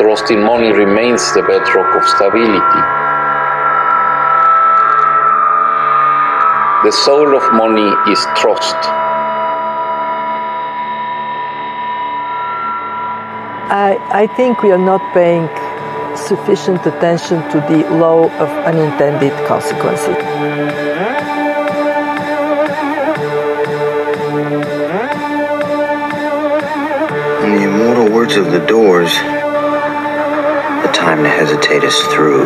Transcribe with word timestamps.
Trust 0.00 0.30
in 0.30 0.42
money 0.42 0.72
remains 0.72 1.20
the 1.34 1.42
bedrock 1.42 1.94
of 1.94 2.08
stability. 2.08 2.82
The 6.84 6.90
soul 6.90 7.36
of 7.36 7.42
money 7.52 7.92
is 8.10 8.18
trust. 8.34 8.76
I, 13.68 14.00
I 14.10 14.26
think 14.26 14.62
we 14.62 14.72
are 14.72 14.78
not 14.78 15.02
paying 15.12 15.50
sufficient 16.16 16.86
attention 16.86 17.42
to 17.50 17.60
the 17.68 17.86
law 17.94 18.24
of 18.24 18.48
unintended 18.64 19.34
consequences. 19.46 20.16
In 27.44 27.50
the 27.54 27.64
immortal 27.64 28.10
words 28.10 28.36
of 28.36 28.50
the 28.50 28.64
doors, 28.66 29.12
the 31.22 31.28
time 31.28 31.38
to 31.38 31.44
hesitate 31.44 31.84
is 31.84 31.98
through. 32.06 32.44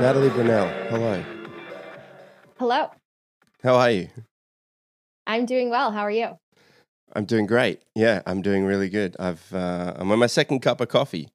Natalie 0.00 0.28
Brunell, 0.30 0.88
hello. 0.90 1.24
Hello. 2.58 2.90
How 3.62 3.74
are 3.76 3.90
you? 3.90 4.08
I'm 5.26 5.46
doing 5.46 5.70
well. 5.70 5.90
How 5.90 6.02
are 6.02 6.10
you? 6.10 6.38
I'm 7.14 7.24
doing 7.24 7.46
great. 7.46 7.82
Yeah, 7.94 8.22
I'm 8.26 8.42
doing 8.42 8.64
really 8.64 8.90
good. 8.90 9.16
I've 9.18 9.52
uh, 9.54 9.94
I'm 9.96 10.10
on 10.12 10.18
my 10.18 10.26
second 10.26 10.60
cup 10.60 10.80
of 10.80 10.88
coffee. 10.88 11.28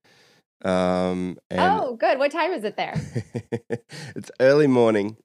Um, 0.64 1.38
oh, 1.52 1.96
good. 1.96 2.20
What 2.20 2.32
time 2.32 2.52
is 2.52 2.64
it 2.64 2.76
there? 2.76 2.94
it's 4.16 4.32
early 4.40 4.68
morning, 4.68 5.18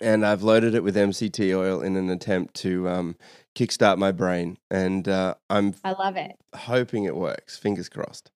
and 0.00 0.24
I've 0.26 0.42
loaded 0.42 0.74
it 0.74 0.82
with 0.82 0.96
MCT 0.96 1.56
oil 1.56 1.80
in 1.80 1.96
an 1.96 2.10
attempt 2.10 2.54
to 2.56 2.88
um, 2.88 3.16
kickstart 3.54 3.98
my 3.98 4.12
brain. 4.12 4.58
And 4.70 5.08
uh, 5.08 5.34
I'm 5.48 5.74
I 5.84 5.92
love 5.92 6.16
it. 6.16 6.32
hoping 6.54 7.04
it 7.04 7.16
works. 7.16 7.56
Fingers 7.56 7.88
crossed. 7.88 8.30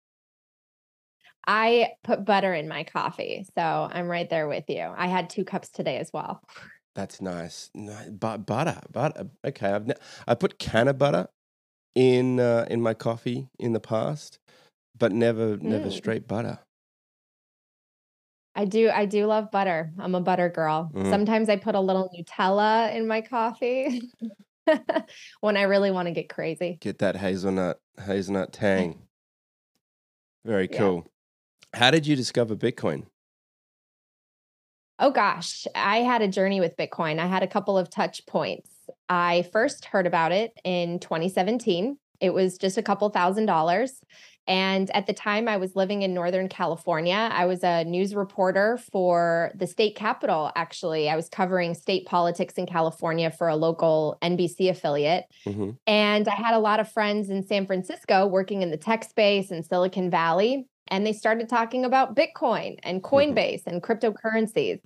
I 1.48 1.94
put 2.04 2.26
butter 2.26 2.54
in 2.54 2.68
my 2.68 2.84
coffee, 2.84 3.46
so 3.56 3.90
I'm 3.92 4.08
right 4.08 4.30
there 4.30 4.48
with 4.48 4.66
you. 4.68 4.94
I 4.96 5.08
had 5.08 5.30
two 5.30 5.44
cups 5.44 5.70
today 5.70 5.98
as 5.98 6.12
well. 6.14 6.44
That's 6.94 7.22
nice. 7.22 7.72
No, 7.74 7.98
but 8.12 8.46
butter, 8.46 8.80
butter. 8.92 9.30
Okay, 9.44 9.72
I've 9.72 9.88
ne- 9.88 9.96
I 10.28 10.36
put 10.36 10.60
canna 10.60 10.94
butter 10.94 11.28
in 11.96 12.40
uh, 12.40 12.66
in 12.70 12.82
my 12.82 12.94
coffee 12.94 13.50
in 13.58 13.74
the 13.74 13.80
past, 13.80 14.38
but 15.00 15.12
never 15.12 15.58
never 15.58 15.88
Mm. 15.88 15.92
straight 15.94 16.28
butter. 16.28 16.60
I 18.56 18.66
do 18.66 18.90
I 18.90 19.06
do 19.06 19.26
love 19.26 19.52
butter. 19.52 19.94
I'm 19.98 20.16
a 20.16 20.22
butter 20.22 20.50
girl. 20.50 20.92
Mm. 20.94 21.10
Sometimes 21.10 21.50
I 21.50 21.56
put 21.56 21.76
a 21.76 21.80
little 21.80 22.10
Nutella 22.16 22.94
in 22.94 23.08
my 23.08 23.22
coffee 23.22 24.02
when 25.40 25.56
I 25.58 25.62
really 25.64 25.92
want 25.92 26.08
to 26.08 26.12
get 26.14 26.30
crazy. 26.30 26.78
Get 26.82 27.00
that 27.00 27.16
hazelnut 27.16 27.80
hazelnut 28.06 28.52
tang. 28.54 29.02
Very 30.46 30.68
Yeah. 30.72 30.78
cool. 30.78 31.08
How 31.74 31.92
did 31.92 32.06
you 32.06 32.16
discover 32.16 32.56
Bitcoin? 32.56 33.06
Oh 35.02 35.12
gosh, 35.12 35.66
I 35.76 36.00
had 36.00 36.22
a 36.22 36.28
journey 36.28 36.60
with 36.60 36.76
Bitcoin. 36.76 37.20
I 37.20 37.28
had 37.28 37.42
a 37.44 37.48
couple 37.48 37.78
of 37.78 37.90
touch 37.90 38.26
points. 38.26 38.70
I 39.08 39.44
first 39.54 39.86
heard 39.86 40.06
about 40.08 40.34
it 40.34 40.52
in 40.66 41.00
2017. 41.00 41.98
It 42.20 42.34
was 42.34 42.58
just 42.58 42.78
a 42.78 42.84
couple 42.84 43.10
thousand 43.10 43.46
dollars. 43.46 44.02
And 44.50 44.90
at 44.96 45.06
the 45.06 45.14
time, 45.14 45.48
I 45.48 45.58
was 45.58 45.76
living 45.76 46.02
in 46.02 46.16
Northern 46.16 46.50
California. 46.50 47.30
I 47.32 47.46
was 47.46 47.64
a 47.64 47.84
news 47.84 48.16
reporter 48.16 48.80
for 48.92 49.52
the 49.54 49.68
state 49.68 49.96
capitol, 49.96 50.52
actually. 50.56 51.08
I 51.08 51.16
was 51.16 51.30
covering 51.30 51.76
state 51.76 52.08
politics 52.08 52.56
in 52.56 52.66
California 52.66 53.30
for 53.30 53.48
a 53.48 53.56
local 53.56 54.18
NBC 54.24 54.72
affiliate. 54.72 55.26
hmm 55.46 55.72
And 55.86 56.28
I 56.28 56.34
had 56.34 56.56
a 56.56 56.60
lot 56.60 56.80
of 56.80 56.92
friends 56.92 57.30
in 57.30 57.44
San 57.44 57.68
Francisco 57.68 58.26
working 58.26 58.64
in 58.64 58.72
the 58.72 58.78
tech 58.78 59.04
space 59.04 59.52
in 59.52 59.62
Silicon 59.62 60.10
Valley. 60.10 60.66
And 60.88 61.06
they 61.06 61.14
started 61.14 61.48
talking 61.48 61.86
about 61.86 62.16
Bitcoin 62.16 62.80
and 62.82 63.04
Coinbase 63.04 63.68
and 63.68 63.84
cryptocurrencies. 63.84 64.80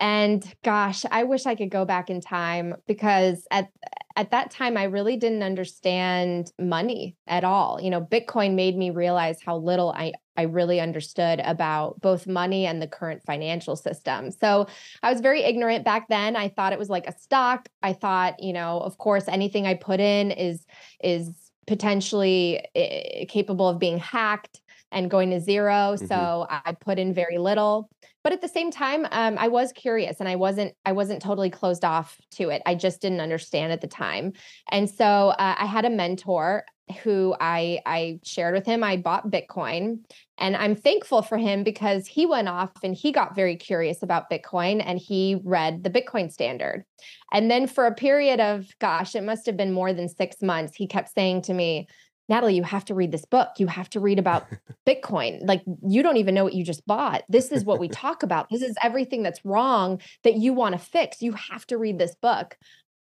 And 0.00 0.44
gosh, 0.62 1.04
I 1.10 1.24
wish 1.24 1.46
I 1.46 1.54
could 1.54 1.70
go 1.70 1.84
back 1.84 2.10
in 2.10 2.20
time 2.20 2.74
because 2.86 3.46
at 3.50 3.68
at 4.16 4.32
that 4.32 4.50
time 4.50 4.76
I 4.76 4.84
really 4.84 5.16
didn't 5.16 5.44
understand 5.44 6.52
money 6.58 7.16
at 7.28 7.44
all. 7.44 7.80
You 7.80 7.90
know, 7.90 8.00
Bitcoin 8.00 8.54
made 8.54 8.76
me 8.76 8.90
realize 8.90 9.40
how 9.44 9.56
little 9.56 9.90
I 9.96 10.12
I 10.36 10.42
really 10.42 10.80
understood 10.80 11.40
about 11.44 12.00
both 12.00 12.26
money 12.28 12.64
and 12.66 12.80
the 12.80 12.86
current 12.86 13.22
financial 13.24 13.74
system. 13.74 14.30
So 14.30 14.68
I 15.02 15.12
was 15.12 15.20
very 15.20 15.42
ignorant 15.42 15.84
back 15.84 16.08
then. 16.08 16.36
I 16.36 16.48
thought 16.48 16.72
it 16.72 16.78
was 16.78 16.88
like 16.90 17.08
a 17.08 17.18
stock. 17.18 17.68
I 17.82 17.92
thought, 17.92 18.40
you 18.40 18.52
know, 18.52 18.78
of 18.80 18.98
course, 18.98 19.26
anything 19.26 19.66
I 19.66 19.74
put 19.74 19.98
in 20.00 20.30
is 20.30 20.64
is 21.02 21.32
potentially 21.66 22.64
eh, 22.74 23.24
capable 23.26 23.68
of 23.68 23.78
being 23.78 23.98
hacked 23.98 24.60
and 24.90 25.10
going 25.10 25.30
to 25.30 25.40
0 25.40 25.96
Mhm. 25.96 26.08
So 26.08 26.46
I 26.48 26.72
put 26.72 26.98
in 26.98 27.12
very 27.12 27.38
little. 27.38 27.88
But 28.24 28.32
at 28.32 28.40
the 28.40 28.48
same 28.48 28.70
time, 28.70 29.06
um, 29.12 29.36
I 29.38 29.48
was 29.48 29.72
curious, 29.72 30.20
and 30.20 30.28
I 30.28 30.36
wasn't 30.36 30.74
I 30.84 30.92
wasn't 30.92 31.22
totally 31.22 31.50
closed 31.50 31.84
off 31.84 32.18
to 32.32 32.50
it. 32.50 32.62
I 32.66 32.74
just 32.74 33.00
didn't 33.00 33.20
understand 33.20 33.72
at 33.72 33.80
the 33.80 33.86
time, 33.88 34.32
and 34.70 34.88
so 34.88 35.04
uh, 35.04 35.54
I 35.58 35.66
had 35.66 35.84
a 35.84 35.90
mentor 35.90 36.64
who 37.02 37.34
I 37.40 37.80
I 37.86 38.20
shared 38.24 38.54
with 38.54 38.66
him. 38.66 38.82
I 38.82 38.96
bought 38.96 39.30
Bitcoin, 39.30 40.00
and 40.38 40.56
I'm 40.56 40.74
thankful 40.74 41.22
for 41.22 41.36
him 41.38 41.64
because 41.64 42.06
he 42.06 42.26
went 42.26 42.48
off 42.48 42.72
and 42.82 42.94
he 42.94 43.12
got 43.12 43.34
very 43.34 43.56
curious 43.56 44.02
about 44.02 44.30
Bitcoin 44.30 44.82
and 44.84 44.98
he 44.98 45.40
read 45.44 45.84
the 45.84 45.90
Bitcoin 45.90 46.30
standard. 46.32 46.84
And 47.32 47.50
then 47.50 47.66
for 47.66 47.86
a 47.86 47.94
period 47.94 48.40
of, 48.40 48.66
gosh, 48.78 49.14
it 49.14 49.22
must 49.22 49.46
have 49.46 49.56
been 49.56 49.72
more 49.72 49.92
than 49.92 50.08
six 50.08 50.40
months, 50.40 50.76
he 50.76 50.86
kept 50.86 51.12
saying 51.12 51.42
to 51.42 51.54
me, 51.54 51.88
Natalie, 52.28 52.56
you 52.56 52.62
have 52.62 52.84
to 52.86 52.94
read 52.94 53.12
this 53.12 53.24
book. 53.24 53.48
You 53.58 53.66
have 53.66 53.88
to 53.90 54.00
read 54.00 54.18
about 54.18 54.46
Bitcoin. 54.86 55.46
Like, 55.46 55.62
you 55.86 56.02
don't 56.02 56.18
even 56.18 56.34
know 56.34 56.44
what 56.44 56.54
you 56.54 56.64
just 56.64 56.86
bought. 56.86 57.24
This 57.28 57.50
is 57.50 57.64
what 57.64 57.80
we 57.80 57.88
talk 57.88 58.22
about. 58.22 58.48
This 58.50 58.62
is 58.62 58.76
everything 58.82 59.22
that's 59.22 59.44
wrong 59.44 60.00
that 60.24 60.34
you 60.34 60.52
want 60.52 60.74
to 60.74 60.78
fix. 60.78 61.22
You 61.22 61.32
have 61.32 61.66
to 61.68 61.78
read 61.78 61.98
this 61.98 62.14
book. 62.20 62.56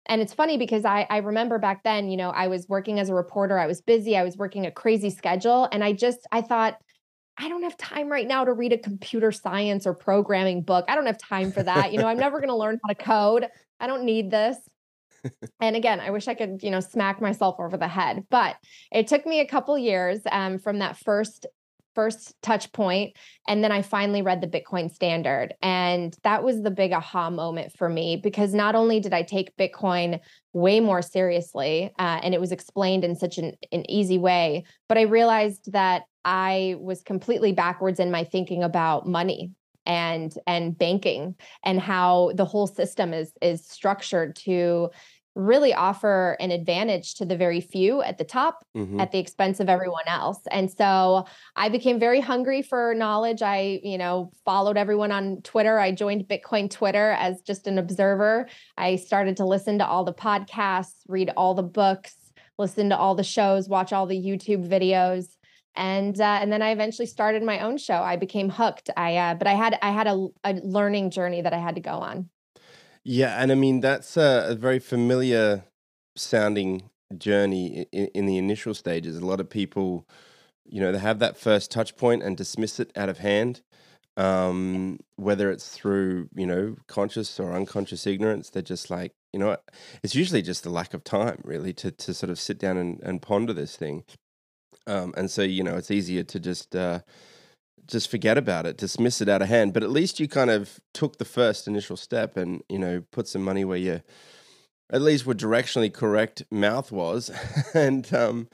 And 0.09 0.21
it's 0.23 0.33
funny 0.33 0.57
because 0.57 0.85
I, 0.85 1.07
I 1.11 1.19
remember 1.19 1.59
back 1.59 1.83
then, 1.83 2.09
you 2.09 2.17
know, 2.17 2.31
I 2.31 2.47
was 2.47 2.69
working 2.69 3.01
as 3.01 3.09
a 3.09 3.15
reporter, 3.15 3.59
I 3.59 3.67
was 3.67 3.81
busy, 3.81 4.17
I 4.17 4.23
was 4.23 4.37
working 4.37 4.65
a 4.65 4.71
crazy 4.71 5.11
schedule. 5.11 5.69
And 5.73 5.83
I 5.83 5.93
just, 5.93 6.21
I 6.31 6.43
thought, 6.43 6.77
I 7.39 7.49
don't 7.49 7.65
have 7.65 7.77
time 7.77 8.09
right 8.09 8.27
now 8.27 8.45
to 8.45 8.53
read 8.53 8.73
a 8.73 8.79
computer 8.79 9.31
science 9.31 9.87
or 9.87 9.95
programming 9.95 10.63
book. 10.63 10.87
I 10.89 10.95
don't 10.95 11.07
have 11.07 11.19
time 11.19 11.53
for 11.53 11.63
that. 11.63 11.93
You 11.93 11.99
know, 11.99 12.07
I'm 12.07 12.19
never 12.19 12.39
going 12.39 12.49
to 12.49 12.57
learn 12.57 12.79
how 12.83 12.93
to 12.93 12.95
code. 12.95 13.49
I 13.79 13.87
don't 13.87 14.05
need 14.05 14.31
this. 14.31 14.57
And 15.61 15.77
again, 15.77 16.01
I 16.01 16.11
wish 16.11 16.29
I 16.29 16.35
could, 16.35 16.63
you 16.63 16.71
know, 16.71 16.81
smack 16.81 17.21
myself 17.21 17.57
over 17.59 17.77
the 17.77 17.89
head. 17.89 18.25
But 18.31 18.57
it 18.93 19.07
took 19.07 19.25
me 19.27 19.41
a 19.41 19.47
couple 19.47 19.79
years 19.79 20.21
um, 20.31 20.59
from 20.59 20.81
that 20.81 20.97
first 20.99 21.47
first 21.95 22.35
touch 22.43 22.71
point 22.73 23.17
and 23.49 23.65
then 23.65 23.73
i 23.73 23.81
finally 23.81 24.21
read 24.21 24.43
the 24.43 24.47
bitcoin 24.47 24.93
standard 24.93 25.55
and 25.63 26.15
that 26.25 26.45
was 26.45 26.61
the 26.61 26.71
big 26.71 26.93
aha 26.93 27.31
moment 27.31 27.73
for 27.73 27.89
me 27.89 28.17
because 28.17 28.53
not 28.53 28.75
only 28.75 29.01
did 29.01 29.15
i 29.15 29.23
take 29.23 29.57
bitcoin 29.57 30.21
way 30.53 30.79
more 30.79 31.01
seriously 31.01 31.91
uh, 31.99 32.21
and 32.23 32.35
it 32.35 32.41
was 32.41 32.53
explained 32.53 33.03
in 33.03 33.17
such 33.17 33.39
an, 33.39 33.55
an 33.73 33.91
easy 33.91 34.19
way 34.19 34.63
but 34.91 34.99
i 34.99 35.03
realized 35.03 35.73
that 35.73 36.03
i 36.27 36.77
was 36.81 37.01
completely 37.01 37.53
backwards 37.53 37.99
in 37.99 38.11
my 38.11 38.25
thinking 38.25 38.63
about 38.63 39.09
money 39.09 39.51
and 39.87 40.35
and 40.47 40.77
banking 40.77 41.35
and 41.65 41.81
how 41.81 42.33
the 42.35 42.45
whole 42.45 42.67
system 42.67 43.15
is 43.15 43.33
is 43.41 43.67
structured 43.67 44.37
to 44.37 44.91
really 45.37 45.75
offer 45.75 46.37
an 46.41 46.51
advantage 46.51 47.15
to 47.15 47.27
the 47.27 47.37
very 47.37 47.61
few 47.61 48.03
at 48.03 48.19
the 48.19 48.25
top 48.25 48.65
hmm 48.75 48.99
at 48.99 49.13
the 49.13 49.19
expense 49.19 49.61
of 49.61 49.69
everyone 49.69 50.09
else. 50.09 50.41
And 50.51 50.71
so 50.71 51.27
I 51.55 51.69
became 51.69 52.01
very 52.01 52.21
hungry 52.21 52.63
for 52.63 52.95
knowledge. 52.95 53.43
I, 53.43 53.81
you 53.83 53.99
know, 53.99 54.33
followed 54.45 54.79
everyone 54.79 55.13
on 55.13 55.43
Twitter. 55.43 55.79
I 55.79 55.93
joined 55.93 56.27
Bitcoin 56.27 56.71
Twitter 56.71 57.11
as 57.11 57.43
just 57.43 57.67
an 57.67 57.79
observer. 57.79 58.49
I 58.79 58.97
started 58.97 59.37
to 59.37 59.45
listen 59.45 59.79
to 59.79 59.87
all 59.87 60.05
the 60.05 60.15
podcasts, 60.15 61.03
read 61.09 61.31
all 61.37 61.53
the 61.53 61.63
books, 61.63 62.15
listen 62.59 62.89
to 62.89 62.97
all 62.97 63.15
the 63.15 63.23
shows, 63.23 63.69
watch 63.69 63.93
all 63.93 64.07
the 64.07 64.17
YouTube 64.17 64.67
videos. 64.67 65.27
And 65.75 66.19
uh, 66.19 66.39
and 66.41 66.51
then 66.51 66.63
I 66.63 66.71
eventually 66.71 67.07
started 67.07 67.43
my 67.43 67.61
own 67.61 67.77
show. 67.77 67.97
I 67.97 68.17
became 68.17 68.49
hooked. 68.49 68.89
I 68.97 69.17
uh, 69.17 69.35
but 69.35 69.47
I 69.47 69.53
had 69.53 69.79
I 69.83 69.91
had 69.91 70.07
a, 70.07 70.29
a 70.43 70.55
learning 70.55 71.11
journey 71.11 71.43
that 71.43 71.53
I 71.53 71.59
had 71.59 71.75
to 71.75 71.83
go 71.83 71.91
on. 71.91 72.31
Yeah, 73.09 73.41
and 73.41 73.53
I 73.53 73.55
mean 73.55 73.81
that's 73.81 74.17
a, 74.17 74.47
a 74.49 74.55
very 74.57 74.81
familiar 74.81 75.65
sounding 76.17 76.91
journey 77.17 77.87
in, 77.93 78.07
in 78.09 78.27
the 78.27 78.37
initial 78.37 78.75
stages. 78.75 79.17
A 79.17 79.25
lot 79.25 79.39
of 79.39 79.49
people, 79.49 80.09
you 80.65 80.81
know, 80.81 80.91
they 80.91 80.99
have 80.99 81.21
that 81.21 81.37
first 81.37 81.71
touch 81.71 81.97
point 81.97 82.25
and 82.25 82.37
dismiss 82.37 82.81
it 82.81 82.91
out 82.97 83.09
of 83.09 83.19
hand. 83.19 83.63
Um, 84.17 84.99
whether 85.17 85.51
it's 85.53 85.69
through 85.69 86.31
you 86.35 86.47
know 86.47 86.77
conscious 86.89 87.39
or 87.39 87.55
unconscious 87.55 88.09
ignorance, 88.09 88.51
they're 88.51 88.61
just 88.63 88.91
like 88.91 89.13
you 89.33 89.39
know, 89.39 89.57
it's 90.03 90.17
usually 90.17 90.43
just 90.43 90.65
the 90.65 90.71
lack 90.71 90.93
of 90.93 91.05
time 91.05 91.41
really 91.45 91.73
to 91.75 91.93
to 91.93 92.13
sort 92.13 92.31
of 92.31 92.41
sit 92.41 92.59
down 92.59 92.77
and, 92.77 93.01
and 93.05 93.23
ponder 93.23 93.53
this 93.53 93.77
thing. 93.77 94.03
Um, 94.89 95.15
and 95.17 95.31
so 95.31 95.43
you 95.43 95.63
know, 95.63 95.77
it's 95.77 95.93
easier 95.93 96.25
to 96.25 96.41
just 96.41 96.75
uh, 96.75 97.01
just 97.87 98.11
forget 98.11 98.39
about 98.39 98.67
it, 98.67 98.77
dismiss 98.77 99.21
it 99.21 99.29
out 99.29 99.43
of 99.43 99.49
hand. 99.49 99.73
But 99.73 99.83
at 99.83 99.91
least 99.91 100.21
you 100.21 100.29
kind 100.29 100.51
of 100.51 100.81
took 100.95 101.19
the 101.19 101.25
first 101.25 101.69
initial 101.69 101.97
step 101.97 102.37
and, 102.37 102.63
you 102.69 102.79
know, 102.79 103.03
put 103.13 103.29
some 103.29 103.43
money 103.43 103.65
where 103.65 103.79
you 103.79 104.03
at 104.91 105.03
least 105.03 105.27
were 105.27 105.35
directionally 105.35 105.93
correct 105.93 106.45
mouth 106.51 106.93
was. 106.93 107.31
and 107.75 108.13
um 108.15 108.49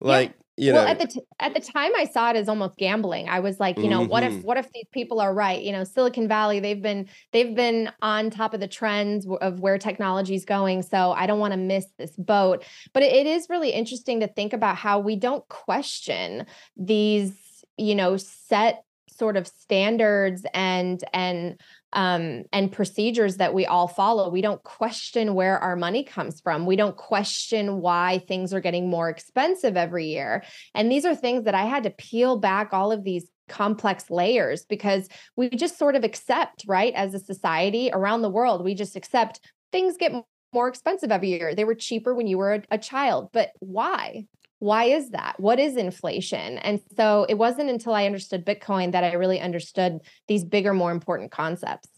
like 0.00 0.34
you 0.56 0.72
well, 0.72 0.84
know 0.84 0.86
at 0.86 0.98
the 0.98 1.06
t- 1.06 1.20
at 1.40 1.54
the 1.54 1.60
time, 1.60 1.92
I 1.96 2.04
saw 2.04 2.30
it 2.30 2.36
as 2.36 2.48
almost 2.48 2.76
gambling. 2.76 3.28
I 3.28 3.40
was 3.40 3.58
like, 3.60 3.82
you 3.82 3.88
know, 3.88 4.02
what 4.02 4.22
if 4.22 4.34
Mhm. 4.34 4.44
what 4.44 4.58
if 4.58 4.70
these 4.72 4.86
people 4.92 5.20
are 5.20 5.32
right? 5.32 5.62
You 5.62 5.72
know, 5.72 5.84
Silicon 5.84 6.28
Valley, 6.28 6.60
they've 6.60 6.82
been 6.82 7.08
they've 7.32 7.54
been 7.54 7.90
on 8.02 8.30
top 8.30 8.54
of 8.54 8.60
the 8.60 8.68
trends 8.68 9.24
w- 9.24 9.38
of 9.40 9.60
where 9.60 9.78
technology 9.78 10.34
is 10.34 10.44
going. 10.44 10.82
So 10.82 11.12
I 11.12 11.26
don't 11.26 11.38
want 11.38 11.52
to 11.52 11.58
miss 11.58 11.86
this 11.96 12.16
boat. 12.16 12.64
But 12.92 13.02
it 13.02 13.26
is 13.26 13.46
really 13.48 13.70
interesting 13.70 14.20
to 14.20 14.28
think 14.28 14.52
about 14.52 14.76
how 14.76 14.98
we 14.98 15.16
don't 15.16 15.46
question 15.48 16.44
these, 16.76 17.32
you 17.78 17.94
know, 17.94 18.16
set 18.16 18.84
sort 19.08 19.36
of 19.36 19.46
standards 19.46 20.44
and 20.54 21.02
and 21.12 21.60
um, 21.92 22.44
and 22.52 22.70
procedures 22.70 23.38
that 23.38 23.54
we 23.54 23.64
all 23.66 23.88
follow. 23.88 24.28
We 24.28 24.42
don't 24.42 24.62
question 24.62 25.34
where 25.34 25.58
our 25.58 25.74
money 25.74 26.04
comes 26.04 26.40
from. 26.40 26.66
We 26.66 26.76
don't 26.76 26.96
question 26.96 27.80
why 27.80 28.22
things 28.28 28.52
are 28.52 28.60
getting 28.60 28.90
more 28.90 29.08
expensive 29.08 29.76
every 29.76 30.06
year. 30.06 30.44
And 30.74 30.92
these 30.92 31.06
are 31.06 31.14
things 31.14 31.44
that 31.44 31.54
I 31.54 31.64
had 31.64 31.84
to 31.84 31.90
peel 31.90 32.38
back 32.38 32.72
all 32.72 32.92
of 32.92 33.04
these 33.04 33.26
complex 33.48 34.10
layers 34.10 34.66
because 34.66 35.08
we 35.34 35.48
just 35.48 35.78
sort 35.78 35.96
of 35.96 36.04
accept, 36.04 36.64
right? 36.68 36.92
As 36.94 37.14
a 37.14 37.18
society 37.18 37.90
around 37.92 38.20
the 38.20 38.28
world, 38.28 38.62
we 38.62 38.74
just 38.74 38.94
accept 38.94 39.40
things 39.72 39.96
get 39.96 40.12
more 40.52 40.68
expensive 40.68 41.10
every 41.10 41.30
year. 41.30 41.54
They 41.54 41.64
were 41.64 41.74
cheaper 41.74 42.14
when 42.14 42.26
you 42.26 42.36
were 42.36 42.54
a, 42.54 42.62
a 42.72 42.78
child, 42.78 43.30
but 43.32 43.52
why? 43.60 44.26
Why 44.60 44.84
is 44.84 45.10
that? 45.10 45.38
What 45.38 45.58
is 45.60 45.76
inflation? 45.76 46.58
And 46.58 46.80
so 46.96 47.24
it 47.28 47.34
wasn't 47.34 47.70
until 47.70 47.94
I 47.94 48.06
understood 48.06 48.44
Bitcoin 48.44 48.92
that 48.92 49.04
I 49.04 49.12
really 49.12 49.40
understood 49.40 50.00
these 50.26 50.44
bigger, 50.44 50.74
more 50.74 50.90
important 50.90 51.30
concepts. 51.30 51.88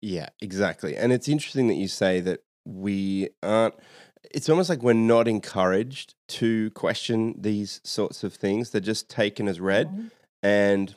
Yeah, 0.00 0.28
exactly. 0.40 0.96
And 0.96 1.12
it's 1.12 1.28
interesting 1.28 1.68
that 1.68 1.74
you 1.74 1.88
say 1.88 2.20
that 2.20 2.40
we 2.64 3.30
aren't, 3.42 3.74
it's 4.30 4.48
almost 4.48 4.68
like 4.68 4.82
we're 4.82 4.92
not 4.92 5.28
encouraged 5.28 6.14
to 6.28 6.70
question 6.72 7.34
these 7.40 7.80
sorts 7.84 8.24
of 8.24 8.34
things. 8.34 8.70
They're 8.70 8.80
just 8.80 9.08
taken 9.08 9.48
as 9.48 9.60
read 9.60 9.88
Mhm. 9.88 10.10
and 10.42 10.94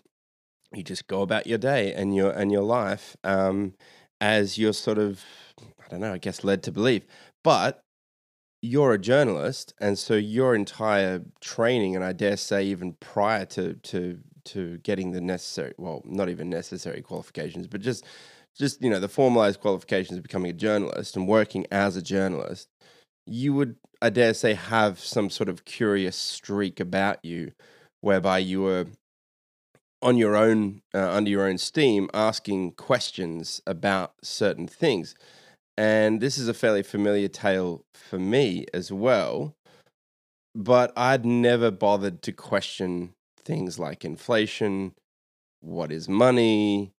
you 0.73 0.83
just 0.83 1.07
go 1.07 1.21
about 1.21 1.47
your 1.47 1.57
day 1.57 1.93
and 1.93 2.15
your 2.15 2.31
and 2.31 2.51
your 2.51 2.63
life 2.63 3.15
um, 3.23 3.75
as 4.21 4.57
you're 4.57 4.73
sort 4.73 4.97
of, 4.97 5.23
I 5.59 5.87
don't 5.89 6.01
know, 6.01 6.13
I 6.13 6.17
guess 6.17 6.43
led 6.43 6.63
to 6.63 6.71
believe. 6.71 7.05
But 7.43 7.83
you're 8.62 8.94
a 8.94 9.00
journalist, 9.00 9.74
and 9.80 9.98
so 9.98 10.15
your 10.15 10.56
entire 10.56 11.21
training, 11.42 11.95
and 11.95 12.04
I 12.04 12.13
dare 12.13 12.38
say 12.38 12.65
even 12.65 12.94
prior 12.94 13.45
to 13.48 13.74
to 13.75 14.19
to 14.45 14.77
getting 14.80 15.12
the 15.12 15.21
necessary, 15.21 15.74
well, 15.77 16.01
not 16.06 16.30
even 16.30 16.50
necessary 16.50 17.01
qualifications, 17.01 17.68
but 17.68 17.81
just 17.81 18.06
just 18.57 18.81
you 18.81 18.89
know 18.89 19.00
the 19.00 19.07
formalized 19.07 19.59
qualifications 19.62 20.18
of 20.18 20.24
becoming 20.24 20.51
a 20.51 20.54
journalist 20.54 21.15
and 21.15 21.27
working 21.27 21.65
as 21.71 21.95
a 21.95 22.01
journalist, 22.01 22.69
you 23.25 23.54
would, 23.54 23.75
I 24.01 24.09
dare 24.09 24.33
say, 24.33 24.54
have 24.54 25.00
some 25.00 25.30
sort 25.30 25.50
of 25.50 25.65
curious 25.65 26.15
streak 26.15 26.80
about 26.80 27.24
you, 27.24 27.51
whereby 28.01 28.39
you 28.39 28.62
were 28.62 28.88
on 30.01 30.18
your 30.18 30.36
own, 30.36 30.81
uh, 30.94 31.09
under 31.12 31.30
your 31.30 31.48
own 31.48 31.57
steam, 31.57 32.09
asking 32.13 32.71
questions 32.71 33.62
about 33.65 34.13
certain 34.24 34.68
things. 34.68 35.15
And 35.77 36.21
this 36.21 36.38
is 36.38 36.47
a 36.47 36.53
fairly 36.53 36.81
familiar 36.83 37.27
tale 37.27 37.85
for 37.94 38.18
me 38.18 38.65
as 38.74 38.91
well. 38.91 39.56
But 40.56 40.91
I'd 40.97 41.25
never 41.25 41.69
bothered 41.69 42.24
to 42.24 42.31
question 42.31 43.13
things 43.44 43.77
like 43.77 44.03
inflation, 44.03 44.94
what 45.62 45.91
is 45.91 46.09
money, 46.09 46.94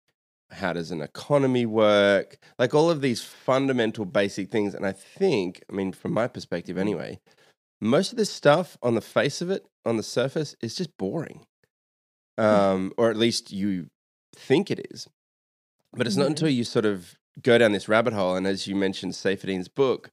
how 0.50 0.72
does 0.72 0.90
an 0.92 1.00
economy 1.00 1.66
work, 1.66 2.38
like 2.58 2.72
all 2.72 2.88
of 2.88 3.00
these 3.00 3.22
fundamental 3.22 4.04
basic 4.04 4.50
things. 4.50 4.74
And 4.74 4.86
I 4.86 4.92
think, 4.92 5.62
I 5.70 5.74
mean, 5.74 5.92
from 5.92 6.12
my 6.12 6.28
perspective 6.28 6.78
anyway, 6.78 7.18
most 7.80 8.12
of 8.12 8.18
this 8.18 8.30
stuff 8.30 8.78
on 8.82 8.94
the 8.94 9.00
face 9.00 9.42
of 9.42 9.50
it, 9.50 9.66
on 9.84 9.96
the 9.96 10.02
surface, 10.02 10.54
is 10.62 10.76
just 10.76 10.96
boring. 10.96 11.44
Um, 12.38 12.92
or 12.96 13.10
at 13.10 13.16
least 13.16 13.50
you 13.50 13.88
think 14.36 14.70
it 14.70 14.86
is. 14.92 15.08
But 15.92 16.06
it's 16.06 16.16
not 16.16 16.26
Mhm. 16.26 16.30
until 16.30 16.48
you 16.48 16.62
sort 16.62 16.84
of 16.84 17.18
go 17.42 17.58
down 17.58 17.72
this 17.72 17.88
rabbit 17.88 18.12
hole, 18.12 18.36
and 18.36 18.46
as 18.46 18.66
you 18.66 18.74
mentioned, 18.74 19.12
Saifedean's 19.12 19.68
book, 19.68 20.10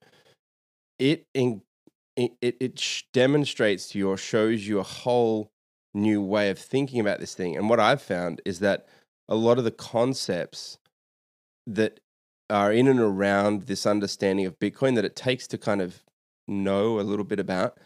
it 1.00 1.26
in, 1.34 1.62
it 2.16 2.34
it, 2.42 3.04
demonstrates 3.14 3.90
to 3.90 4.00
you 4.00 4.10
or 4.10 4.18
shows 4.18 4.68
you 4.68 4.80
a 4.80 4.84
whole 4.84 5.52
new 5.94 6.22
way 6.22 6.50
of 6.50 6.60
thinking 6.60 7.00
about 7.00 7.20
this 7.20 7.34
thing. 7.34 7.56
And 7.56 7.70
what 7.70 7.80
I've 7.80 8.02
found 8.02 8.42
is 8.46 8.60
that 8.60 8.88
a 9.28 9.36
lot 9.36 9.58
of 9.58 9.64
the 9.64 9.72
concepts 9.72 10.78
that 11.68 12.00
are 12.50 12.72
in 12.72 12.88
and 12.88 13.00
around 13.00 13.64
this 13.64 13.86
understanding 13.86 14.46
of 14.46 14.60
Bitcoin 14.60 14.96
that 14.96 15.06
it 15.06 15.16
takes 15.16 15.48
to 15.48 15.58
kind 15.58 15.82
of 15.82 16.04
know 16.48 17.00
a 17.00 17.02
little 17.02 17.26
bit 17.26 17.40
about 17.40 17.78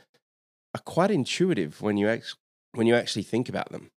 are 0.76 0.82
quite 0.82 1.12
intuitive 1.12 1.82
when 1.82 1.98
you 1.98 2.10
act- 2.10 2.36
when 2.74 2.88
you 2.88 2.96
actually 2.96 3.24
think 3.24 3.50
about 3.50 3.72
them. 3.72 3.90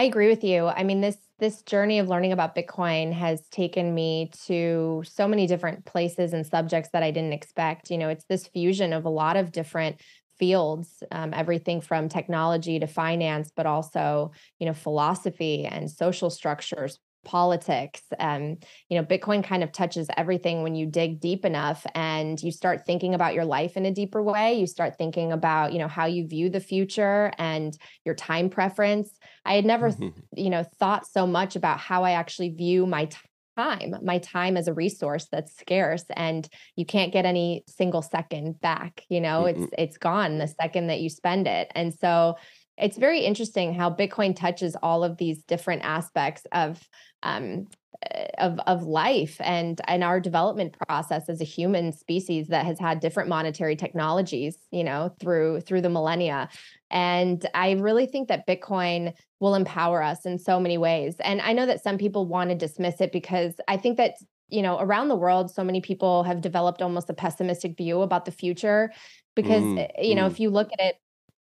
I 0.00 0.04
agree 0.04 0.28
with 0.30 0.42
you. 0.42 0.66
I 0.66 0.82
mean, 0.82 1.02
this 1.02 1.18
this 1.40 1.60
journey 1.60 1.98
of 1.98 2.08
learning 2.08 2.32
about 2.32 2.56
Bitcoin 2.56 3.12
has 3.12 3.46
taken 3.48 3.94
me 3.94 4.30
to 4.46 5.02
so 5.06 5.28
many 5.28 5.46
different 5.46 5.84
places 5.84 6.32
and 6.32 6.46
subjects 6.46 6.88
that 6.94 7.02
I 7.02 7.10
didn't 7.10 7.34
expect. 7.34 7.90
You 7.90 7.98
know, 7.98 8.08
it's 8.08 8.24
this 8.24 8.46
fusion 8.46 8.94
of 8.94 9.04
a 9.04 9.10
lot 9.10 9.36
of 9.36 9.52
different 9.52 10.00
fields, 10.38 11.02
um, 11.12 11.34
everything 11.34 11.82
from 11.82 12.08
technology 12.08 12.78
to 12.78 12.86
finance, 12.86 13.52
but 13.54 13.66
also 13.66 14.32
you 14.58 14.64
know 14.64 14.72
philosophy 14.72 15.66
and 15.66 15.90
social 15.90 16.30
structures, 16.30 16.98
politics. 17.24 18.02
Um, 18.18 18.58
you 18.88 18.98
know, 18.98 19.04
Bitcoin 19.04 19.44
kind 19.44 19.62
of 19.62 19.72
touches 19.72 20.08
everything 20.16 20.62
when 20.62 20.74
you 20.74 20.86
dig 20.86 21.20
deep 21.20 21.44
enough 21.44 21.86
and 21.94 22.42
you 22.42 22.50
start 22.50 22.86
thinking 22.86 23.14
about 23.14 23.34
your 23.34 23.44
life 23.44 23.76
in 23.76 23.86
a 23.86 23.90
deeper 23.90 24.22
way. 24.22 24.54
You 24.54 24.66
start 24.66 24.96
thinking 24.96 25.32
about 25.32 25.72
you 25.72 25.78
know 25.78 25.88
how 25.88 26.06
you 26.06 26.26
view 26.26 26.50
the 26.50 26.60
future 26.60 27.32
and 27.38 27.76
your 28.04 28.14
time 28.14 28.50
preference. 28.50 29.10
I 29.44 29.54
had 29.54 29.64
never 29.64 29.90
you 30.36 30.50
know 30.50 30.64
thought 30.78 31.06
so 31.06 31.26
much 31.26 31.56
about 31.56 31.78
how 31.78 32.04
i 32.04 32.12
actually 32.12 32.50
view 32.50 32.86
my 32.86 33.06
t- 33.06 33.16
time 33.56 33.94
my 34.02 34.18
time 34.18 34.56
as 34.56 34.68
a 34.68 34.74
resource 34.74 35.26
that's 35.30 35.56
scarce 35.58 36.04
and 36.16 36.48
you 36.76 36.86
can't 36.86 37.12
get 37.12 37.26
any 37.26 37.64
single 37.66 38.00
second 38.00 38.60
back 38.60 39.04
you 39.08 39.20
know 39.20 39.42
Mm-mm. 39.42 39.64
it's 39.64 39.74
it's 39.76 39.98
gone 39.98 40.38
the 40.38 40.46
second 40.46 40.86
that 40.86 41.00
you 41.00 41.10
spend 41.10 41.46
it 41.46 41.70
and 41.74 41.92
so 41.92 42.36
it's 42.80 42.96
very 42.96 43.20
interesting 43.20 43.74
how 43.74 43.90
bitcoin 43.90 44.34
touches 44.34 44.76
all 44.82 45.04
of 45.04 45.16
these 45.16 45.42
different 45.44 45.82
aspects 45.84 46.42
of 46.52 46.82
um 47.22 47.66
uh, 48.14 48.24
of 48.38 48.58
of 48.60 48.82
life 48.84 49.36
and 49.40 49.80
and 49.86 50.02
our 50.02 50.20
development 50.20 50.74
process 50.86 51.28
as 51.28 51.40
a 51.40 51.44
human 51.44 51.92
species 51.92 52.48
that 52.48 52.64
has 52.64 52.78
had 52.78 53.00
different 53.00 53.28
monetary 53.28 53.76
technologies 53.76 54.56
you 54.70 54.84
know 54.84 55.14
through 55.20 55.60
through 55.60 55.80
the 55.80 55.90
millennia 55.90 56.48
and 56.90 57.46
i 57.54 57.72
really 57.72 58.06
think 58.06 58.28
that 58.28 58.46
bitcoin 58.46 59.12
will 59.40 59.54
empower 59.54 60.02
us 60.02 60.26
in 60.26 60.38
so 60.38 60.60
many 60.60 60.78
ways. 60.78 61.16
And 61.20 61.40
I 61.40 61.54
know 61.54 61.66
that 61.66 61.82
some 61.82 61.98
people 61.98 62.26
want 62.26 62.50
to 62.50 62.56
dismiss 62.56 63.00
it 63.00 63.10
because 63.10 63.54
I 63.66 63.78
think 63.78 63.96
that, 63.96 64.14
you 64.48 64.60
know, 64.62 64.78
around 64.78 65.08
the 65.08 65.16
world, 65.16 65.50
so 65.50 65.64
many 65.64 65.80
people 65.80 66.22
have 66.24 66.42
developed 66.42 66.82
almost 66.82 67.08
a 67.08 67.14
pessimistic 67.14 67.76
view 67.76 68.02
about 68.02 68.26
the 68.26 68.32
future. 68.32 68.92
Because, 69.34 69.62
Mm, 69.62 69.78
eh, 69.78 70.02
you 70.02 70.14
know, 70.14 70.24
mm. 70.24 70.30
if 70.30 70.38
you 70.38 70.50
look 70.50 70.70
at 70.72 70.80
it, 70.80 70.96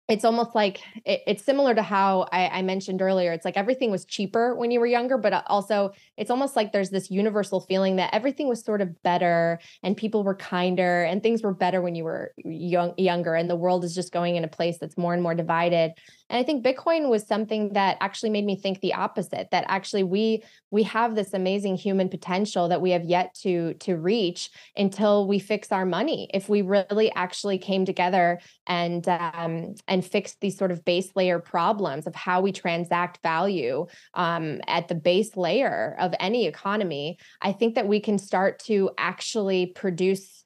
it's 0.07 0.23
almost 0.23 0.55
like 0.55 0.81
it, 1.05 1.21
it's 1.27 1.43
similar 1.43 1.75
to 1.75 1.81
how 1.81 2.27
I, 2.31 2.47
I 2.47 2.61
mentioned 2.61 3.01
earlier. 3.01 3.33
It's 3.33 3.43
like 3.43 3.57
everything 3.57 3.91
was 3.91 4.05
cheaper 4.05 4.55
when 4.55 4.71
you 4.71 4.79
were 4.79 4.87
younger, 4.87 5.17
but 5.17 5.33
uh, 5.33 5.41
also 5.47 5.91
it's 6.15 6.31
almost 6.31 6.55
like 6.55 6.71
there's 6.71 6.89
this 6.89 7.11
universal 7.11 7.59
feeling 7.61 7.97
that 7.97 8.13
everything 8.13 8.47
was 8.47 8.63
sort 8.63 8.81
of 8.81 9.01
better 9.03 9.59
and 9.83 9.97
people 9.97 10.23
were 10.23 10.35
kinder 10.35 11.03
and 11.03 11.21
things 11.21 11.43
were 11.43 11.53
better 11.53 11.81
when 11.81 11.95
you 11.95 12.05
were 12.05 12.33
young, 12.37 12.93
younger. 12.97 13.35
And 13.35 13.49
the 13.49 13.55
world 13.55 13.83
is 13.83 13.93
just 13.93 14.13
going 14.13 14.37
in 14.37 14.43
a 14.43 14.47
place 14.47 14.77
that's 14.77 14.97
more 14.97 15.13
and 15.13 15.21
more 15.21 15.35
divided. 15.35 15.91
And 16.29 16.39
I 16.39 16.43
think 16.43 16.65
Bitcoin 16.65 17.09
was 17.09 17.25
something 17.25 17.73
that 17.73 17.97
actually 18.01 18.29
made 18.29 18.45
me 18.45 18.57
think 18.57 18.79
the 18.79 18.93
opposite. 18.93 19.49
That 19.51 19.65
actually 19.67 20.03
we 20.03 20.43
we 20.71 20.83
have 20.83 21.15
this 21.15 21.33
amazing 21.33 21.77
human 21.77 22.09
potential 22.09 22.67
that 22.67 22.81
we 22.81 22.91
have 22.91 23.05
yet 23.05 23.33
to 23.41 23.73
to 23.75 23.95
reach 23.95 24.49
until 24.75 25.27
we 25.27 25.39
fix 25.39 25.71
our 25.71 25.85
money. 25.85 26.29
If 26.33 26.49
we 26.49 26.61
really 26.61 27.11
actually 27.13 27.57
came 27.57 27.85
together 27.85 28.39
and 28.65 29.07
um, 29.07 29.75
and 29.87 29.96
fixed 30.01 30.39
these 30.41 30.57
sort 30.57 30.71
of 30.71 30.83
base 30.85 31.11
layer 31.15 31.39
problems 31.39 32.07
of 32.07 32.15
how 32.15 32.41
we 32.41 32.51
transact 32.51 33.19
value 33.23 33.85
um, 34.13 34.61
at 34.67 34.87
the 34.87 34.95
base 34.95 35.35
layer 35.37 35.95
of 35.99 36.13
any 36.19 36.47
economy, 36.47 37.17
I 37.41 37.51
think 37.51 37.75
that 37.75 37.87
we 37.87 37.99
can 37.99 38.17
start 38.17 38.59
to 38.65 38.91
actually 38.97 39.67
produce 39.67 40.43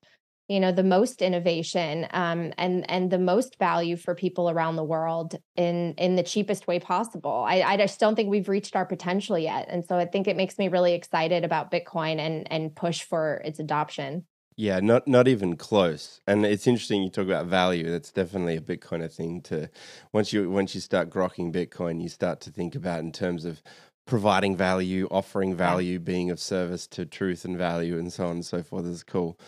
you 0.47 0.59
know 0.59 0.73
the 0.73 0.83
most 0.83 1.21
innovation 1.21 2.07
um, 2.11 2.51
and 2.57 2.89
and 2.91 3.09
the 3.09 3.17
most 3.17 3.57
value 3.57 3.95
for 3.95 4.13
people 4.13 4.49
around 4.49 4.75
the 4.75 4.83
world 4.83 5.37
in 5.55 5.93
in 5.93 6.17
the 6.17 6.23
cheapest 6.23 6.67
way 6.67 6.77
possible. 6.77 7.45
I, 7.47 7.61
I 7.61 7.77
just 7.77 8.01
don't 8.01 8.15
think 8.15 8.29
we've 8.29 8.49
reached 8.49 8.75
our 8.75 8.85
potential 8.85 9.37
yet 9.37 9.67
and 9.69 9.85
so 9.85 9.95
i 9.95 10.05
think 10.05 10.27
it 10.27 10.35
makes 10.35 10.57
me 10.57 10.67
really 10.67 10.93
excited 10.93 11.45
about 11.45 11.71
bitcoin 11.71 12.19
and 12.19 12.51
and 12.51 12.75
push 12.75 13.03
for 13.03 13.41
its 13.45 13.59
adoption 13.59 14.25
Yeah, 14.61 14.79
not 14.79 15.07
not 15.07 15.27
even 15.27 15.55
close. 15.55 16.21
And 16.27 16.45
it's 16.45 16.67
interesting 16.67 17.01
you 17.01 17.09
talk 17.09 17.25
about 17.25 17.47
value. 17.47 17.89
That's 17.89 18.11
definitely 18.11 18.57
a 18.57 18.61
Bitcoin 18.61 19.11
thing 19.11 19.41
to 19.41 19.71
once 20.13 20.31
you 20.31 20.51
once 20.51 20.75
you 20.75 20.81
start 20.81 21.09
grokking 21.09 21.51
Bitcoin, 21.51 21.99
you 21.99 22.09
start 22.09 22.41
to 22.41 22.51
think 22.51 22.75
about 22.75 22.99
in 22.99 23.11
terms 23.11 23.43
of 23.43 23.63
providing 24.05 24.55
value, 24.55 25.07
offering 25.09 25.55
value, 25.55 25.97
being 25.97 26.29
of 26.29 26.39
service 26.39 26.85
to 26.89 27.07
truth 27.07 27.43
and 27.43 27.57
value 27.57 27.97
and 27.97 28.13
so 28.13 28.25
on 28.25 28.33
and 28.33 28.45
so 28.45 28.61
forth 28.61 28.85
is 28.85 29.01
cool. 29.01 29.39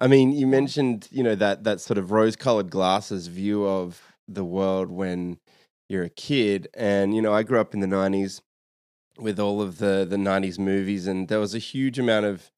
I 0.00 0.08
mean, 0.08 0.32
you 0.32 0.48
mentioned, 0.48 1.06
you 1.12 1.22
know, 1.22 1.36
that 1.36 1.62
that 1.62 1.80
sort 1.80 1.96
of 1.96 2.10
rose-colored 2.10 2.68
glasses 2.68 3.28
view 3.28 3.64
of 3.64 4.02
the 4.26 4.44
world 4.44 4.90
when 4.90 5.38
you're 5.88 6.02
a 6.02 6.10
kid 6.10 6.66
and 6.74 7.14
you 7.14 7.22
know, 7.22 7.32
I 7.32 7.44
grew 7.44 7.60
up 7.60 7.72
in 7.72 7.78
the 7.78 7.86
90s 7.86 8.40
with 9.16 9.38
all 9.38 9.62
of 9.62 9.78
the 9.78 10.04
the 10.04 10.16
90s 10.16 10.58
movies 10.58 11.06
and 11.06 11.28
there 11.28 11.38
was 11.38 11.54
a 11.54 11.60
huge 11.60 12.00
amount 12.00 12.26
of 12.26 12.50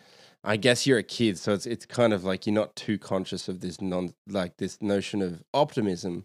I 0.45 0.57
guess 0.57 0.87
you're 0.87 0.99
a 0.99 1.03
kid, 1.03 1.39
so 1.39 1.53
it's 1.53 1.67
it's 1.67 1.85
kind 1.87 2.13
of 2.13 2.25
like 2.25 2.47
you're 2.47 2.55
not 2.55 2.77
too 2.77 2.99
conscious 2.99 3.49
of 3.49 3.61
this 3.61 3.81
non 3.81 4.15
like 4.29 4.57
this 4.59 4.81
notion 4.81 5.21
of 5.23 5.43
optimism, 5.53 6.25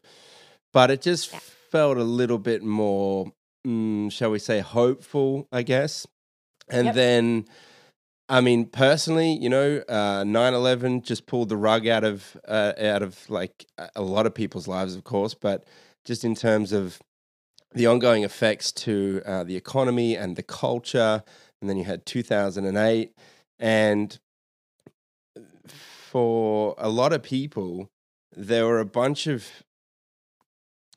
but 0.72 0.92
it 0.92 1.02
just 1.02 1.32
Yeah. 1.32 1.40
felt 1.72 1.98
a 1.98 2.04
little 2.04 2.38
bit 2.38 2.62
more, 2.64 3.34
mm, 3.66 4.12
shall 4.12 4.30
we 4.32 4.40
say, 4.40 4.60
hopeful, 4.60 5.48
I 5.52 5.64
guess. 5.64 6.06
And 6.70 6.88
Yep. 6.88 6.96
then, 6.96 7.46
I 8.30 8.42
mean, 8.42 8.68
personally, 8.68 9.34
you 9.34 9.50
know, 9.50 9.84
uh, 9.90 10.24
9/11 10.24 11.02
just 11.02 11.26
pulled 11.26 11.50
the 11.50 11.58
rug 11.58 11.88
out 11.88 12.04
of 12.04 12.38
uh, 12.48 12.74
out 12.80 13.02
of 13.02 13.30
like 13.30 13.66
a 13.96 14.02
lot 14.04 14.26
of 14.28 14.34
people's 14.36 14.68
lives, 14.68 14.96
of 14.96 15.04
course, 15.04 15.34
but 15.34 15.66
just 16.06 16.24
in 16.24 16.36
terms 16.36 16.72
of 16.72 17.00
the 17.74 17.88
ongoing 17.88 18.24
effects 18.24 18.72
to 18.72 19.22
uh, 19.26 19.44
the 19.44 19.56
economy 19.56 20.16
and 20.16 20.36
the 20.36 20.44
culture. 20.44 21.24
And 21.60 21.70
then 21.70 21.78
you 21.78 21.86
had 21.86 22.06
2008. 22.06 22.68
And 23.08 23.18
for 25.68 26.76
a 26.78 26.90
lot 26.90 27.14
of 27.14 27.24
people, 27.24 27.90
there 28.36 28.66
were 28.66 28.80
a 28.80 28.86
bunch 28.86 29.28
of 29.28 29.48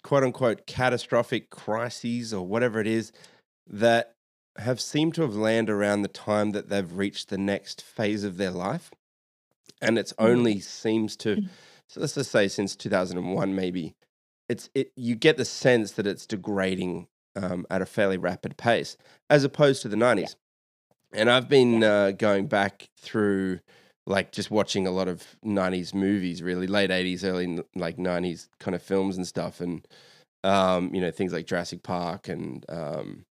quote 0.02 0.22
unquote 0.22 0.66
catastrophic 0.66 1.50
crises 1.50 2.32
or 2.32 2.46
whatever 2.46 2.80
it 2.80 2.86
is 2.86 3.12
that 3.68 4.14
have 4.58 4.80
seemed 4.80 5.14
to 5.14 5.22
have 5.22 5.34
landed 5.34 5.72
around 5.72 6.02
the 6.02 6.08
time 6.08 6.52
that 6.52 6.68
they've 6.68 6.92
reached 6.92 7.28
the 7.28 7.38
next 7.38 7.82
phase 7.82 8.24
of 8.24 8.36
their 8.36 8.50
life. 8.52 8.90
And 9.82 9.98
it's 9.98 10.12
Mhm. 10.14 10.24
only 10.24 10.60
seems 10.60 11.16
to, 11.18 11.36
so 11.88 12.00
let's 12.00 12.14
just 12.14 12.30
say 12.30 12.48
since 12.48 12.74
2001, 12.76 13.54
maybe, 13.54 13.94
it's 14.48 14.70
it 14.74 14.92
you 14.96 15.16
get 15.16 15.36
the 15.36 15.44
sense 15.44 15.92
that 15.92 16.06
it's 16.06 16.26
degrading 16.26 17.08
um, 17.34 17.66
at 17.68 17.82
a 17.82 17.86
fairly 17.86 18.16
rapid 18.16 18.56
pace 18.56 18.96
as 19.28 19.44
opposed 19.44 19.82
to 19.82 19.88
the 19.88 19.96
90s 19.96 20.36
and 21.16 21.30
i've 21.30 21.48
been 21.48 21.82
uh, 21.82 22.10
going 22.12 22.46
back 22.46 22.88
through 22.98 23.58
like 24.06 24.30
just 24.32 24.50
watching 24.50 24.86
a 24.86 24.90
lot 24.90 25.08
of 25.08 25.36
90s 25.44 25.92
movies 25.94 26.42
really 26.42 26.66
late 26.66 26.90
80s 26.90 27.24
early 27.24 27.60
like 27.74 27.96
90s 27.96 28.48
kind 28.60 28.74
of 28.74 28.82
films 28.82 29.16
and 29.16 29.26
stuff 29.26 29.60
and 29.60 29.86
um, 30.44 30.94
you 30.94 31.00
know 31.00 31.10
things 31.10 31.32
like 31.32 31.46
jurassic 31.46 31.82
park 31.82 32.28
and 32.28 32.64
um, 32.68 33.24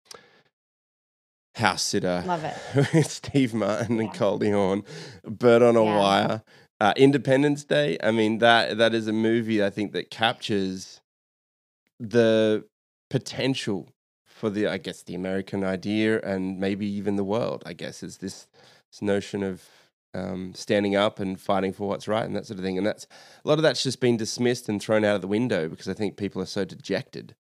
house 1.57 1.83
sitter 1.83 2.23
Love 2.27 2.45
it. 2.45 3.05
Steve 3.09 3.53
Martin 3.53 3.99
and 4.01 4.09
Yeah. 4.13 4.19
Goldie 4.19 4.51
Hawn, 4.51 4.83
Bird 5.25 5.63
on 5.63 5.77
a 5.77 5.85
Yeah. 5.85 5.99
Wire, 5.99 6.43
uh, 6.81 6.95
Independence 6.97 7.65
Day. 7.65 7.99
I 8.03 8.11
mean 8.13 8.39
that 8.39 8.79
that 8.79 8.95
is 8.95 9.07
a 9.09 9.13
movie 9.13 9.63
I 9.63 9.69
think 9.69 9.93
that 9.93 10.11
captures 10.11 11.01
the 12.01 12.65
potential 13.11 13.91
for 14.43 14.51
the 14.51 14.67
I 14.67 14.79
guess 14.79 15.05
the 15.05 15.15
American 15.15 15.63
idea 15.63 16.21
and 16.21 16.59
maybe 16.59 16.85
even 16.85 17.15
the 17.15 17.23
world. 17.23 17.63
I 17.65 17.75
guess 17.75 18.03
is 18.03 18.17
this 18.17 18.49
this 18.91 19.01
notion 19.01 19.45
of 19.45 19.63
um, 20.15 20.53
standing 20.53 20.97
up 20.97 21.21
and 21.21 21.41
fighting 21.41 21.73
for 21.73 21.89
what's 21.89 22.09
right 22.09 22.25
and 22.25 22.35
that 22.35 22.47
sort 22.47 22.59
of 22.59 22.65
thing. 22.65 22.77
And 22.77 22.85
that's 22.85 23.07
a 23.45 23.49
lot 23.49 23.61
of 23.61 23.63
that's 23.63 23.85
just 23.85 24.01
been 24.01 24.17
dismissed 24.17 24.69
and 24.69 24.83
thrown 24.83 25.05
out 25.05 25.15
of 25.15 25.21
the 25.21 25.29
window 25.29 25.69
because 25.69 25.89
I 25.89 25.95
think 25.95 26.17
people 26.17 26.43
are 26.43 26.47
so 26.47 26.65
dejected. 26.65 27.37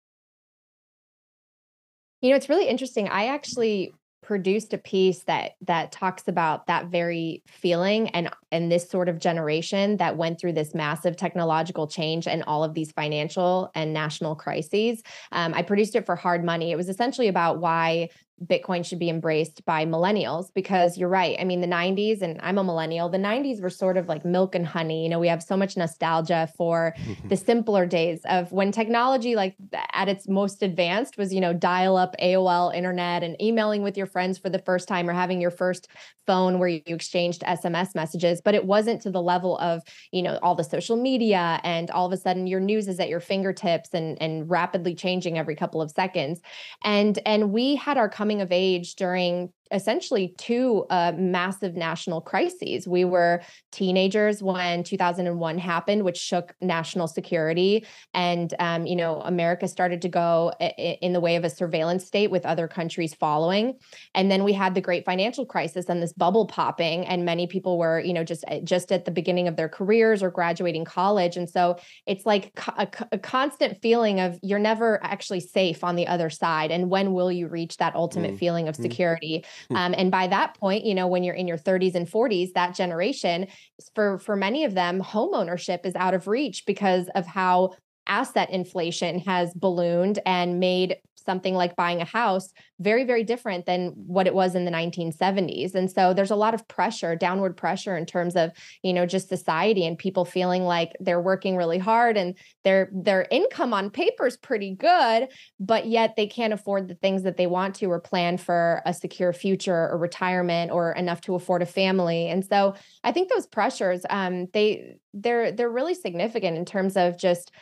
You 2.21 2.31
know, 2.31 2.37
it's 2.37 2.49
really 2.49 2.69
interesting. 2.69 3.09
I 3.09 3.27
actually 3.27 3.93
produced 4.23 4.73
a 4.73 4.79
piece 4.79 5.25
that 5.25 5.57
that 5.61 5.91
talks 5.91 6.29
about 6.29 6.67
that 6.69 6.87
very 6.87 7.43
feeling 7.47 8.09
and 8.11 8.31
and 8.52 8.71
this 8.71 8.88
sort 8.88 9.09
of 9.09 9.19
generation 9.19 9.97
that 9.97 10.17
went 10.17 10.41
through 10.41 10.52
this 10.52 10.75
massive 10.75 11.17
technological 11.17 11.87
change 11.87 12.29
and 12.29 12.43
all 12.45 12.62
of 12.62 12.75
these 12.75 12.93
financial 12.93 13.71
and 13.75 13.93
national 13.93 14.37
crises. 14.37 15.02
Um, 15.33 15.52
I 15.55 15.62
produced 15.62 15.97
it 15.97 16.07
for 16.07 16.14
Hard 16.14 16.45
Money. 16.45 16.71
It 16.71 16.76
was 16.76 16.88
essentially 16.88 17.29
about 17.29 17.59
why 17.59 18.09
Bitcoin 18.45 18.85
should 18.85 18.99
be 18.99 19.09
embraced 19.09 19.65
by 19.65 19.87
millennials 19.87 20.53
because 20.55 20.99
you're 20.99 21.09
right. 21.09 21.37
I 21.39 21.45
mean, 21.45 21.61
the 21.61 21.67
90s, 21.67 22.23
and 22.23 22.41
I'm 22.43 22.59
a 22.59 22.65
millennial, 22.65 23.09
the 23.09 23.19
90s 23.19 23.61
were 23.61 23.71
sort 23.71 23.97
of 23.97 24.09
like 24.09 24.25
milk 24.25 24.55
and 24.55 24.67
honey. 24.67 25.05
You 25.05 25.09
know, 25.09 25.19
we 25.19 25.29
have 25.29 25.43
so 25.43 25.57
much 25.57 25.77
nostalgia 25.77 26.49
for 26.57 26.95
mm-hmm. 26.99 27.29
the 27.29 27.37
simpler 27.37 27.87
days 27.87 28.21
of 28.29 28.51
when 28.53 28.73
technology, 28.73 29.37
like 29.37 29.57
at 29.93 30.09
its 30.09 30.29
most 30.29 30.62
advanced, 30.62 31.17
was, 31.19 31.33
you 31.33 31.41
know, 31.41 31.53
dial 31.53 31.97
up 31.97 32.17
AOL 32.21 32.75
internet 32.75 33.23
and 33.23 33.41
emailing 33.41 33.83
with 33.83 33.97
your 33.97 34.07
friends 34.07 34.39
for 34.39 34.49
the 34.49 34.59
first 34.59 34.89
time 34.89 35.09
or 35.09 35.12
having 35.12 35.41
your 35.41 35.51
first 35.51 35.89
phone 36.27 36.59
where 36.59 36.69
you 36.69 36.83
exchanged 36.87 37.43
SMS 37.43 37.95
messages. 37.95 38.41
But 38.41 38.55
it 38.55 38.65
wasn't 38.65 39.03
to 39.03 39.11
the 39.11 39.23
level 39.23 39.59
of, 39.59 39.83
you 40.11 40.23
know, 40.23 40.39
all 40.43 40.55
the 40.55 40.65
social 40.65 40.97
media 40.97 41.61
and 41.65 41.91
all 41.91 42.07
of 42.07 42.12
a 42.12 42.17
sudden 42.17 42.47
your 42.47 42.61
news 42.61 42.89
is 42.89 43.01
at 43.01 43.09
your 43.09 43.21
fingertips 43.21 43.91
and, 43.93 44.21
and 44.21 44.49
rapidly 44.49 44.95
changing 44.95 45.39
every 45.39 45.57
couple 45.57 45.83
of 45.83 45.91
seconds 45.91 46.41
and 46.83 47.19
and 47.27 47.53
we 47.53 47.77
had 47.77 47.99
our 47.99 48.09
coming 48.23 48.41
of 48.41 48.52
age 48.52 48.95
during 48.95 49.52
essentially 49.73 50.35
two 50.38 50.85
uh, 50.91 51.12
massive 51.17 51.76
national 51.76 52.21
crises. 52.21 52.88
We 52.88 53.05
were 53.05 53.43
teenagers 53.71 54.43
when 54.43 54.83
2001 54.83 55.59
happened, 55.59 56.02
which 56.02 56.17
shook 56.19 56.55
national 56.61 57.09
security, 57.09 57.87
and 58.14 58.52
um, 58.59 58.87
you 58.87 58.97
know 58.97 59.21
America 59.21 59.69
started 59.69 60.02
to 60.02 60.09
go 60.09 60.52
in 60.79 61.12
the 61.12 61.21
way 61.21 61.37
of 61.37 61.45
a 61.45 61.50
surveillance 61.50 62.05
state 62.05 62.31
with 62.31 62.45
other 62.45 62.67
countries 62.69 63.14
following. 63.14 63.75
And 64.14 64.31
then 64.31 64.45
we 64.45 64.52
had 64.52 64.75
the 64.75 64.81
great 64.81 65.05
financial 65.05 65.47
crisis 65.47 65.87
and 65.88 66.02
this 66.02 66.12
bubble 66.12 66.47
popping, 66.47 67.07
and 67.07 67.25
many 67.25 67.47
people 67.47 67.79
were 67.79 68.00
you 68.00 68.12
know 68.12 68.25
just 68.25 68.45
just 68.64 68.91
at 68.91 69.05
the 69.05 69.11
beginning 69.11 69.47
of 69.47 69.57
their 69.57 69.69
careers 69.69 70.23
or 70.23 70.31
graduating 70.31 70.85
college, 70.85 71.37
and 71.37 71.49
so 71.49 71.79
it's 72.07 72.26
like 72.26 72.50
a, 72.76 72.88
a 73.12 73.19
constant 73.19 73.81
feeling 73.81 74.21
of 74.21 74.38
you're 74.43 74.59
never 74.59 75.02
actually 75.05 75.41
safe 75.41 75.85
on 75.85 75.97
the 75.97 76.07
other 76.07 76.29
side, 76.29 76.71
and 76.71 76.91
when 76.91 77.12
will 77.12 77.31
you 77.31 77.47
reach 77.47 77.76
that 77.76 77.95
ultimate 77.95 78.33
Mm, 78.33 78.38
feeling 78.38 78.69
of 78.69 78.76
mm. 78.76 78.83
security? 78.83 79.38
Hmm. 79.38 79.62
Um, 79.71 79.95
and 79.97 80.11
by 80.11 80.26
that 80.28 80.59
point, 80.59 80.85
you 80.85 80.95
know, 80.95 81.07
when 81.07 81.23
you're 81.23 81.35
in 81.35 81.49
your 81.49 81.59
30s 81.59 81.95
and 81.95 82.07
40s, 82.07 82.52
that 82.54 82.75
generation, 82.75 83.47
for 83.95 84.19
for 84.19 84.37
many 84.37 84.64
of 84.64 84.75
them, 84.75 85.00
home 85.00 85.35
ownership 85.35 85.85
is 85.85 85.95
out 85.95 86.14
of 86.14 86.26
reach 86.26 86.64
because 86.66 87.09
of 87.14 87.26
how 87.26 87.73
asset 88.07 88.50
inflation 88.50 89.21
has 89.21 89.52
ballooned 89.54 90.19
and 90.26 90.59
made 90.59 90.97
something 91.23 91.55
like 91.55 91.76
buying 91.76 92.00
a 92.00 92.05
house 92.05 92.52
very 92.81 93.05
very 93.05 93.25
different 93.25 93.67
than 93.67 93.88
what 93.88 94.26
it 94.26 94.35
was 94.35 94.55
in 94.55 94.64
the 94.64 94.71
1970s 94.71 95.75
and 95.75 95.91
so 95.91 96.12
there's 96.12 96.31
a 96.31 96.37
lot 96.37 96.55
of 96.55 96.67
pressure 96.69 97.17
downward 97.17 97.57
pressure 97.57 97.97
in 97.97 98.07
terms 98.07 98.37
of 98.37 98.50
you 98.83 98.93
know 98.93 99.07
just 99.07 99.29
society 99.29 99.87
and 99.87 99.99
people 99.99 100.25
feeling 100.25 100.62
like 100.62 100.93
they're 101.00 101.21
working 101.21 101.57
really 101.57 101.79
hard 101.79 102.17
and 102.17 102.37
their 102.64 102.91
their 102.93 103.26
income 103.31 103.73
on 103.73 103.91
paper 103.91 104.26
is 104.26 104.37
pretty 104.37 104.75
good 104.75 105.29
but 105.61 105.87
yet 105.87 106.17
they 106.17 106.26
can't 106.26 106.52
afford 106.52 106.88
the 106.88 106.95
things 106.95 107.23
that 107.23 107.37
they 107.37 107.47
want 107.47 107.75
to 107.76 107.87
or 107.87 108.00
plan 108.00 108.37
for 108.37 108.83
a 108.87 108.93
secure 108.93 109.33
future 109.33 109.88
or 109.91 109.99
retirement 109.99 110.71
or 110.71 110.93
enough 110.93 111.21
to 111.23 111.35
afford 111.35 111.62
a 111.62 111.67
family. 111.67 112.29
And 112.29 112.45
so 112.45 112.75
i 113.05 113.12
think 113.12 113.31
those 113.31 113.47
pressures 113.47 114.05
um 114.11 114.47
they 114.52 114.97
they're 115.14 115.52
they're 115.52 115.71
really 115.71 115.95
significant 115.95 116.57
in 116.57 116.64
terms 116.64 116.97
of 116.97 117.19
just 117.19 117.52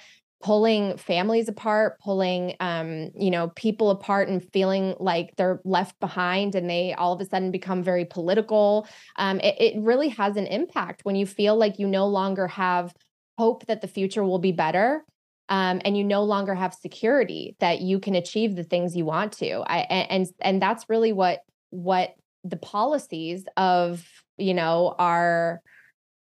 pulling 0.42 0.96
families 0.96 1.48
apart 1.48 1.98
pulling 2.00 2.54
um 2.60 3.10
you 3.14 3.30
know 3.30 3.48
people 3.56 3.90
apart 3.90 4.28
and 4.28 4.42
feeling 4.52 4.94
like 4.98 5.36
they're 5.36 5.60
left 5.64 5.98
behind 6.00 6.54
and 6.54 6.68
they 6.68 6.94
all 6.94 7.12
of 7.12 7.20
a 7.20 7.24
sudden 7.26 7.50
become 7.50 7.82
very 7.82 8.04
political. 8.04 8.86
Um 9.16 9.38
it, 9.40 9.54
it 9.60 9.80
really 9.80 10.08
has 10.08 10.36
an 10.36 10.46
impact 10.46 11.04
when 11.04 11.16
you 11.16 11.26
feel 11.26 11.56
like 11.56 11.78
you 11.78 11.86
no 11.86 12.06
longer 12.06 12.48
have 12.48 12.94
hope 13.38 13.66
that 13.66 13.80
the 13.80 13.88
future 13.88 14.24
will 14.24 14.38
be 14.38 14.52
better 14.52 15.04
um, 15.50 15.80
and 15.84 15.96
you 15.96 16.04
no 16.04 16.22
longer 16.22 16.54
have 16.54 16.72
security 16.72 17.56
that 17.58 17.80
you 17.80 17.98
can 17.98 18.14
achieve 18.14 18.54
the 18.54 18.64
things 18.64 18.96
you 18.96 19.04
want 19.04 19.32
to. 19.32 19.62
I, 19.66 19.78
and 19.78 20.26
and 20.40 20.62
that's 20.62 20.88
really 20.88 21.12
what 21.12 21.40
what 21.70 22.14
the 22.44 22.56
policies 22.56 23.44
of 23.56 24.06
you 24.38 24.54
know 24.54 24.94
our 24.98 25.60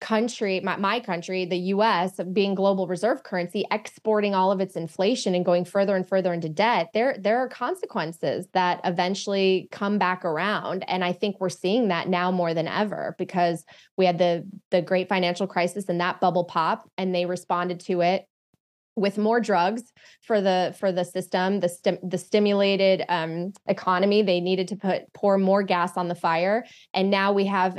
country 0.00 0.60
my, 0.60 0.76
my 0.76 1.00
country 1.00 1.44
the 1.44 1.56
us 1.56 2.20
being 2.32 2.54
global 2.54 2.86
reserve 2.86 3.24
currency 3.24 3.64
exporting 3.70 4.34
all 4.34 4.52
of 4.52 4.60
its 4.60 4.76
inflation 4.76 5.34
and 5.34 5.44
going 5.44 5.64
further 5.64 5.96
and 5.96 6.08
further 6.08 6.32
into 6.32 6.48
debt 6.48 6.88
there 6.94 7.16
there 7.18 7.38
are 7.38 7.48
consequences 7.48 8.46
that 8.52 8.80
eventually 8.84 9.68
come 9.72 9.98
back 9.98 10.24
around. 10.24 10.84
And 10.88 11.04
i 11.04 11.12
think 11.12 11.40
we're 11.40 11.48
seeing 11.48 11.88
that 11.88 12.08
now 12.08 12.30
more 12.30 12.54
than 12.54 12.68
ever 12.68 13.16
because 13.18 13.64
we 13.96 14.06
had 14.06 14.18
the 14.18 14.46
the 14.70 14.82
great 14.82 15.08
financial 15.08 15.46
crisis 15.46 15.88
and 15.88 16.00
that 16.00 16.20
bubble 16.20 16.44
pop 16.44 16.88
and 16.96 17.14
they 17.14 17.26
responded 17.26 17.80
to 17.80 18.00
it 18.00 18.26
with 18.98 19.16
more 19.16 19.40
drugs 19.40 19.82
for 20.22 20.40
the 20.40 20.74
for 20.78 20.90
the 20.92 21.04
system 21.04 21.60
the 21.60 21.68
stim- 21.68 21.98
the 22.02 22.18
stimulated 22.18 23.04
um, 23.08 23.52
economy. 23.66 24.22
They 24.22 24.40
needed 24.40 24.68
to 24.68 24.76
put 24.76 25.12
pour 25.14 25.38
more 25.38 25.62
gas 25.62 25.96
on 25.96 26.08
the 26.08 26.14
fire. 26.14 26.64
And 26.92 27.10
now 27.10 27.32
we 27.32 27.46
have 27.46 27.78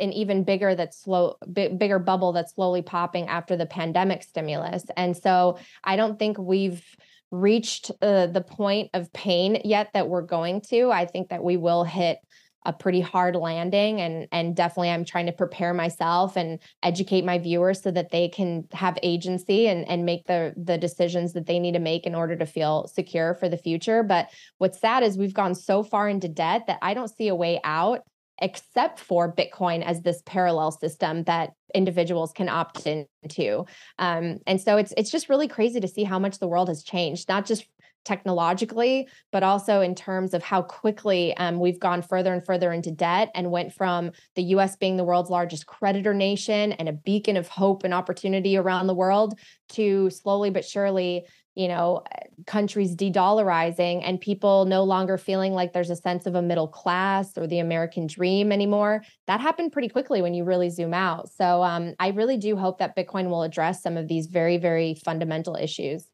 an 0.00 0.12
even 0.12 0.44
bigger 0.44 0.74
that's 0.74 1.02
slow 1.02 1.36
bigger 1.52 1.98
bubble 1.98 2.32
that's 2.32 2.54
slowly 2.54 2.82
popping 2.82 3.28
after 3.28 3.56
the 3.56 3.66
pandemic 3.66 4.22
stimulus. 4.22 4.84
And 4.96 5.16
so 5.16 5.58
i 5.84 5.96
don't 5.96 6.18
think 6.18 6.38
we've 6.38 6.84
reached 7.30 7.90
uh, 8.02 8.26
the 8.26 8.40
point 8.40 8.90
of 8.94 9.12
pain 9.12 9.60
yet 9.64 9.90
that 9.94 10.08
we're 10.08 10.22
going 10.22 10.60
to. 10.62 10.90
I 10.90 11.06
think 11.06 11.28
that 11.28 11.44
we 11.44 11.56
will 11.56 11.84
hit 11.84 12.18
a 12.66 12.72
pretty 12.74 13.00
hard 13.00 13.36
landing 13.36 14.02
and 14.02 14.28
and 14.32 14.54
definitely 14.54 14.90
I'm 14.90 15.06
trying 15.06 15.24
to 15.26 15.32
prepare 15.32 15.72
myself 15.72 16.36
and 16.36 16.58
educate 16.82 17.24
my 17.24 17.38
viewers 17.38 17.80
so 17.80 17.90
that 17.90 18.10
they 18.10 18.28
can 18.28 18.66
have 18.72 18.98
agency 19.02 19.66
and 19.66 19.88
and 19.88 20.04
make 20.04 20.26
the 20.26 20.52
the 20.56 20.76
decisions 20.76 21.32
that 21.32 21.46
they 21.46 21.58
need 21.58 21.72
to 21.72 21.78
make 21.78 22.04
in 22.04 22.14
order 22.14 22.36
to 22.36 22.44
feel 22.44 22.86
secure 22.86 23.34
for 23.34 23.48
the 23.48 23.56
future. 23.56 24.02
But 24.02 24.28
what's 24.58 24.78
sad 24.78 25.02
is 25.02 25.16
we've 25.16 25.32
gone 25.32 25.54
so 25.54 25.82
far 25.82 26.06
into 26.08 26.28
debt 26.28 26.66
that 26.66 26.78
I 26.82 26.92
don't 26.92 27.08
see 27.08 27.28
a 27.28 27.34
way 27.34 27.60
out 27.64 28.02
except 28.40 29.00
for 29.00 29.32
Bitcoin 29.32 29.84
as 29.84 30.02
this 30.02 30.22
parallel 30.26 30.70
system 30.70 31.24
that 31.24 31.52
individuals 31.74 32.32
can 32.32 32.48
opt 32.48 32.86
into. 32.86 33.64
Um, 33.98 34.38
and 34.46 34.60
so 34.60 34.76
it's 34.76 34.92
it's 34.96 35.10
just 35.10 35.28
really 35.28 35.48
crazy 35.48 35.80
to 35.80 35.88
see 35.88 36.04
how 36.04 36.18
much 36.18 36.38
the 36.38 36.48
world 36.48 36.68
has 36.68 36.82
changed, 36.82 37.28
not 37.28 37.46
just 37.46 37.66
technologically, 38.04 39.08
but 39.30 39.42
also 39.42 39.80
in 39.80 39.94
terms 39.94 40.32
of 40.32 40.42
how 40.42 40.62
quickly 40.62 41.36
um, 41.36 41.58
we've 41.58 41.78
gone 41.78 42.02
further 42.02 42.32
and 42.32 42.44
further 42.44 42.72
into 42.72 42.90
debt 42.90 43.30
and 43.34 43.50
went 43.50 43.72
from 43.72 44.10
the 44.36 44.42
US 44.42 44.76
being 44.76 44.96
the 44.96 45.04
world's 45.04 45.30
largest 45.30 45.66
creditor 45.66 46.14
nation 46.14 46.72
and 46.72 46.88
a 46.88 46.92
beacon 46.92 47.36
of 47.36 47.48
hope 47.48 47.84
and 47.84 47.92
opportunity 47.92 48.56
around 48.56 48.86
the 48.86 48.94
world 48.94 49.38
to 49.70 50.08
slowly 50.10 50.50
but 50.50 50.64
surely 50.64 51.26
you 51.54 51.68
know 51.68 52.02
countries 52.46 52.94
de-dollarizing 52.94 54.00
and 54.04 54.20
people 54.20 54.64
no 54.64 54.82
longer 54.82 55.18
feeling 55.18 55.52
like 55.52 55.72
there's 55.72 55.90
a 55.90 55.96
sense 55.96 56.24
of 56.26 56.34
a 56.34 56.42
middle 56.42 56.68
class 56.68 57.36
or 57.36 57.46
the 57.46 57.58
american 57.58 58.06
dream 58.06 58.52
anymore 58.52 59.02
that 59.26 59.40
happened 59.40 59.72
pretty 59.72 59.88
quickly 59.88 60.22
when 60.22 60.32
you 60.32 60.44
really 60.44 60.70
zoom 60.70 60.94
out 60.94 61.28
so 61.28 61.62
um, 61.62 61.94
i 61.98 62.08
really 62.08 62.36
do 62.36 62.56
hope 62.56 62.78
that 62.78 62.96
bitcoin 62.96 63.28
will 63.28 63.42
address 63.42 63.82
some 63.82 63.96
of 63.96 64.08
these 64.08 64.26
very 64.26 64.56
very 64.56 64.94
fundamental 64.94 65.56
issues 65.56 66.06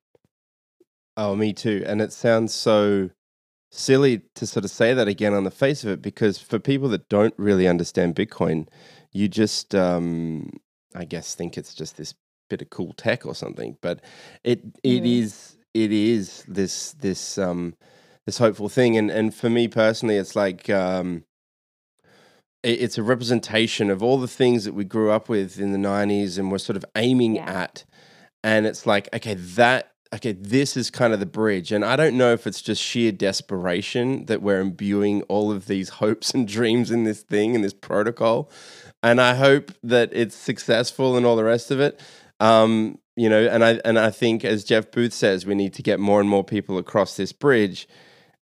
Oh, 1.16 1.34
me 1.34 1.52
too. 1.52 1.82
And 1.86 2.02
it 2.02 2.12
sounds 2.12 2.54
so 2.54 3.10
silly 3.70 4.22
to 4.34 4.46
sort 4.46 4.64
of 4.64 4.70
say 4.70 4.92
that 4.94 5.08
again 5.08 5.32
on 5.34 5.44
the 5.44 5.50
face 5.50 5.82
of 5.82 5.90
it, 5.90 6.02
because 6.02 6.38
for 6.38 6.58
people 6.58 6.88
that 6.90 7.08
don't 7.08 7.34
really 7.38 7.66
understand 7.66 8.14
Bitcoin, 8.14 8.68
you 9.12 9.28
just, 9.28 9.74
um, 9.74 10.50
I 10.94 11.04
guess, 11.04 11.34
think 11.34 11.56
it's 11.56 11.74
just 11.74 11.96
this 11.96 12.14
bit 12.48 12.62
of 12.62 12.70
cool 12.70 12.92
tech 12.92 13.26
or 13.26 13.34
something. 13.34 13.76
But 13.80 14.02
it 14.44 14.62
it 14.82 15.02
mm. 15.02 15.20
is 15.20 15.56
it 15.74 15.92
is 15.92 16.44
this 16.48 16.92
this 16.92 17.38
um 17.38 17.74
this 18.26 18.38
hopeful 18.38 18.68
thing. 18.68 18.96
And 18.96 19.10
and 19.10 19.34
for 19.34 19.48
me 19.48 19.68
personally, 19.68 20.16
it's 20.16 20.36
like 20.36 20.68
um, 20.68 21.24
it, 22.62 22.82
it's 22.82 22.98
a 22.98 23.02
representation 23.02 23.90
of 23.90 24.02
all 24.02 24.18
the 24.18 24.28
things 24.28 24.64
that 24.64 24.74
we 24.74 24.84
grew 24.84 25.10
up 25.10 25.28
with 25.28 25.58
in 25.58 25.72
the 25.72 25.78
'90s, 25.78 26.38
and 26.38 26.50
we're 26.50 26.58
sort 26.58 26.76
of 26.76 26.84
aiming 26.96 27.36
yeah. 27.36 27.62
at. 27.62 27.84
And 28.44 28.66
it's 28.66 28.86
like, 28.86 29.08
okay, 29.14 29.34
that 29.34 29.92
okay, 30.14 30.32
this 30.32 30.76
is 30.76 30.90
kind 30.90 31.12
of 31.12 31.20
the 31.20 31.26
bridge. 31.26 31.72
And 31.72 31.84
I 31.84 31.96
don't 31.96 32.16
know 32.16 32.32
if 32.32 32.46
it's 32.46 32.62
just 32.62 32.82
sheer 32.82 33.12
desperation 33.12 34.26
that 34.26 34.40
we're 34.40 34.60
imbuing 34.60 35.22
all 35.22 35.50
of 35.50 35.66
these 35.66 35.88
hopes 36.00 36.32
and 36.32 36.46
dreams 36.46 36.90
in 36.90 37.04
this 37.04 37.22
thing, 37.22 37.54
in 37.54 37.62
this 37.62 37.74
protocol. 37.74 38.50
And 39.02 39.20
I 39.20 39.34
hope 39.34 39.72
that 39.82 40.10
it's 40.12 40.34
successful 40.34 41.16
and 41.16 41.24
all 41.26 41.36
the 41.36 41.44
rest 41.44 41.70
of 41.70 41.80
it. 41.80 42.00
Um, 42.40 42.98
you 43.16 43.28
know, 43.28 43.46
and 43.46 43.64
I 43.64 43.80
and 43.84 43.98
I 43.98 44.10
think 44.10 44.44
as 44.44 44.64
Jeff 44.64 44.90
Booth 44.90 45.12
says, 45.14 45.46
we 45.46 45.54
need 45.54 45.72
to 45.74 45.82
get 45.82 46.00
more 46.00 46.20
and 46.20 46.28
more 46.28 46.44
people 46.44 46.78
across 46.78 47.16
this 47.16 47.32
bridge. 47.32 47.88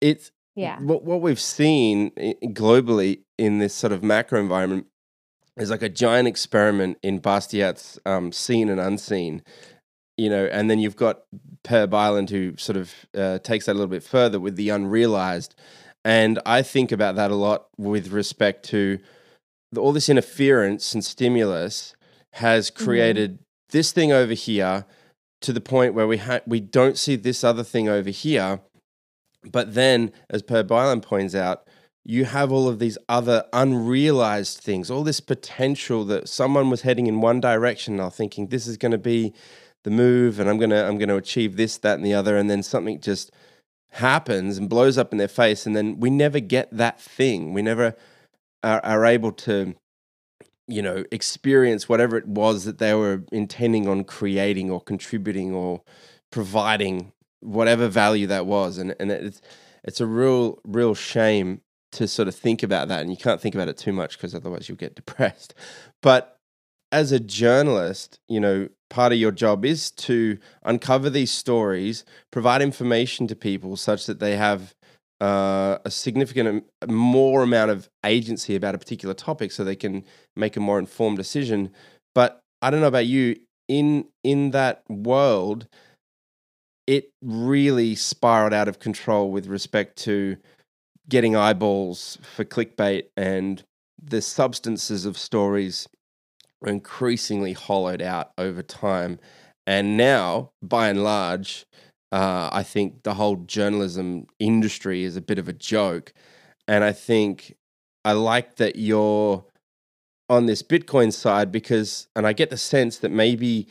It's 0.01 0.32
yeah. 0.56 0.80
What 0.80 1.04
what 1.04 1.22
we've 1.22 1.39
seen 1.39 2.12
globally 2.46 3.22
in 3.38 3.60
this 3.60 3.74
sort 3.74 3.94
of 3.94 4.04
macro 4.04 4.39
environment 4.39 4.88
is 5.58 5.70
like 5.70 5.84
a 5.84 5.89
giant 5.89 6.27
experiment 6.27 6.98
in 7.04 7.20
Bastiat's 7.20 8.00
um, 8.06 8.32
seen 8.32 8.70
and 8.70 8.80
unseen 8.80 9.44
you 10.18 10.30
know, 10.30 10.46
and 10.46 10.70
then 10.70 10.80
you've 10.80 10.96
got 10.96 11.24
Per 11.63 11.88
Bylund 11.88 12.30
who 12.30 12.56
sort 12.58 12.77
of 12.77 12.94
uh, 13.18 13.39
takes 13.39 13.65
that 13.65 13.74
a 13.74 13.77
little 13.77 13.88
bit 13.88 14.04
further 14.04 14.39
with 14.39 14.56
the 14.56 14.70
unrealized. 14.70 15.56
And 16.04 16.39
I 16.45 16.62
think 16.62 16.91
about 16.91 17.15
that 17.15 17.32
a 17.32 17.36
lot 17.36 17.67
with 17.78 18.10
respect 18.10 18.63
to 18.69 19.00
the, 19.71 19.82
all 19.82 19.91
this 19.91 20.10
interference 20.10 20.93
and 20.93 21.04
stimulus 21.04 21.95
has 22.34 22.69
mm-hmm. 22.71 22.86
created. 22.86 23.39
This 23.69 23.91
thing 23.91 24.12
over 24.12 24.34
here 24.34 24.86
to 25.41 25.54
the 25.54 25.62
point 25.62 25.93
where 25.93 26.08
we 26.08 26.17
ha- 26.17 26.41
we 26.45 26.60
don't 26.60 26.97
see 26.97 27.15
this 27.15 27.43
other 27.43 27.63
thing 27.63 27.89
over 27.89 28.10
here. 28.10 28.62
But 29.43 29.75
then, 29.75 30.12
as 30.30 30.41
Per 30.41 30.63
Bylund 30.63 31.04
points 31.04 31.36
out, 31.36 31.67
you 32.04 32.25
have 32.25 32.51
all 32.51 32.67
of 32.67 32.80
these 32.80 32.97
other 33.10 33.45
unrealized 33.51 34.60
things, 34.60 34.89
all 34.89 35.04
this 35.04 35.19
potential 35.19 36.06
that 36.06 36.30
someone 36.30 36.69
was 36.69 36.82
heading 36.82 37.08
in 37.08 37.21
one 37.21 37.39
direction, 37.39 37.97
now 37.97 38.10
thinking 38.10 38.47
this 38.47 38.67
is 38.67 38.78
going 38.78 38.91
to 38.91 38.97
be 38.97 39.34
the 39.86 39.91
move 39.91 40.39
and 40.39 40.49
I'm 40.49 40.58
gonna 40.58 40.84
I'm 40.84 40.97
gonna 40.97 41.15
achieve 41.15 41.56
this, 41.56 41.78
that, 41.78 41.95
and 41.95 42.06
the 42.06 42.13
other, 42.13 42.38
and 42.38 42.49
then 42.49 42.63
something 42.63 42.99
just 42.99 43.32
happens 43.91 44.58
and 44.58 44.69
blows 44.69 44.97
up 44.97 45.12
in 45.12 45.17
their 45.17 45.28
face, 45.28 45.65
and 45.65 45.75
then 45.75 45.99
we 45.99 46.10
never 46.10 46.39
get 46.39 46.69
that 46.75 46.99
thing. 46.99 47.54
We 47.54 47.62
never 47.62 47.95
are, 48.63 48.84
are 48.84 49.06
able 49.06 49.32
to, 49.32 49.75
you 50.67 50.82
know, 50.82 51.04
experience 51.12 51.88
whatever 51.88 52.17
it 52.17 52.28
was 52.28 52.65
that 52.65 52.80
they 52.80 52.93
were 52.93 53.23
intending 53.32 53.88
on 53.88 54.04
creating 54.04 54.71
or 54.71 54.82
contributing 54.82 55.54
or 55.54 55.82
providing, 56.32 57.12
whatever 57.41 57.88
value 57.88 58.28
that 58.28 58.45
was, 58.45 58.78
and 58.78 58.95
and 58.99 59.12
it's 59.12 59.41
it's 59.84 60.01
a 60.01 60.08
real 60.08 60.60
real 60.63 60.95
shame 60.95 61.62
to 61.93 62.08
sort 62.08 62.28
of 62.28 62.36
think 62.36 62.63
about 62.63 62.88
that, 62.88 63.01
and 63.01 63.12
you 63.12 63.17
can't 63.17 63.41
think 63.41 63.56
about 63.56 63.69
it 63.69 63.78
too 63.78 63.93
much 63.93 64.17
because 64.17 64.36
otherwise 64.36 64.67
you'll 64.67 64.78
get 64.78 64.95
depressed. 65.06 65.54
But 66.01 66.39
as 66.91 67.12
a 67.12 67.19
journalist, 67.19 68.19
you 68.28 68.39
know, 68.39 68.69
part 68.89 69.12
of 69.12 69.17
your 69.17 69.32
job 69.32 69.65
is 69.65 69.91
to 69.91 70.38
uncover 70.63 71.10
these 71.10 71.32
stories, 71.32 72.06
provide 72.32 72.62
information 72.62 73.28
to 73.28 73.36
people 73.36 73.75
such 73.75 74.06
that 74.06 74.19
they 74.19 74.38
have 74.38 74.75
uh, 75.26 75.80
a 75.84 75.90
significant 75.90 76.66
more 76.88 77.42
amount 77.42 77.72
of 77.72 77.90
agency 78.06 78.56
about 78.56 78.76
a 78.76 78.78
particular 78.78 79.16
topic 79.16 79.52
so 79.52 79.64
they 79.64 79.76
can 79.76 80.04
make 80.36 80.56
a 80.56 80.60
more 80.60 80.78
informed 80.78 81.18
decision. 81.18 81.72
But 82.14 82.42
I 82.62 82.70
don't 82.70 82.82
know 82.82 82.88
about 82.88 83.08
you, 83.08 83.36
in 83.68 84.06
in 84.24 84.52
that 84.52 84.84
world, 84.88 85.68
it 86.86 87.10
really 87.24 87.96
spiraled 87.96 88.54
out 88.54 88.68
of 88.68 88.78
control 88.78 89.32
with 89.32 89.48
respect 89.48 89.98
to 90.04 90.38
getting 91.10 91.36
eyeballs 91.36 92.20
for 92.22 92.46
clickbait 92.46 93.06
and 93.18 93.64
the 94.02 94.22
substances 94.22 95.06
of 95.06 95.18
stories 95.18 95.88
were 96.62 96.70
increasingly 96.70 97.54
hollowed 97.54 98.02
out 98.02 98.32
over 98.38 98.62
time. 98.62 99.20
And 99.66 99.98
now, 99.98 100.52
by 100.62 100.90
and 100.90 101.04
large, 101.04 101.66
uh, 102.15 102.49
I 102.54 102.63
think 102.63 103.04
the 103.04 103.15
whole 103.15 103.36
journalism 103.36 104.28
industry 104.39 105.04
is 105.04 105.17
a 105.17 105.21
bit 105.21 105.38
of 105.38 105.49
a 105.49 105.54
joke. 105.54 106.13
And 106.65 106.82
I 106.82 106.93
think 106.93 107.58
I 108.06 108.13
like 108.13 108.56
that 108.56 108.78
you're 108.78 109.43
on 110.30 110.45
this 110.45 110.63
Bitcoin 110.63 111.12
side 111.12 111.51
because, 111.51 112.08
and 112.15 112.25
I 112.25 112.32
get 112.32 112.49
the 112.51 112.58
sense 112.58 112.99
that 112.99 113.12
maybe, 113.12 113.67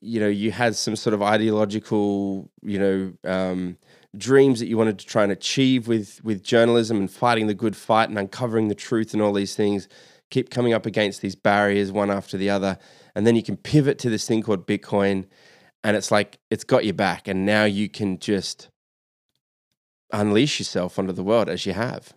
you 0.00 0.18
know, 0.18 0.26
you 0.26 0.50
had 0.50 0.74
some 0.74 0.96
sort 0.96 1.14
of 1.14 1.22
ideological, 1.22 2.50
you 2.62 2.80
know, 2.80 3.30
um, 3.30 3.78
dreams 4.16 4.58
that 4.58 4.66
you 4.66 4.76
wanted 4.76 4.98
to 4.98 5.06
try 5.06 5.22
and 5.22 5.30
achieve 5.30 5.86
with 5.86 6.20
with 6.24 6.42
journalism 6.42 6.96
and 6.96 7.12
fighting 7.12 7.46
the 7.46 7.54
good 7.54 7.76
fight 7.76 8.08
and 8.08 8.18
uncovering 8.18 8.66
the 8.68 8.74
truth 8.74 9.12
and 9.12 9.22
all 9.22 9.32
these 9.32 9.54
things 9.54 9.86
keep 10.30 10.50
coming 10.50 10.72
up 10.72 10.84
against 10.84 11.20
these 11.20 11.36
barriers 11.36 11.92
one 11.92 12.10
after 12.10 12.36
the 12.36 12.50
other. 12.50 12.76
And 13.14 13.24
then 13.24 13.36
you 13.36 13.42
can 13.42 13.56
pivot 13.56 13.98
to 14.00 14.10
this 14.10 14.26
thing 14.26 14.42
called 14.42 14.66
Bitcoin. 14.66 15.26
And 15.84 15.96
it's 15.96 16.10
like, 16.10 16.38
it's 16.50 16.64
got 16.64 16.84
your 16.84 16.94
back. 16.94 17.26
And 17.28 17.44
now 17.44 17.64
you 17.64 17.88
can 17.88 18.18
just 18.18 18.68
unleash 20.12 20.58
yourself 20.58 20.98
onto 20.98 21.12
the 21.12 21.22
world 21.22 21.48
as 21.48 21.66
you 21.66 21.72
have. 21.72 22.14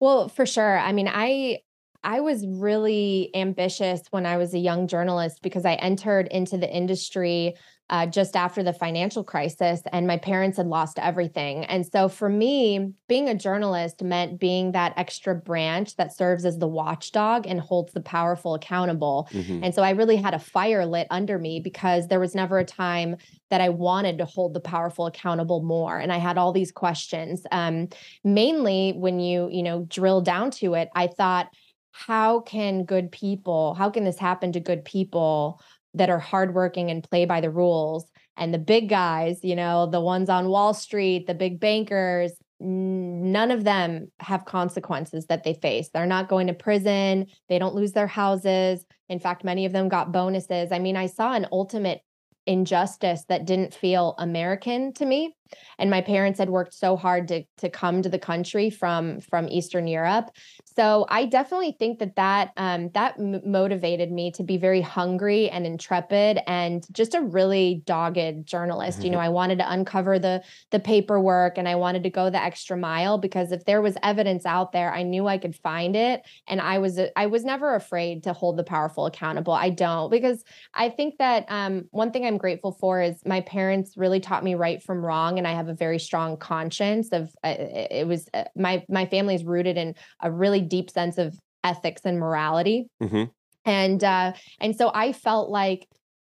Well, 0.00 0.28
for 0.28 0.44
sure. 0.44 0.78
I 0.78 0.92
mean, 0.92 1.08
I 1.10 1.60
I 2.04 2.20
was 2.20 2.46
really 2.46 3.30
ambitious 3.34 4.02
when 4.10 4.26
I 4.26 4.36
was 4.36 4.54
a 4.54 4.58
young 4.58 4.86
journalist 4.86 5.40
because 5.42 5.64
I 5.64 5.74
entered 5.74 6.28
into 6.28 6.56
the 6.56 6.72
industry 6.72 7.54
uh, 7.88 8.06
just 8.06 8.34
after 8.34 8.62
the 8.62 8.72
financial 8.72 9.22
crisis, 9.22 9.80
and 9.92 10.06
my 10.06 10.16
parents 10.16 10.56
had 10.56 10.66
lost 10.66 10.98
everything. 10.98 11.64
And 11.66 11.86
so 11.86 12.08
for 12.08 12.28
me, 12.28 12.92
being 13.08 13.28
a 13.28 13.34
journalist 13.34 14.02
meant 14.02 14.40
being 14.40 14.72
that 14.72 14.94
extra 14.96 15.34
branch 15.34 15.94
that 15.96 16.16
serves 16.16 16.44
as 16.44 16.58
the 16.58 16.66
watchdog 16.66 17.46
and 17.46 17.60
holds 17.60 17.92
the 17.92 18.00
powerful 18.00 18.54
accountable. 18.54 19.28
Mm-hmm. 19.32 19.62
And 19.62 19.74
so 19.74 19.82
I 19.82 19.90
really 19.90 20.16
had 20.16 20.34
a 20.34 20.38
fire 20.40 20.84
lit 20.84 21.06
under 21.10 21.38
me 21.38 21.60
because 21.60 22.08
there 22.08 22.20
was 22.20 22.34
never 22.34 22.58
a 22.58 22.64
time 22.64 23.16
that 23.50 23.60
I 23.60 23.68
wanted 23.68 24.18
to 24.18 24.24
hold 24.24 24.54
the 24.54 24.60
powerful 24.60 25.06
accountable 25.06 25.62
more. 25.62 25.96
And 25.96 26.12
I 26.12 26.18
had 26.18 26.38
all 26.38 26.52
these 26.52 26.72
questions. 26.72 27.46
Um, 27.52 27.88
mainly 28.24 28.94
when 28.96 29.20
you, 29.20 29.48
you 29.52 29.62
know, 29.62 29.86
drill 29.88 30.22
down 30.22 30.50
to 30.52 30.74
it, 30.74 30.88
I 30.94 31.06
thought, 31.06 31.50
how 31.92 32.40
can 32.40 32.84
good 32.84 33.10
people, 33.10 33.72
how 33.72 33.88
can 33.88 34.04
this 34.04 34.18
happen 34.18 34.52
to 34.52 34.60
good 34.60 34.84
people? 34.84 35.62
That 35.96 36.10
are 36.10 36.18
hardworking 36.18 36.90
and 36.90 37.02
play 37.08 37.24
by 37.24 37.40
the 37.40 37.50
rules. 37.50 38.06
And 38.36 38.52
the 38.52 38.58
big 38.58 38.88
guys, 38.88 39.40
you 39.42 39.56
know, 39.56 39.86
the 39.86 40.00
ones 40.00 40.28
on 40.28 40.48
Wall 40.48 40.74
Street, 40.74 41.26
the 41.26 41.34
big 41.34 41.58
bankers, 41.58 42.32
none 42.60 43.50
of 43.50 43.64
them 43.64 44.10
have 44.20 44.44
consequences 44.44 45.26
that 45.26 45.44
they 45.44 45.54
face. 45.54 45.90
They're 45.92 46.06
not 46.06 46.28
going 46.28 46.46
to 46.46 46.54
prison, 46.54 47.26
they 47.48 47.58
don't 47.58 47.74
lose 47.74 47.92
their 47.92 48.06
houses. 48.06 48.84
In 49.08 49.20
fact, 49.20 49.44
many 49.44 49.66
of 49.66 49.72
them 49.72 49.88
got 49.88 50.12
bonuses. 50.12 50.72
I 50.72 50.78
mean, 50.78 50.96
I 50.96 51.06
saw 51.06 51.32
an 51.34 51.46
ultimate 51.52 52.00
injustice 52.46 53.24
that 53.28 53.44
didn't 53.44 53.74
feel 53.74 54.14
American 54.18 54.92
to 54.94 55.04
me. 55.04 55.35
And 55.78 55.90
my 55.90 56.00
parents 56.00 56.38
had 56.38 56.50
worked 56.50 56.74
so 56.74 56.96
hard 56.96 57.28
to 57.28 57.44
to 57.58 57.70
come 57.70 58.02
to 58.02 58.08
the 58.08 58.18
country 58.18 58.70
from 58.70 59.20
from 59.20 59.48
Eastern 59.48 59.86
Europe. 59.86 60.30
So 60.76 61.06
I 61.08 61.26
definitely 61.26 61.76
think 61.78 61.98
that 62.00 62.16
that 62.16 62.52
um, 62.56 62.90
that 62.94 63.18
m- 63.18 63.40
motivated 63.44 64.12
me 64.12 64.30
to 64.32 64.42
be 64.42 64.56
very 64.56 64.80
hungry 64.80 65.48
and 65.48 65.66
intrepid 65.66 66.40
and 66.46 66.86
just 66.92 67.14
a 67.14 67.20
really 67.20 67.82
dogged 67.86 68.46
journalist. 68.46 68.98
Mm-hmm. 68.98 69.06
You 69.06 69.12
know, 69.12 69.18
I 69.18 69.28
wanted 69.28 69.58
to 69.58 69.70
uncover 69.70 70.18
the 70.18 70.42
the 70.70 70.80
paperwork 70.80 71.58
and 71.58 71.68
I 71.68 71.76
wanted 71.76 72.02
to 72.04 72.10
go 72.10 72.30
the 72.30 72.42
extra 72.42 72.76
mile 72.76 73.18
because 73.18 73.52
if 73.52 73.64
there 73.64 73.80
was 73.82 73.96
evidence 74.02 74.44
out 74.44 74.72
there, 74.72 74.92
I 74.92 75.02
knew 75.02 75.26
I 75.26 75.38
could 75.38 75.56
find 75.56 75.96
it. 75.96 76.22
And 76.46 76.60
I 76.60 76.78
was 76.78 77.00
I 77.16 77.26
was 77.26 77.44
never 77.44 77.74
afraid 77.74 78.22
to 78.24 78.32
hold 78.32 78.56
the 78.56 78.64
powerful 78.64 79.06
accountable. 79.06 79.52
I 79.52 79.70
don't 79.70 80.10
because 80.10 80.44
I 80.74 80.88
think 80.90 81.18
that 81.18 81.46
um, 81.48 81.86
one 81.90 82.10
thing 82.10 82.26
I'm 82.26 82.38
grateful 82.38 82.72
for 82.72 83.00
is 83.00 83.24
my 83.24 83.40
parents 83.42 83.96
really 83.96 84.20
taught 84.20 84.44
me 84.44 84.54
right 84.54 84.82
from 84.82 85.04
wrong, 85.04 85.35
and 85.38 85.46
I 85.46 85.52
have 85.52 85.68
a 85.68 85.74
very 85.74 85.98
strong 85.98 86.36
conscience 86.36 87.10
of 87.12 87.30
uh, 87.44 87.54
it 87.58 88.06
was 88.06 88.28
uh, 88.34 88.44
my 88.56 88.84
my 88.88 89.06
family 89.06 89.34
is 89.34 89.44
rooted 89.44 89.76
in 89.76 89.94
a 90.22 90.30
really 90.30 90.60
deep 90.60 90.90
sense 90.90 91.18
of 91.18 91.38
ethics 91.64 92.02
and 92.04 92.18
morality. 92.18 92.88
Mm-hmm. 93.02 93.24
And 93.64 94.04
uh, 94.04 94.32
and 94.60 94.76
so 94.76 94.90
I 94.94 95.12
felt 95.12 95.50
like 95.50 95.88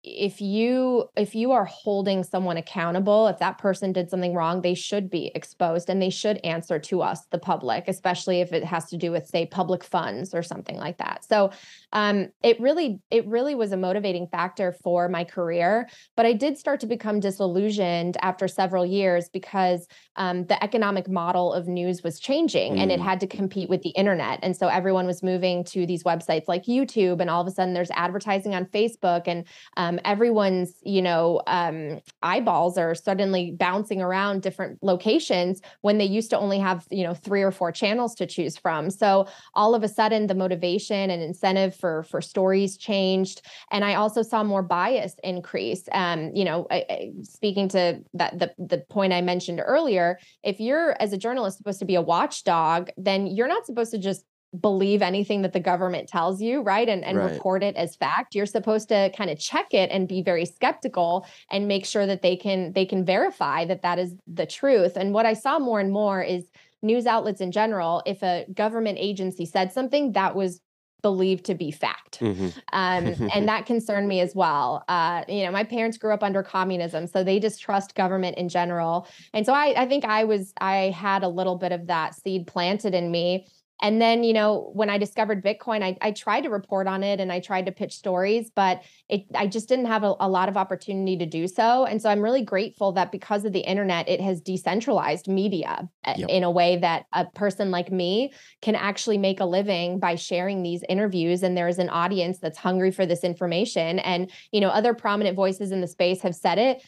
if 0.02 0.40
you 0.40 1.10
if 1.18 1.36
you 1.36 1.52
are 1.52 1.66
holding 1.66 2.24
someone 2.24 2.56
accountable 2.56 3.28
if 3.28 3.38
that 3.40 3.58
person 3.58 3.92
did 3.92 4.10
something 4.10 4.34
wrong 4.34 4.62
they 4.62 4.74
should 4.74 5.10
be 5.10 5.30
exposed 5.36 5.90
and 5.90 6.02
they 6.02 6.10
should 6.10 6.38
answer 6.38 6.80
to 6.80 7.02
us 7.02 7.26
the 7.32 7.38
public 7.38 7.84
especially 7.88 8.40
if 8.40 8.54
it 8.54 8.64
has 8.64 8.86
to 8.86 8.96
do 8.96 9.12
with 9.12 9.28
say 9.28 9.46
public 9.46 9.84
funds 9.84 10.34
or 10.34 10.42
something 10.42 10.78
like 10.78 10.98
that 11.00 11.26
so 11.26 11.52
um, 11.92 12.30
it 12.44 12.58
really 12.62 13.02
it 13.12 13.28
really 13.28 13.56
was 13.56 13.74
a 13.74 13.78
motivating 13.78 14.26
factor 14.28 14.72
for 14.72 15.10
my 15.10 15.26
career 15.26 15.90
but 16.16 16.26
i 16.26 16.32
did 16.32 16.58
start 16.58 16.80
to 16.80 16.88
become 16.88 17.20
disillusioned 17.20 18.16
after 18.22 18.48
several 18.48 18.86
years 18.86 19.28
because 19.28 19.86
um, 20.16 20.46
the 20.46 20.64
economic 20.64 21.10
model 21.10 21.52
of 21.52 21.68
news 21.68 22.04
was 22.04 22.22
changing 22.22 22.76
mm. 22.76 22.80
and 22.80 22.90
it 22.90 23.02
mm. 23.02 23.04
had 23.04 23.20
to 23.20 23.28
compete 23.28 23.70
with 23.70 23.82
the 23.82 23.90
internet 23.90 24.40
and 24.44 24.56
so 24.56 24.70
everyone 24.70 25.06
was 25.06 25.22
moving 25.22 25.62
to 25.66 25.86
these 25.86 26.06
websites 26.06 26.48
like 26.48 26.64
youtube 26.64 27.20
and 27.20 27.30
all 27.30 27.42
of 27.42 27.48
a 27.48 27.52
sudden 27.52 27.74
there's 27.74 27.92
advertising 27.92 28.56
on 28.56 28.66
facebook 28.66 29.24
and 29.26 29.46
um, 29.76 29.89
um, 29.90 30.00
everyone's 30.06 30.74
you 30.84 31.02
know 31.02 31.42
um, 31.48 32.00
eyeballs 32.22 32.78
are 32.78 32.94
suddenly 32.96 33.52
bouncing 33.52 34.02
around 34.02 34.42
different 34.42 34.78
locations 34.82 35.62
when 35.82 35.98
they 35.98 36.06
used 36.06 36.30
to 36.30 36.38
only 36.38 36.60
have 36.60 36.86
you 36.90 37.04
know 37.04 37.14
three 37.14 37.42
or 37.42 37.52
four 37.52 37.72
channels 37.72 38.16
to 38.16 38.26
choose 38.26 38.58
from. 38.58 38.90
So 38.90 39.28
all 39.54 39.76
of 39.76 39.84
a 39.84 39.88
sudden 39.88 40.28
the 40.28 40.36
motivation 40.36 41.10
and 41.10 41.22
incentive 41.22 41.76
for 41.76 42.04
for 42.04 42.22
stories 42.22 42.78
changed. 42.78 43.42
And 43.72 43.84
i 43.84 43.96
also 43.96 44.22
saw 44.22 44.44
more 44.44 44.64
bias 44.64 45.16
increase. 45.24 45.84
Um, 45.92 46.32
you 46.36 46.46
know 46.46 46.68
I, 46.70 46.86
I, 46.90 47.12
speaking 47.24 47.68
to 47.70 48.02
that 48.14 48.38
the, 48.38 48.54
the 48.58 48.80
point 48.90 49.14
i 49.14 49.22
mentioned 49.22 49.62
earlier 49.66 50.20
if 50.44 50.60
you're 50.60 50.96
as 51.02 51.14
a 51.14 51.18
journalist 51.18 51.58
supposed 51.58 51.80
to 51.80 51.86
be 51.86 51.96
a 51.96 52.02
watchdog 52.02 52.90
then 52.98 53.28
you're 53.28 53.48
not 53.48 53.66
supposed 53.66 53.92
to 53.92 53.98
just 53.98 54.24
believe 54.60 55.02
anything 55.02 55.44
that 55.44 55.54
the 55.54 55.60
government 55.60 56.08
tells 56.08 56.42
you, 56.42 56.62
right? 56.62 56.90
And 56.90 57.04
and 57.04 57.18
right. 57.18 57.32
report 57.32 57.64
it 57.64 57.76
as 57.76 57.96
fact. 57.96 58.36
You're 58.36 58.46
supposed 58.46 58.90
to 58.90 59.12
kind 59.16 59.30
of 59.30 59.40
check 59.40 59.74
it 59.74 59.90
and 59.92 60.08
be 60.08 60.22
very 60.22 60.46
skeptical 60.46 61.28
and 61.52 61.68
make 61.68 61.86
sure 61.86 62.06
that 62.06 62.22
they 62.22 62.36
can 62.36 62.74
they 62.74 62.86
can 62.86 63.06
verify 63.06 63.66
that 63.66 63.84
that 63.84 64.00
is 64.00 64.16
the 64.28 64.46
truth. 64.46 64.96
And 64.96 65.14
what 65.14 65.26
I 65.26 65.34
saw 65.34 65.60
more 65.60 65.80
and 65.80 65.92
more 65.92 66.24
is 66.24 66.46
news 66.82 67.06
outlets 67.06 67.42
in 67.42 67.52
general, 67.52 68.02
if 68.06 68.24
a 68.24 68.46
government 68.54 68.98
agency 69.00 69.46
said 69.46 69.72
something 69.72 70.14
that 70.14 70.36
was 70.36 70.62
believed 71.02 71.46
to 71.46 71.56
be 71.56 71.72
fact. 71.72 72.20
Mm-hmm. 72.20 72.48
Um, 72.74 73.30
and 73.34 73.48
that 73.48 73.66
concerned 73.66 74.08
me 74.08 74.20
as 74.20 74.36
well. 74.36 74.84
Uh, 74.88 75.24
you 75.28 75.46
know, 75.46 75.52
my 75.52 75.64
parents 75.64 75.98
grew 75.98 76.14
up 76.14 76.24
under 76.24 76.44
communism, 76.44 77.08
so 77.08 77.24
they 77.24 77.40
distrust 77.40 77.96
government 77.96 78.38
in 78.38 78.50
general. 78.50 79.08
And 79.34 79.46
so 79.46 79.54
I, 79.54 79.74
I 79.78 79.88
think 79.88 80.06
I 80.06 80.26
was, 80.26 80.54
I 80.60 80.94
had 80.96 81.24
a 81.24 81.30
little 81.30 81.56
bit 81.56 81.72
of 81.72 81.88
that 81.88 82.16
seed 82.16 82.48
planted 82.48 82.94
in 82.94 83.12
me 83.12 83.48
and 83.82 84.02
then, 84.02 84.24
you 84.24 84.34
know, 84.34 84.72
when 84.74 84.90
I 84.90 84.98
discovered 84.98 85.44
Bitcoin, 85.44 85.84
I, 85.84 85.98
I 86.02 86.12
tried 86.12 86.42
to 86.42 86.50
report 86.50 86.88
on 86.88 87.04
it 87.04 87.20
and 87.20 87.32
I 87.32 87.40
tried 87.40 87.66
to 87.68 87.72
pitch 87.72 87.94
stories, 87.94 88.52
but 88.54 88.84
it 89.08 89.26
I 89.34 89.48
just 89.48 89.70
didn't 89.70 89.86
have 89.86 90.04
a, 90.04 90.16
a, 90.20 90.28
lot 90.30 90.50
of 90.50 90.58
opportunity 90.58 91.18
to 91.18 91.26
do 91.26 91.48
so. 91.48 91.86
And 91.86 92.02
so 92.02 92.10
I'm 92.10 92.22
really 92.22 92.44
grateful 92.44 92.92
that 92.94 93.12
because 93.12 93.46
of 93.46 93.54
the 93.54 93.62
internet, 93.62 94.10
it 94.10 94.20
has 94.22 94.42
decentralized 94.42 95.28
media 95.28 95.88
uh, 96.06 96.14
yep. 96.18 96.30
in 96.30 96.44
a 96.44 96.52
way 96.52 96.78
that 96.78 97.06
a 97.14 97.26
person 97.26 97.72
like 97.72 97.92
me 97.92 98.34
can 98.62 98.76
actually 98.76 99.18
make 99.18 99.40
a 99.40 99.46
living 99.46 100.00
by 100.00 100.16
sharing 100.16 100.62
these 100.62 100.84
interviews. 100.90 101.42
And 101.42 101.56
there 101.56 101.68
is 101.68 101.80
an 101.80 101.90
audience 101.90 102.40
that's 102.40 102.58
hungry 102.58 102.92
for 102.92 103.06
this 103.06 103.24
information. 103.24 104.00
And, 104.00 104.30
you 104.52 104.60
know, 104.60 104.70
other 104.70 104.94
prominent 104.94 105.36
voices 105.36 105.72
in 105.72 105.80
the 105.80 105.88
space 105.88 106.22
have 106.22 106.36
said 106.36 106.58
it. 106.58 106.84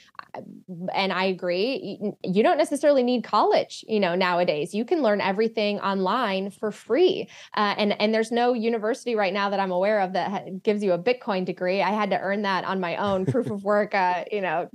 And 0.94 1.14
I 1.14 1.26
agree. 1.26 2.14
You 2.24 2.44
don't 2.44 2.58
necessarily 2.58 3.04
need 3.04 3.24
college, 3.24 3.84
you 3.88 4.00
know, 4.00 4.16
nowadays. 4.16 4.74
You 4.74 4.86
can 4.86 5.02
learn 5.02 5.22
everything 5.22 5.80
online 5.80 6.52
for 6.52 6.72
free. 6.82 7.30
Uh, 7.56 7.76
and 7.78 8.00
and 8.02 8.14
there's 8.14 8.32
no 8.32 8.54
university 8.54 9.16
right 9.16 9.34
now 9.34 9.50
that 9.50 9.60
I'm 9.60 9.72
aware 9.72 10.02
of 10.02 10.14
that 10.14 10.64
gives 10.64 10.84
you 10.84 10.94
a 10.94 11.00
Bitcoin 11.00 11.46
degree. 11.46 11.82
I 11.82 11.92
had 11.92 12.10
to 12.10 12.20
earn 12.20 12.42
that 12.42 12.64
on 12.66 12.80
my 12.80 12.96
own, 12.98 13.26
proof 13.26 13.50
of 13.50 13.64
work. 13.74 13.94
Uh, 13.96 14.26
you 14.32 14.42
know, 14.42 14.70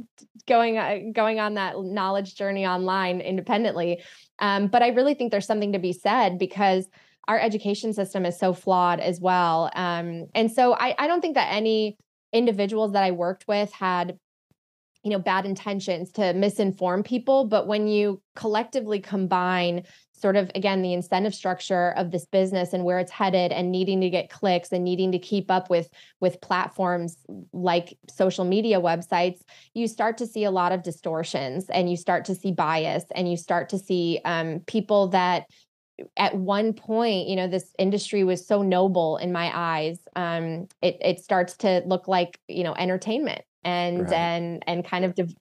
going 0.47 0.79
uh, 0.79 0.99
going 1.13 1.41
on 1.41 1.55
that 1.55 1.75
knowledge 1.79 2.35
journey 2.35 2.67
online 2.67 3.21
independently. 3.21 4.03
Um, 4.39 4.69
but 4.69 4.83
I 4.83 4.89
really 4.89 5.15
think 5.15 5.31
there's 5.33 5.47
something 5.47 5.73
to 5.73 5.79
be 5.79 5.93
said 5.93 6.39
because 6.39 6.89
our 7.29 7.39
education 7.39 7.93
system 7.93 8.25
is 8.25 8.39
so 8.39 8.53
flawed 8.53 9.01
as 9.01 9.21
well. 9.21 9.71
Um, 9.75 10.27
and 10.35 10.51
so 10.51 10.75
I, 10.75 10.95
I 10.99 11.09
don't 11.09 11.21
think 11.21 11.35
that 11.35 11.53
any 11.53 11.99
individuals 12.33 12.93
that 12.93 13.03
I 13.03 13.11
worked 13.11 13.49
with 13.49 13.73
had 13.73 14.19
you 15.03 15.11
know 15.11 15.19
bad 15.21 15.47
intentions 15.47 16.11
to 16.11 16.21
misinform 16.35 17.05
people 17.05 17.45
but 17.45 17.69
when 17.69 17.87
you 17.87 18.21
collectively 18.35 18.99
combine 18.99 19.85
sort 20.19 20.37
of 20.37 20.51
again 20.55 20.83
the 20.83 20.93
incentive 20.93 21.35
structure 21.35 21.91
of 21.97 22.11
this 22.11 22.27
business 22.27 22.73
and 22.73 22.85
where 22.85 22.99
it's 22.99 23.13
headed 23.13 23.53
and 23.53 23.71
needing 23.71 24.01
to 24.01 24.11
get 24.11 24.31
clicks 24.31 24.73
and 24.73 24.85
needing 24.85 25.13
to 25.13 25.19
keep 25.19 25.51
up 25.51 25.69
with 25.71 25.89
with 26.21 26.41
platforms 26.41 27.19
like 27.53 27.99
social 28.09 28.45
media 28.45 28.81
websites 28.81 29.41
you 29.75 29.87
start 29.87 30.19
to 30.19 30.27
see 30.27 30.45
a 30.45 30.51
lot 30.51 30.73
of 30.73 30.83
distortions 30.83 31.69
and 31.71 31.91
you 31.91 31.97
start 31.97 32.25
to 32.25 32.35
see 32.35 32.53
bias 32.53 33.05
and 33.15 33.31
you 33.31 33.37
start 33.37 33.69
to 33.69 33.79
see 33.79 34.21
um, 34.25 34.61
people 34.67 35.09
that 35.09 35.47
at 36.17 36.37
one 36.37 36.73
point, 36.73 37.29
you 37.29 37.37
know, 37.37 37.49
this 37.49 37.73
industry 37.79 38.25
was 38.25 38.47
so 38.47 38.63
noble 38.63 39.17
in 39.17 39.33
my 39.33 39.51
eyes. 39.55 39.99
Um, 40.15 40.69
it 40.83 40.99
it 41.01 41.21
starts 41.21 41.57
to 41.59 41.83
look 41.87 42.09
like 42.09 42.39
you 42.49 42.65
know 42.65 42.75
entertainment, 42.75 43.43
and 43.67 44.03
right. 44.03 44.13
and 44.13 44.63
and 44.69 44.85
kind 44.85 45.05
of 45.05 45.15
div- 45.17 45.35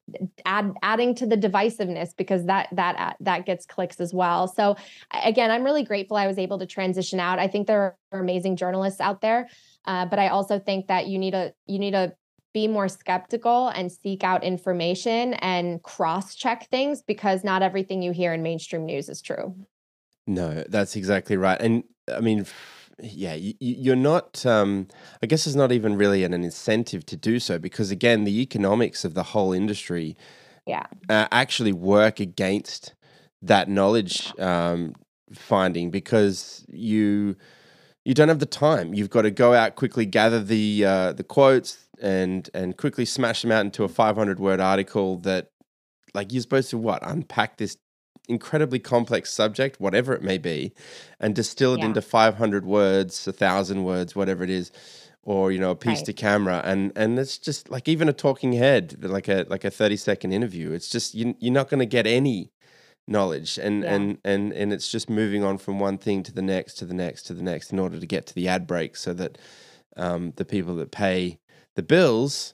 add 0.46 0.74
adding 0.82 1.14
to 1.14 1.28
the 1.28 1.38
divisiveness 1.38 2.10
because 2.18 2.46
that 2.48 2.68
that 2.72 2.96
uh, 2.98 3.14
that 3.20 3.46
gets 3.46 3.68
clicks 3.68 4.00
as 4.00 4.16
well. 4.16 4.48
So 4.48 4.76
again, 5.24 5.52
I'm 5.52 5.64
really 5.64 5.84
grateful 5.84 6.18
I 6.18 6.26
was 6.26 6.40
able 6.40 6.58
to 6.58 6.66
transition 6.66 7.20
out. 7.20 7.38
I 7.38 7.48
think 7.48 7.68
there 7.68 7.96
are 8.12 8.20
amazing 8.20 8.56
journalists 8.56 9.00
out 9.00 9.22
there, 9.22 9.48
uh, 9.86 10.08
but 10.08 10.18
I 10.18 10.30
also 10.30 10.58
think 10.58 10.88
that 10.88 11.06
you 11.06 11.20
need 11.20 11.32
to 11.32 11.54
you 11.68 11.78
need 11.78 11.92
to 11.92 12.14
be 12.52 12.68
more 12.68 12.88
skeptical 12.88 13.68
and 13.68 13.92
seek 13.92 14.24
out 14.24 14.44
information 14.44 15.36
and 15.36 15.84
cross 15.84 16.34
check 16.34 16.68
things 16.70 17.04
because 17.04 17.44
not 17.44 17.62
everything 17.62 18.02
you 18.02 18.12
hear 18.12 18.34
in 18.34 18.42
mainstream 18.42 18.86
news 18.86 19.08
is 19.08 19.22
true. 19.22 19.54
No, 20.26 20.64
that's 20.68 20.96
exactly 20.96 21.38
right. 21.38 21.62
And 21.62 21.84
I 22.12 22.22
mean, 22.22 22.48
yeah, 23.02 23.34
you, 23.36 23.92
are 23.92 23.98
not. 23.98 24.46
Um, 24.46 24.88
I 25.22 25.26
guess 25.26 25.46
it's 25.46 25.56
not 25.56 25.72
even 25.72 25.96
really 25.96 26.24
an, 26.24 26.34
incentive 26.34 27.06
to 27.08 27.18
do 27.18 27.40
so 27.40 27.60
because 27.60 27.92
again, 27.92 28.24
the 28.24 28.42
economics 28.42 29.04
of 29.04 29.14
the 29.14 29.24
whole 29.24 29.54
industry, 29.54 30.16
yeah, 30.66 30.86
uh, 31.10 31.28
actually 31.32 31.74
work 31.74 32.20
against 32.20 32.94
that 33.42 33.70
knowledge 33.70 34.38
um, 34.40 34.96
finding 35.34 35.92
because 35.92 36.66
you 36.70 37.36
you 38.06 38.14
don't 38.14 38.30
have 38.30 38.40
the 38.40 38.46
time. 38.46 38.94
You've 38.94 39.10
got 39.10 39.24
to 39.24 39.32
go 39.32 39.54
out 39.54 39.76
quickly, 39.76 40.06
gather 40.06 40.42
the 40.42 40.86
uh, 40.86 41.14
the 41.14 41.24
quotes, 41.24 41.88
and 42.02 42.50
and 42.54 42.78
quickly 42.78 43.06
smash 43.06 43.42
them 43.42 43.52
out 43.52 43.66
into 43.66 43.84
a 43.84 43.90
500 43.90 44.40
word 44.40 44.60
article 44.62 45.18
that, 45.20 45.50
like, 46.14 46.32
you're 46.32 46.42
supposed 46.42 46.70
to 46.70 46.78
what 46.78 47.00
unpack 47.06 47.58
this 47.58 47.78
incredibly 48.28 48.80
complex 48.80 49.32
subject, 49.32 49.80
whatever 49.80 50.14
it 50.14 50.22
may 50.22 50.38
be, 50.38 50.74
and 51.20 51.36
distill 51.36 51.74
it 51.76 51.80
yeah. 51.80 51.86
into 51.86 52.02
500 52.02 52.66
words, 52.66 53.28
a 53.28 53.34
thousand 53.34 53.84
words, 53.84 54.16
whatever 54.16 54.44
it 54.44 54.50
is, 54.50 54.72
or 55.24 55.52
you 55.52 55.60
know, 55.60 55.72
a 55.72 55.76
piece 55.76 56.00
right. 56.00 56.06
to 56.06 56.14
camera, 56.14 56.62
and 56.64 56.92
and 56.96 57.18
it's 57.18 57.38
just 57.38 57.70
like 57.70 57.88
even 57.88 58.08
a 58.08 58.14
talking 58.14 58.54
head, 58.54 58.96
like 59.04 59.28
a 59.28 59.46
like 59.50 59.66
a 59.66 59.72
30 59.72 59.98
second 59.98 60.32
interview. 60.32 60.72
It's 60.72 60.90
just 60.90 61.16
you, 61.16 61.36
you're 61.40 61.54
not 61.54 61.70
going 61.70 61.80
to 61.80 61.86
get 61.86 62.06
any 62.06 62.52
knowledge 63.08 63.58
and 63.58 63.84
yeah. 63.84 63.94
and 63.94 64.18
and 64.24 64.52
and 64.54 64.74
it's 64.74 64.90
just 64.90 65.10
moving 65.10 65.44
on 65.44 65.58
from 65.58 65.80
one 65.80 65.98
thing 65.98 66.24
to 66.24 66.32
the 66.32 66.42
next 66.42 66.76
to 66.76 66.86
the 66.86 66.94
next 66.94 67.24
to 67.24 67.34
the 67.34 67.44
next 67.44 67.72
in 67.72 67.80
order 67.80 68.00
to 68.00 68.06
get 68.06 68.26
to 68.26 68.34
the 68.34 68.48
ad 68.48 68.66
break 68.66 68.96
so 68.96 69.14
that 69.14 69.38
um, 69.96 70.34
the 70.38 70.46
people 70.46 70.76
that 70.76 70.92
pay 70.92 71.40
the 71.76 71.84
bills 71.84 72.54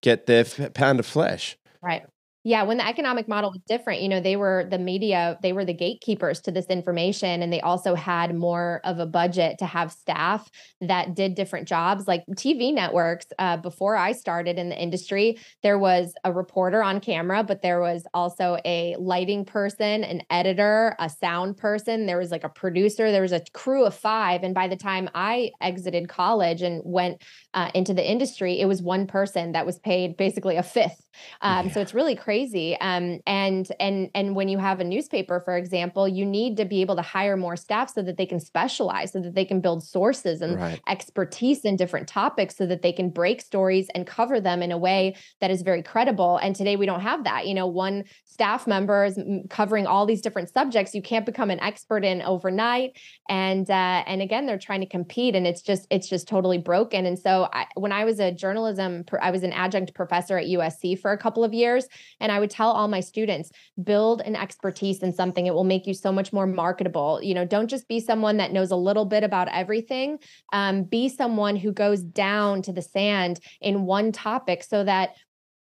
get 0.00 0.26
their 0.26 0.40
f- 0.40 0.72
pound 0.72 0.98
of 0.98 1.06
flesh 1.06 1.58
right 1.82 2.06
Yeah, 2.44 2.64
when 2.64 2.78
the 2.78 2.86
economic 2.86 3.28
model 3.28 3.50
was 3.50 3.60
different, 3.68 4.02
you 4.02 4.08
know, 4.08 4.20
they 4.20 4.34
were 4.34 4.66
the 4.68 4.78
media, 4.78 5.38
they 5.42 5.52
were 5.52 5.64
the 5.64 5.72
gatekeepers 5.72 6.40
to 6.40 6.50
this 6.50 6.66
information. 6.66 7.40
And 7.40 7.52
they 7.52 7.60
also 7.60 7.94
had 7.94 8.34
more 8.34 8.80
of 8.82 8.98
a 8.98 9.06
budget 9.06 9.58
to 9.58 9.66
have 9.66 9.92
staff 9.92 10.50
that 10.80 11.14
did 11.14 11.36
different 11.36 11.68
jobs. 11.68 12.08
Like 12.08 12.24
TV 12.32 12.74
networks, 12.74 13.26
uh, 13.38 13.58
before 13.58 13.94
I 13.94 14.10
started 14.10 14.58
in 14.58 14.70
the 14.70 14.80
industry, 14.80 15.38
there 15.62 15.78
was 15.78 16.14
a 16.24 16.32
reporter 16.32 16.82
on 16.82 16.98
camera, 16.98 17.44
but 17.44 17.62
there 17.62 17.80
was 17.80 18.04
also 18.12 18.58
a 18.64 18.96
lighting 18.98 19.44
person, 19.44 20.02
an 20.02 20.22
editor, 20.28 20.96
a 20.98 21.08
sound 21.08 21.58
person. 21.58 22.06
There 22.06 22.18
was 22.18 22.32
like 22.32 22.42
a 22.42 22.48
producer, 22.48 23.12
there 23.12 23.22
was 23.22 23.32
a 23.32 23.44
crew 23.54 23.84
of 23.84 23.94
five. 23.94 24.42
And 24.42 24.52
by 24.52 24.66
the 24.66 24.76
time 24.76 25.08
I 25.14 25.52
exited 25.60 26.08
college 26.08 26.62
and 26.62 26.82
went 26.84 27.22
uh, 27.54 27.70
into 27.72 27.94
the 27.94 28.08
industry, 28.08 28.58
it 28.58 28.66
was 28.66 28.82
one 28.82 29.06
person 29.06 29.52
that 29.52 29.64
was 29.64 29.78
paid 29.78 30.16
basically 30.16 30.56
a 30.56 30.62
fifth. 30.64 30.98
Um, 31.42 31.66
yeah. 31.66 31.74
So 31.74 31.80
it's 31.82 31.92
really 31.92 32.16
crazy 32.16 32.31
crazy. 32.32 32.74
Um, 32.80 33.20
and 33.26 33.68
and 33.78 34.08
and 34.14 34.34
when 34.34 34.48
you 34.48 34.56
have 34.56 34.80
a 34.80 34.84
newspaper, 34.84 35.42
for 35.44 35.54
example, 35.58 36.08
you 36.08 36.24
need 36.24 36.56
to 36.56 36.64
be 36.64 36.80
able 36.80 36.96
to 36.96 37.02
hire 37.02 37.36
more 37.36 37.56
staff 37.56 37.92
so 37.92 38.00
that 38.00 38.16
they 38.16 38.24
can 38.24 38.40
specialize, 38.40 39.12
so 39.12 39.20
that 39.20 39.34
they 39.34 39.44
can 39.44 39.60
build 39.60 39.82
sources 39.82 40.40
and 40.40 40.58
right. 40.58 40.80
expertise 40.88 41.66
in 41.66 41.76
different 41.76 42.08
topics, 42.08 42.56
so 42.56 42.64
that 42.64 42.80
they 42.80 42.90
can 42.90 43.10
break 43.10 43.42
stories 43.42 43.88
and 43.94 44.06
cover 44.06 44.40
them 44.40 44.62
in 44.62 44.72
a 44.72 44.78
way 44.78 45.14
that 45.42 45.50
is 45.50 45.60
very 45.60 45.82
credible. 45.82 46.38
And 46.38 46.56
today 46.56 46.76
we 46.76 46.86
don't 46.86 47.02
have 47.02 47.24
that. 47.24 47.46
You 47.46 47.52
know, 47.52 47.66
one 47.66 48.04
staff 48.24 48.66
member 48.66 49.04
is 49.04 49.18
covering 49.50 49.86
all 49.86 50.06
these 50.06 50.22
different 50.22 50.48
subjects. 50.48 50.94
You 50.94 51.02
can't 51.02 51.26
become 51.26 51.50
an 51.50 51.60
expert 51.60 52.02
in 52.02 52.22
overnight. 52.22 52.96
And 53.28 53.68
uh, 53.68 54.04
and 54.06 54.22
again, 54.22 54.46
they're 54.46 54.58
trying 54.58 54.80
to 54.80 54.86
compete, 54.86 55.34
and 55.36 55.46
it's 55.46 55.60
just 55.60 55.86
it's 55.90 56.08
just 56.08 56.26
totally 56.26 56.58
broken. 56.58 57.04
And 57.04 57.18
so 57.18 57.50
I, 57.52 57.66
when 57.74 57.92
I 57.92 58.06
was 58.06 58.20
a 58.20 58.32
journalism, 58.32 59.04
I 59.20 59.30
was 59.30 59.42
an 59.42 59.52
adjunct 59.52 59.92
professor 59.92 60.38
at 60.38 60.46
USC 60.46 60.98
for 60.98 61.12
a 61.12 61.18
couple 61.18 61.44
of 61.44 61.52
years, 61.52 61.86
and 62.22 62.32
I 62.32 62.40
would 62.40 62.50
tell 62.50 62.70
all 62.70 62.88
my 62.88 63.00
students 63.00 63.50
build 63.82 64.22
an 64.22 64.36
expertise 64.36 65.02
in 65.02 65.12
something. 65.12 65.46
It 65.46 65.54
will 65.54 65.64
make 65.64 65.86
you 65.86 65.92
so 65.92 66.12
much 66.12 66.32
more 66.32 66.46
marketable. 66.46 67.20
You 67.22 67.34
know, 67.34 67.44
don't 67.44 67.68
just 67.68 67.88
be 67.88 68.00
someone 68.00 68.38
that 68.38 68.52
knows 68.52 68.70
a 68.70 68.76
little 68.76 69.04
bit 69.04 69.24
about 69.24 69.48
everything. 69.48 70.18
Um, 70.52 70.84
be 70.84 71.08
someone 71.08 71.56
who 71.56 71.72
goes 71.72 72.02
down 72.02 72.62
to 72.62 72.72
the 72.72 72.80
sand 72.80 73.40
in 73.60 73.84
one 73.84 74.12
topic 74.12 74.62
so 74.62 74.84
that 74.84 75.16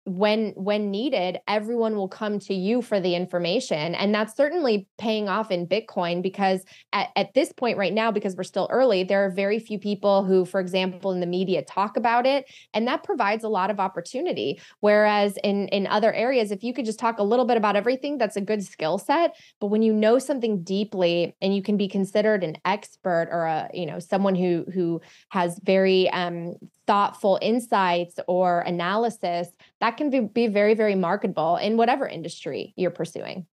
when 0.08 0.54
when 0.56 0.90
needed 0.90 1.38
everyone 1.50 1.98
will 1.98 2.08
come 2.08 2.40
to 2.40 2.54
you 2.54 2.82
for 2.82 3.00
the 3.00 3.14
information. 3.14 3.94
And 3.94 4.16
that's 4.16 4.36
certainly 4.38 4.88
paying 4.98 5.28
off 5.28 5.52
in 5.52 5.68
bitcoin 5.68 6.22
because 6.22 6.64
at, 6.94 7.10
at 7.18 7.34
this 7.34 7.52
point 7.52 7.78
right 7.78 7.94
now 7.94 8.10
because 8.10 8.36
we're 8.38 8.44
still 8.44 8.70
early 8.72 9.04
there 9.04 9.26
are 9.26 9.30
very 9.30 9.60
few 9.60 9.78
people 9.78 10.24
who 10.24 10.46
for 10.46 10.62
example 10.62 11.12
in 11.12 11.20
the 11.20 11.26
media 11.26 11.62
talk 11.62 11.98
about 11.98 12.26
it. 12.26 12.50
And 12.74 12.88
that 12.88 13.04
provides 13.04 13.44
a 13.44 13.50
lot 13.50 13.70
of 13.70 13.82
opportunity. 13.82 14.62
Whereas 14.80 15.38
in 15.44 15.68
in 15.70 15.88
other 15.88 16.14
areas 16.14 16.52
if 16.52 16.64
you 16.64 16.74
could 16.74 16.86
just 16.86 17.00
talk 17.00 17.20
a 17.20 17.24
little 17.24 17.46
bit 17.46 17.58
about 17.58 17.76
everything 17.76 18.18
that's 18.18 18.38
a 18.38 18.42
good 18.42 18.64
skill 18.64 18.98
set. 18.98 19.36
But 19.60 19.68
when 19.68 19.82
you 19.82 19.92
know 19.92 20.20
something 20.20 20.64
deeply 20.64 21.36
and 21.42 21.54
you 21.54 21.62
can 21.62 21.76
be 21.76 21.90
considered 21.90 22.46
an 22.46 22.56
expert 22.64 23.28
or 23.30 23.44
a 23.44 23.70
you 23.74 23.86
know 23.86 24.00
someone 24.00 24.36
who 24.36 24.66
who 24.74 25.02
has 25.30 25.60
very 25.64 26.10
um 26.12 26.54
thoughtful 26.88 27.38
insights 27.42 28.18
or 28.28 28.62
analysis 28.62 29.50
that 29.82 29.97
can 29.98 30.10
be, 30.10 30.20
be 30.22 30.48
very 30.48 30.74
very 30.74 30.96
marketable 30.96 31.58
in 31.58 31.78
whatever 31.78 32.08
industry 32.08 32.74
you're 32.76 32.92
pursuing 32.92 33.46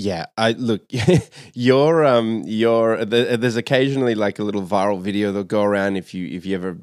yeah, 0.00 0.26
I 0.36 0.52
look. 0.52 0.82
your 1.54 2.04
um, 2.04 2.44
your 2.46 3.04
the, 3.04 3.36
there's 3.36 3.56
occasionally 3.56 4.14
like 4.14 4.38
a 4.38 4.44
little 4.44 4.62
viral 4.62 5.00
video 5.00 5.32
that'll 5.32 5.42
go 5.42 5.64
around 5.64 5.96
if 5.96 6.14
you 6.14 6.28
if 6.28 6.46
you 6.46 6.54
ever 6.54 6.78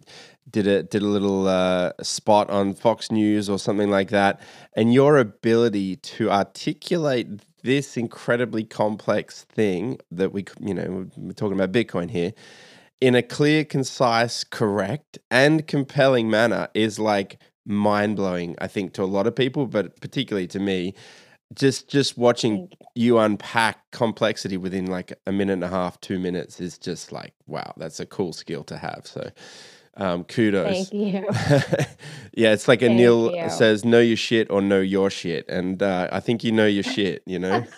did 0.49 0.67
a 0.67 0.83
did 0.83 1.01
a 1.01 1.05
little 1.07 1.47
uh, 1.47 1.93
spot 2.01 2.49
on 2.49 2.73
Fox 2.73 3.11
News 3.11 3.49
or 3.49 3.57
something 3.57 3.89
like 3.89 4.09
that, 4.09 4.41
and 4.75 4.93
your 4.93 5.17
ability 5.17 5.95
to 5.95 6.29
articulate 6.29 7.45
this 7.63 7.95
incredibly 7.95 8.65
complex 8.65 9.43
thing 9.45 9.97
that 10.11 10.33
we 10.33 10.43
you 10.59 10.73
know 10.73 11.07
we're 11.15 11.31
talking 11.31 11.57
about 11.57 11.71
Bitcoin 11.71 12.11
here 12.11 12.33
in 12.99 13.15
a 13.15 13.21
clear, 13.21 13.63
concise, 13.63 14.43
correct, 14.43 15.19
and 15.31 15.67
compelling 15.67 16.29
manner 16.29 16.67
is 16.73 16.99
like 16.99 17.39
mind 17.65 18.15
blowing, 18.15 18.55
I 18.59 18.67
think, 18.67 18.93
to 18.93 19.03
a 19.03 19.05
lot 19.05 19.27
of 19.27 19.35
people, 19.35 19.65
but 19.67 19.99
particularly 20.01 20.47
to 20.47 20.59
me. 20.59 20.93
Just 21.53 21.87
just 21.87 22.17
watching 22.17 22.69
you 22.95 23.19
unpack 23.19 23.91
complexity 23.91 24.57
within 24.57 24.87
like 24.87 25.13
a 25.27 25.31
minute 25.31 25.53
and 25.53 25.63
a 25.63 25.67
half, 25.67 26.01
two 26.01 26.17
minutes 26.17 26.59
is 26.59 26.79
just 26.79 27.11
like, 27.11 27.33
wow, 27.45 27.71
that's 27.77 27.99
a 27.99 28.05
cool 28.05 28.33
skill 28.33 28.63
to 28.63 28.77
have. 28.77 29.01
So 29.03 29.29
um, 29.97 30.23
kudos. 30.23 30.89
Thank 30.89 30.93
you. 30.93 31.25
yeah, 32.33 32.51
it's 32.51 32.67
like 32.67 32.79
Thank 32.79 32.99
Anil 32.99 33.43
you. 33.43 33.49
says, 33.49 33.85
know 33.85 33.99
your 33.99 34.17
shit 34.17 34.49
or 34.49 34.61
know 34.61 34.81
your 34.81 35.11
shit. 35.11 35.47
And 35.47 35.81
uh, 35.81 36.09
I 36.11 36.19
think 36.19 36.43
you 36.43 36.51
know 36.51 36.65
your 36.65 36.83
shit, 36.83 37.21
you 37.25 37.39
know? 37.39 37.63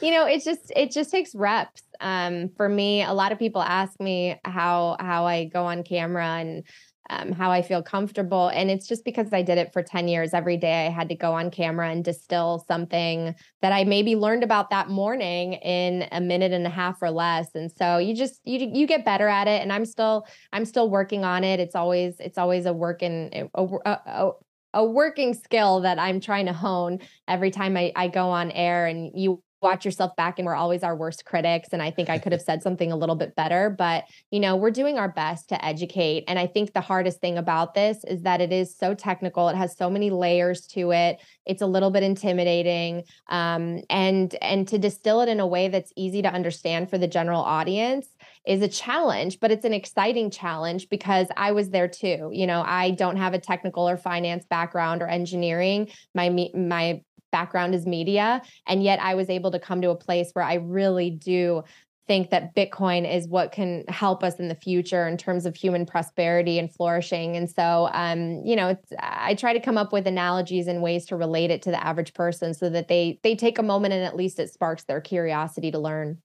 you 0.00 0.10
know 0.10 0.26
it 0.26 0.42
just 0.44 0.72
it 0.76 0.90
just 0.90 1.10
takes 1.10 1.34
reps 1.34 1.82
um, 2.00 2.50
for 2.56 2.68
me 2.68 3.02
a 3.02 3.12
lot 3.12 3.32
of 3.32 3.38
people 3.38 3.62
ask 3.62 3.98
me 4.00 4.38
how 4.44 4.96
how 4.98 5.24
i 5.26 5.44
go 5.44 5.64
on 5.64 5.82
camera 5.82 6.26
and 6.40 6.64
um, 7.10 7.32
how 7.32 7.50
i 7.50 7.60
feel 7.62 7.82
comfortable 7.82 8.48
and 8.48 8.70
it's 8.70 8.86
just 8.86 9.04
because 9.04 9.32
i 9.32 9.42
did 9.42 9.58
it 9.58 9.72
for 9.72 9.82
10 9.82 10.08
years. 10.08 10.32
Every 10.34 10.56
day 10.56 10.86
i 10.86 10.90
had 10.90 11.08
to 11.08 11.14
go 11.14 11.32
on 11.32 11.50
camera 11.50 11.90
and 11.90 12.04
distill 12.04 12.64
something 12.66 13.34
that 13.62 13.72
i 13.72 13.84
maybe 13.84 14.16
learned 14.16 14.42
about 14.42 14.70
that 14.70 14.88
morning 14.88 15.54
in 15.54 16.06
a 16.12 16.20
minute 16.20 16.52
and 16.52 16.66
a 16.66 16.70
half 16.70 17.02
or 17.02 17.10
less 17.10 17.48
and 17.54 17.70
so 17.70 17.98
you 17.98 18.14
just 18.14 18.40
you 18.44 18.70
you 18.72 18.86
get 18.86 19.04
better 19.04 19.28
at 19.28 19.48
it 19.48 19.60
and 19.62 19.72
i'm 19.72 19.84
still 19.84 20.26
i'm 20.52 20.64
still 20.64 20.90
working 20.90 21.24
on 21.24 21.44
it. 21.44 21.60
It's 21.60 21.76
always 21.76 22.16
it's 22.18 22.38
always 22.38 22.66
a 22.66 22.72
work 22.72 23.02
in 23.02 23.48
a, 23.54 23.64
a, 23.86 24.30
a, 24.74 24.84
working 24.84 25.34
skill 25.34 25.82
that 25.82 26.00
I'm 26.00 26.20
trying 26.20 26.46
to 26.46 26.52
hone 26.52 26.98
every 27.28 27.52
time 27.52 27.76
I, 27.76 27.92
I 27.94 28.08
go 28.08 28.28
on 28.30 28.50
air 28.50 28.86
and 28.86 29.12
you 29.14 29.42
watch 29.64 29.84
yourself 29.84 30.14
back 30.14 30.38
and 30.38 30.46
we're 30.46 30.54
always 30.54 30.84
our 30.84 30.94
worst 30.94 31.24
critics. 31.24 31.70
And 31.72 31.82
i 31.82 31.90
think 31.90 32.08
i 32.08 32.18
could 32.18 32.30
have 32.30 32.42
said 32.42 32.62
something 32.62 32.92
a 32.92 32.96
little 32.96 33.16
bit 33.16 33.34
better 33.34 33.70
but 33.70 34.04
you 34.30 34.38
know 34.38 34.54
we're 34.54 34.70
doing 34.70 34.98
our 34.98 35.08
best 35.08 35.48
to 35.48 35.64
educate. 35.64 36.24
And 36.28 36.38
i 36.38 36.46
think 36.46 36.72
the 36.72 36.80
hardest 36.80 37.20
thing 37.20 37.36
about 37.38 37.74
this 37.74 38.04
is 38.04 38.22
that 38.22 38.40
it 38.40 38.52
is 38.52 38.76
so 38.76 38.94
technical. 38.94 39.48
It 39.48 39.56
has 39.56 39.76
so 39.76 39.90
many 39.90 40.10
layers 40.10 40.66
to 40.68 40.92
it. 40.92 41.20
It's 41.46 41.62
a 41.62 41.66
little 41.66 41.90
bit 41.90 42.02
intimidating 42.02 43.04
um, 43.28 43.80
and 43.90 44.34
and 44.42 44.68
to 44.68 44.78
distill 44.78 45.22
it 45.22 45.28
in 45.28 45.40
a 45.40 45.46
way 45.46 45.68
that's 45.68 45.92
easy 45.96 46.22
to 46.22 46.28
understand 46.28 46.90
for 46.90 46.98
the 46.98 47.08
general 47.08 47.42
audience 47.42 48.06
is 48.46 48.60
a 48.60 48.68
challenge 48.68 49.40
but 49.40 49.50
it's 49.50 49.64
an 49.64 49.72
exciting 49.72 50.30
challenge 50.30 50.88
because 50.90 51.28
i 51.36 51.50
was 51.52 51.70
there 51.70 51.88
too. 51.88 52.30
You 52.32 52.46
know 52.46 52.62
i 52.66 52.90
don't 52.90 53.16
have 53.16 53.34
a 53.34 53.38
technical 53.38 53.88
or 53.88 53.96
finance 53.96 54.44
background 54.44 55.00
or 55.02 55.08
engineering. 55.08 55.88
My 56.14 56.28
my 56.54 57.00
background 57.34 57.74
is 57.74 57.84
media. 57.84 58.40
And 58.68 58.84
yet 58.84 59.00
I 59.02 59.16
was 59.16 59.28
able 59.28 59.50
to 59.50 59.58
come 59.58 59.82
to 59.82 59.90
a 59.90 59.96
place 59.96 60.30
where 60.34 60.44
I 60.44 60.54
really 60.54 61.10
do 61.10 61.64
think 62.06 62.30
that 62.30 62.54
Bitcoin 62.54 63.12
is 63.12 63.26
what 63.26 63.50
can 63.50 63.82
help 63.88 64.22
us 64.22 64.36
in 64.36 64.46
the 64.46 64.54
future 64.54 65.08
in 65.08 65.16
terms 65.16 65.44
of 65.44 65.56
human 65.56 65.84
prosperity 65.84 66.60
and 66.60 66.72
flourishing. 66.72 67.36
And 67.36 67.50
so, 67.50 67.88
um, 67.92 68.40
you 68.44 68.54
know, 68.54 68.78
I 69.00 69.34
try 69.34 69.52
to 69.52 69.58
come 69.58 69.76
up 69.76 69.92
with 69.92 70.06
analogies 70.06 70.68
and 70.68 70.80
ways 70.80 71.06
to 71.06 71.16
relate 71.16 71.50
it 71.50 71.60
to 71.62 71.72
the 71.72 71.84
average 71.84 72.14
person 72.14 72.54
so 72.54 72.70
that 72.70 72.86
they 72.86 73.18
they 73.24 73.34
take 73.34 73.58
a 73.58 73.64
moment 73.64 73.94
and 73.94 74.04
at 74.04 74.14
least 74.14 74.38
it 74.38 74.52
sparks 74.52 74.84
their 74.84 75.00
curiosity 75.00 75.72
to 75.72 75.78
learn. 75.80 76.18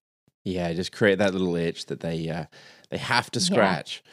Yeah, 0.46 0.72
just 0.74 0.92
create 0.92 1.18
that 1.18 1.34
little 1.34 1.56
itch 1.56 1.88
that 1.88 2.02
they 2.02 2.30
uh, 2.30 2.46
they 2.92 2.98
have 2.98 3.32
to 3.32 3.40
scratch. 3.40 4.04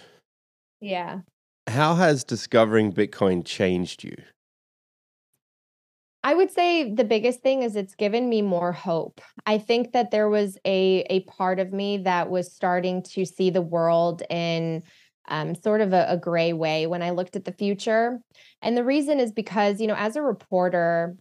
Yeah. 0.80 1.20
yeah. 1.66 1.74
How 1.74 1.96
has 1.96 2.24
discovering 2.24 2.92
Bitcoin 2.92 3.44
changed 3.44 4.02
you? 4.02 4.16
I 6.26 6.34
would 6.34 6.50
say 6.50 6.92
the 6.92 7.04
biggest 7.04 7.40
thing 7.40 7.62
is 7.62 7.76
it's 7.76 7.94
given 7.94 8.28
me 8.28 8.42
more 8.42 8.72
hope. 8.72 9.20
I 9.46 9.58
think 9.58 9.92
that 9.92 10.10
there 10.10 10.28
was 10.28 10.58
a 10.66 11.06
a 11.08 11.20
part 11.20 11.60
of 11.60 11.72
me 11.72 11.98
that 11.98 12.28
was 12.28 12.52
starting 12.52 13.04
to 13.14 13.24
see 13.24 13.48
the 13.48 13.62
world 13.62 14.24
in 14.28 14.82
um, 15.28 15.54
sort 15.54 15.82
of 15.82 15.92
a, 15.92 16.04
a 16.08 16.16
gray 16.16 16.52
way 16.52 16.88
when 16.88 17.00
I 17.00 17.10
looked 17.10 17.36
at 17.36 17.44
the 17.44 17.52
future. 17.52 18.18
And 18.60 18.76
the 18.76 18.82
reason 18.82 19.20
is 19.20 19.30
because, 19.30 19.80
you 19.80 19.86
know, 19.86 19.94
as 19.94 20.16
a 20.16 20.22
reporter, 20.22 21.14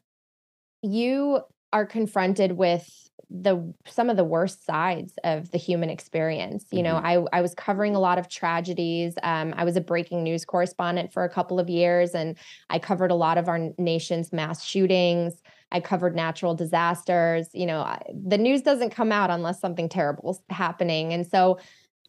you 0.82 1.42
are 1.76 1.86
confronted 1.86 2.54
with 2.54 2.90
the 3.30 3.74
some 3.86 4.10
of 4.10 4.16
the 4.16 4.24
worst 4.24 4.66
sides 4.66 5.14
of 5.26 5.52
the 5.52 5.58
human 5.58 5.90
experience. 5.90 6.66
You 6.72 6.84
know 6.84 6.96
mm-hmm. 6.96 7.28
i 7.34 7.40
i 7.40 7.42
was 7.42 7.54
covering 7.54 7.96
a 7.96 8.00
lot 8.00 8.18
of 8.18 8.30
tragedies. 8.30 9.16
Um, 9.24 9.54
i 9.58 9.66
was 9.66 9.76
a 9.76 9.82
breaking 9.82 10.24
news 10.24 10.46
correspondent 10.46 11.12
for 11.12 11.26
a 11.26 11.30
couple 11.30 11.60
of 11.60 11.70
years 11.70 12.16
and 12.16 12.38
i 12.70 12.80
covered 12.80 13.12
a 13.12 13.16
lot 13.16 13.38
of 13.38 13.50
our 13.50 13.60
nation's 13.78 14.32
mass 14.32 14.64
shootings. 14.64 15.34
I 15.70 15.82
covered 15.82 16.16
natural 16.16 16.56
disasters. 16.56 17.50
You 17.52 17.66
know 17.66 18.00
the 18.14 18.38
news 18.38 18.62
doesn't 18.62 18.92
come 18.92 19.12
out 19.12 19.30
unless 19.30 19.60
something 19.60 19.90
terrible 19.90 20.32
is 20.32 20.40
happening. 20.50 21.12
And 21.12 21.28
so 21.28 21.60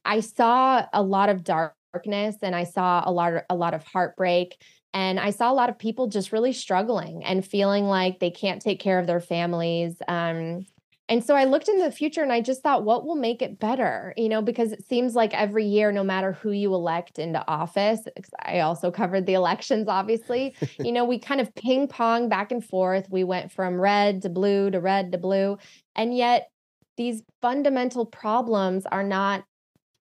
i 0.04 0.20
saw 0.20 0.86
a 0.92 1.02
lot 1.02 1.28
of 1.28 1.42
darkness 1.42 2.36
and 2.42 2.54
i 2.54 2.62
saw 2.62 3.02
a 3.04 3.10
lot 3.10 3.32
of, 3.32 3.42
a 3.50 3.56
lot 3.56 3.74
of 3.74 3.82
heartbreak 3.82 4.62
and 4.94 5.20
I 5.20 5.30
saw 5.30 5.50
a 5.50 5.54
lot 5.54 5.68
of 5.68 5.78
people 5.78 6.06
just 6.06 6.32
really 6.32 6.52
struggling 6.52 7.24
and 7.24 7.44
feeling 7.44 7.84
like 7.84 8.18
they 8.18 8.30
can't 8.30 8.62
take 8.62 8.80
care 8.80 8.98
of 8.98 9.06
their 9.06 9.20
families. 9.20 9.96
Um, 10.08 10.66
and 11.08 11.22
so 11.22 11.36
I 11.36 11.44
looked 11.44 11.68
in 11.68 11.78
the 11.78 11.92
future 11.92 12.22
and 12.22 12.32
I 12.32 12.40
just 12.40 12.62
thought, 12.62 12.84
what 12.84 13.06
will 13.06 13.14
make 13.14 13.40
it 13.40 13.60
better? 13.60 14.12
You 14.16 14.28
know, 14.28 14.42
because 14.42 14.72
it 14.72 14.84
seems 14.88 15.14
like 15.14 15.32
every 15.34 15.64
year, 15.64 15.92
no 15.92 16.02
matter 16.02 16.32
who 16.32 16.50
you 16.50 16.74
elect 16.74 17.18
into 17.20 17.46
office, 17.46 18.00
I 18.42 18.60
also 18.60 18.90
covered 18.90 19.26
the 19.26 19.34
elections, 19.34 19.86
obviously, 19.86 20.56
you 20.80 20.90
know, 20.90 21.04
we 21.04 21.20
kind 21.20 21.40
of 21.40 21.54
ping 21.54 21.86
pong 21.86 22.28
back 22.28 22.50
and 22.50 22.64
forth. 22.64 23.06
We 23.08 23.22
went 23.22 23.52
from 23.52 23.80
red 23.80 24.22
to 24.22 24.28
blue 24.28 24.70
to 24.70 24.80
red 24.80 25.12
to 25.12 25.18
blue. 25.18 25.58
And 25.94 26.16
yet, 26.16 26.48
these 26.96 27.22
fundamental 27.42 28.06
problems 28.06 28.86
are 28.86 29.04
not 29.04 29.44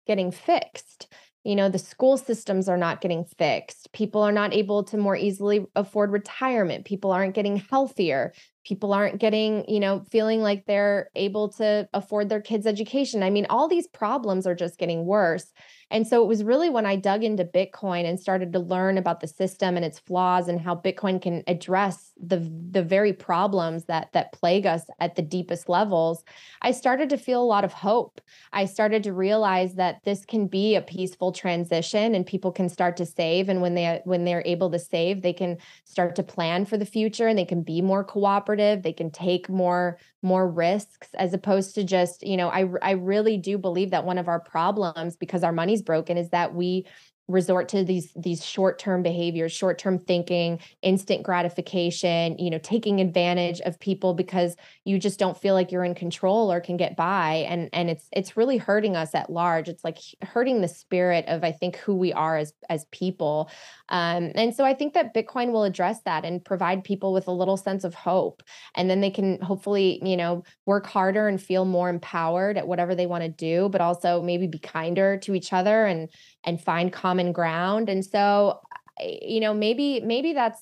getting 0.07 0.31
fixed 0.31 1.07
you 1.45 1.55
know 1.55 1.69
the 1.69 1.79
school 1.79 2.17
systems 2.17 2.67
are 2.67 2.77
not 2.77 2.99
getting 3.01 3.23
fixed. 3.23 3.91
People 3.93 4.21
are 4.21 4.31
not 4.31 4.53
able 4.53 4.83
to 4.85 4.97
more 4.97 5.15
easily 5.15 5.65
afford 5.75 6.11
retirement. 6.11 6.85
People 6.85 7.11
aren't 7.11 7.35
getting 7.35 7.57
healthier. 7.57 8.33
People 8.65 8.91
aren't 8.91 9.19
getting 9.19 9.63
you 9.69 9.79
know 9.79 10.03
feeling 10.09 10.41
like 10.41 10.65
they're 10.65 11.09
able 11.15 11.49
to 11.49 11.87
afford 11.93 12.29
their 12.29 12.41
kids 12.41 12.65
education. 12.65 13.23
I 13.23 13.29
mean 13.29 13.45
all 13.49 13.67
these 13.67 13.87
problems 13.87 14.47
are 14.47 14.55
just 14.55 14.79
getting 14.79 15.05
worse 15.05 15.53
and 15.91 16.07
so 16.07 16.23
it 16.23 16.27
was 16.27 16.43
really 16.43 16.69
when 16.69 16.85
I 16.85 16.95
dug 16.95 17.23
into 17.23 17.45
Bitcoin 17.45 18.05
and 18.05 18.19
started 18.19 18.51
to 18.53 18.59
learn 18.59 18.97
about 18.97 19.19
the 19.19 19.27
system 19.27 19.75
and 19.75 19.85
its 19.85 19.99
flaws 19.99 20.47
and 20.47 20.59
how 20.59 20.75
Bitcoin 20.75 21.21
can 21.21 21.43
address 21.47 22.11
the 22.21 22.37
the 22.71 22.81
very 22.81 23.13
problems 23.13 23.85
that 23.85 24.11
that 24.13 24.31
plague 24.31 24.65
us 24.65 24.83
at 24.99 25.15
the 25.15 25.21
deepest 25.21 25.69
levels, 25.69 26.23
I 26.61 26.71
started 26.71 27.09
to 27.09 27.17
feel 27.17 27.41
a 27.41 27.45
lot 27.45 27.63
of 27.63 27.73
hope. 27.73 28.19
I 28.51 28.65
started 28.65 29.03
to 29.03 29.13
realize 29.13 29.75
that 29.75 30.03
this 30.03 30.25
can 30.25 30.47
be 30.47 30.75
a 30.75 30.81
peaceful 30.81 31.31
transition 31.31 32.15
and 32.15 32.25
people 32.25 32.51
can 32.51 32.67
start 32.67 32.97
to 32.97 33.05
save 33.05 33.47
and 33.47 33.61
when 33.61 33.75
they 33.75 34.01
when 34.05 34.25
they're 34.25 34.43
able 34.45 34.71
to 34.71 34.79
save, 34.79 35.21
they 35.21 35.33
can 35.33 35.57
start 35.83 36.15
to 36.15 36.23
plan 36.23 36.65
for 36.65 36.77
the 36.77 36.85
future 36.85 37.27
and 37.27 37.37
they 37.37 37.45
can 37.45 37.61
be 37.61 37.81
more 37.81 38.03
cooperative, 38.03 38.81
they 38.81 38.93
can 38.93 39.11
take 39.11 39.49
more 39.49 39.99
more 40.25 40.49
risks 40.49 41.09
as 41.13 41.33
opposed 41.33 41.75
to 41.75 41.83
just, 41.83 42.25
you 42.25 42.35
know, 42.35 42.49
I 42.49 42.67
I 42.81 42.91
really 42.91 43.37
do 43.37 43.57
believe 43.57 43.91
that 43.91 44.05
one 44.05 44.17
of 44.17 44.27
our 44.27 44.39
problems 44.39 45.15
because 45.15 45.43
our 45.43 45.51
broken 45.81 46.17
is 46.17 46.29
that 46.29 46.53
we 46.53 46.85
resort 47.27 47.69
to 47.69 47.83
these 47.83 48.13
these 48.15 48.45
short-term 48.45 49.01
behaviors 49.01 49.51
short-term 49.51 49.97
thinking 49.97 50.59
instant 50.83 51.23
gratification 51.23 52.37
you 52.37 52.51
know 52.51 52.59
taking 52.59 53.01
advantage 53.01 53.59
of 53.61 53.79
people 53.79 54.13
because 54.13 54.55
you 54.83 54.99
just 54.99 55.17
don't 55.17 55.35
feel 55.35 55.55
like 55.55 55.71
you're 55.71 55.83
in 55.83 55.95
control 55.95 56.51
or 56.51 56.61
can 56.61 56.77
get 56.77 56.95
by. 56.95 57.45
And 57.49 57.69
and 57.73 57.89
it's 57.89 58.07
it's 58.11 58.37
really 58.37 58.57
hurting 58.57 58.95
us 58.95 59.15
at 59.15 59.31
large. 59.31 59.67
It's 59.67 59.83
like 59.83 59.97
hurting 60.21 60.61
the 60.61 60.67
spirit 60.67 61.25
of 61.27 61.43
i 61.43 61.51
think 61.51 61.77
who 61.77 61.95
we 61.95 62.13
are 62.13 62.37
as 62.37 62.53
as 62.69 62.85
people 62.91 63.49
um, 63.89 64.31
and 64.35 64.55
so 64.55 64.63
i 64.63 64.73
think 64.73 64.93
that 64.93 65.13
bitcoin 65.13 65.51
will 65.51 65.63
address 65.63 66.01
that 66.05 66.25
and 66.25 66.43
provide 66.43 66.83
people 66.83 67.13
with 67.13 67.27
a 67.27 67.31
little 67.31 67.57
sense 67.57 67.83
of 67.83 67.93
hope 67.93 68.43
and 68.75 68.89
then 68.89 69.01
they 69.01 69.09
can 69.09 69.39
hopefully 69.41 69.99
you 70.03 70.17
know 70.17 70.43
work 70.65 70.85
harder 70.85 71.27
and 71.27 71.41
feel 71.41 71.65
more 71.65 71.89
empowered 71.89 72.57
at 72.57 72.67
whatever 72.67 72.95
they 72.95 73.05
want 73.05 73.23
to 73.23 73.29
do 73.29 73.69
but 73.69 73.81
also 73.81 74.21
maybe 74.21 74.47
be 74.47 74.59
kinder 74.59 75.17
to 75.17 75.35
each 75.35 75.53
other 75.53 75.85
and 75.85 76.09
and 76.43 76.61
find 76.61 76.93
common 76.93 77.31
ground 77.31 77.89
and 77.89 78.05
so 78.05 78.59
you 79.01 79.39
know 79.39 79.53
maybe 79.53 79.99
maybe 80.01 80.33
that's 80.33 80.61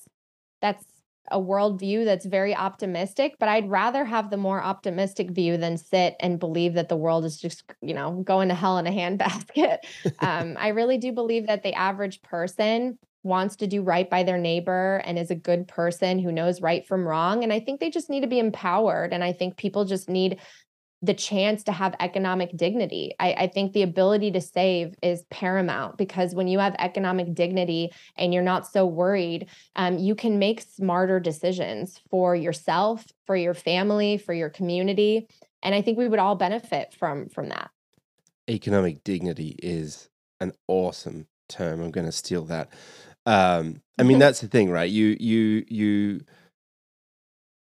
that's 0.60 0.84
a 1.30 1.40
worldview 1.40 2.04
that's 2.04 2.26
very 2.26 2.54
optimistic, 2.54 3.36
but 3.38 3.48
I'd 3.48 3.68
rather 3.68 4.04
have 4.04 4.30
the 4.30 4.36
more 4.36 4.62
optimistic 4.62 5.30
view 5.30 5.56
than 5.56 5.76
sit 5.76 6.16
and 6.20 6.38
believe 6.38 6.74
that 6.74 6.88
the 6.88 6.96
world 6.96 7.24
is 7.24 7.40
just, 7.40 7.64
you 7.80 7.94
know, 7.94 8.22
going 8.24 8.48
to 8.48 8.54
hell 8.54 8.78
in 8.78 8.86
a 8.86 8.90
handbasket. 8.90 9.78
um, 10.18 10.56
I 10.58 10.68
really 10.68 10.98
do 10.98 11.12
believe 11.12 11.46
that 11.46 11.62
the 11.62 11.74
average 11.74 12.20
person 12.22 12.98
wants 13.24 13.56
to 13.56 13.66
do 13.66 13.82
right 13.82 14.08
by 14.08 14.22
their 14.22 14.38
neighbor 14.38 15.02
and 15.04 15.18
is 15.18 15.30
a 15.30 15.36
good 15.36 15.66
person 15.66 16.18
who 16.18 16.30
knows 16.30 16.60
right 16.60 16.86
from 16.86 17.06
wrong. 17.06 17.42
And 17.42 17.52
I 17.52 17.60
think 17.60 17.80
they 17.80 17.90
just 17.90 18.10
need 18.10 18.20
to 18.20 18.26
be 18.26 18.38
empowered. 18.38 19.12
And 19.12 19.24
I 19.24 19.32
think 19.32 19.56
people 19.56 19.84
just 19.84 20.08
need 20.08 20.40
the 21.02 21.14
chance 21.14 21.62
to 21.64 21.72
have 21.72 21.94
economic 22.00 22.56
dignity. 22.56 23.12
I, 23.20 23.32
I, 23.32 23.46
think 23.48 23.72
the 23.72 23.82
ability 23.82 24.30
to 24.30 24.40
save 24.40 24.94
is 25.02 25.24
paramount 25.30 25.98
because 25.98 26.34
when 26.34 26.48
you 26.48 26.58
have 26.60 26.74
economic 26.78 27.34
dignity 27.34 27.92
and 28.16 28.32
you're 28.32 28.42
not 28.42 28.66
so 28.66 28.86
worried, 28.86 29.48
um, 29.76 29.98
you 29.98 30.14
can 30.14 30.38
make 30.38 30.62
smarter 30.62 31.20
decisions 31.20 32.00
for 32.10 32.34
yourself, 32.34 33.04
for 33.26 33.36
your 33.36 33.52
family, 33.52 34.16
for 34.16 34.32
your 34.32 34.48
community, 34.48 35.28
and 35.64 35.74
I 35.74 35.82
think 35.82 35.98
we 35.98 36.08
would 36.08 36.18
all 36.18 36.36
benefit 36.36 36.94
from 36.94 37.28
from 37.28 37.48
that. 37.48 37.70
Economic 38.48 39.02
dignity 39.02 39.56
is 39.62 40.10
an 40.40 40.52
awesome 40.68 41.26
term. 41.48 41.80
I'm 41.80 41.90
going 41.90 42.06
to 42.06 42.12
steal 42.12 42.44
that. 42.44 42.68
Um, 43.26 43.82
I 43.98 44.02
mean, 44.02 44.18
that's 44.20 44.40
the 44.40 44.48
thing, 44.48 44.70
right? 44.70 44.90
You 44.90 45.16
you 45.18 45.64
you 45.68 46.20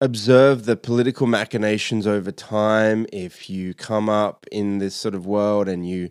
observe 0.02 0.66
the 0.66 0.78
political 0.78 1.28
machinations 1.28 2.08
over 2.08 2.32
time, 2.32 3.06
if 3.12 3.50
you 3.50 3.74
come 3.74 4.10
up 4.10 4.46
in 4.52 4.78
this 4.78 4.96
sort 4.96 5.14
of 5.16 5.26
world 5.26 5.68
and 5.68 5.88
you 5.88 6.10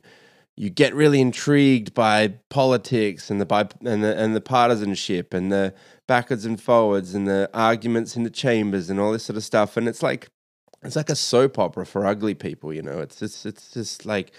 you 0.56 0.68
get 0.70 0.92
really 0.94 1.20
intrigued 1.20 1.94
by 1.94 2.34
politics 2.50 3.30
and 3.30 3.40
the 3.40 3.46
by 3.46 3.68
and 3.84 4.02
the 4.02 4.16
and 4.18 4.34
the 4.34 4.40
partisanship 4.40 5.32
and 5.32 5.52
the 5.52 5.72
backwards 6.06 6.44
and 6.44 6.60
forwards 6.60 7.14
and 7.14 7.28
the 7.28 7.48
arguments 7.54 8.16
in 8.16 8.24
the 8.24 8.30
chambers 8.30 8.90
and 8.90 8.98
all 8.98 9.12
this 9.12 9.24
sort 9.24 9.36
of 9.36 9.44
stuff, 9.44 9.76
and 9.76 9.88
it's 9.88 10.02
like 10.02 10.28
it's 10.82 10.96
like 10.96 11.10
a 11.10 11.16
soap 11.16 11.58
opera 11.58 11.86
for 11.86 12.06
ugly 12.06 12.34
people, 12.34 12.72
you 12.72 12.82
know. 12.82 12.98
It's 12.98 13.20
just 13.20 13.46
it's 13.46 13.72
just 13.72 14.04
like 14.04 14.32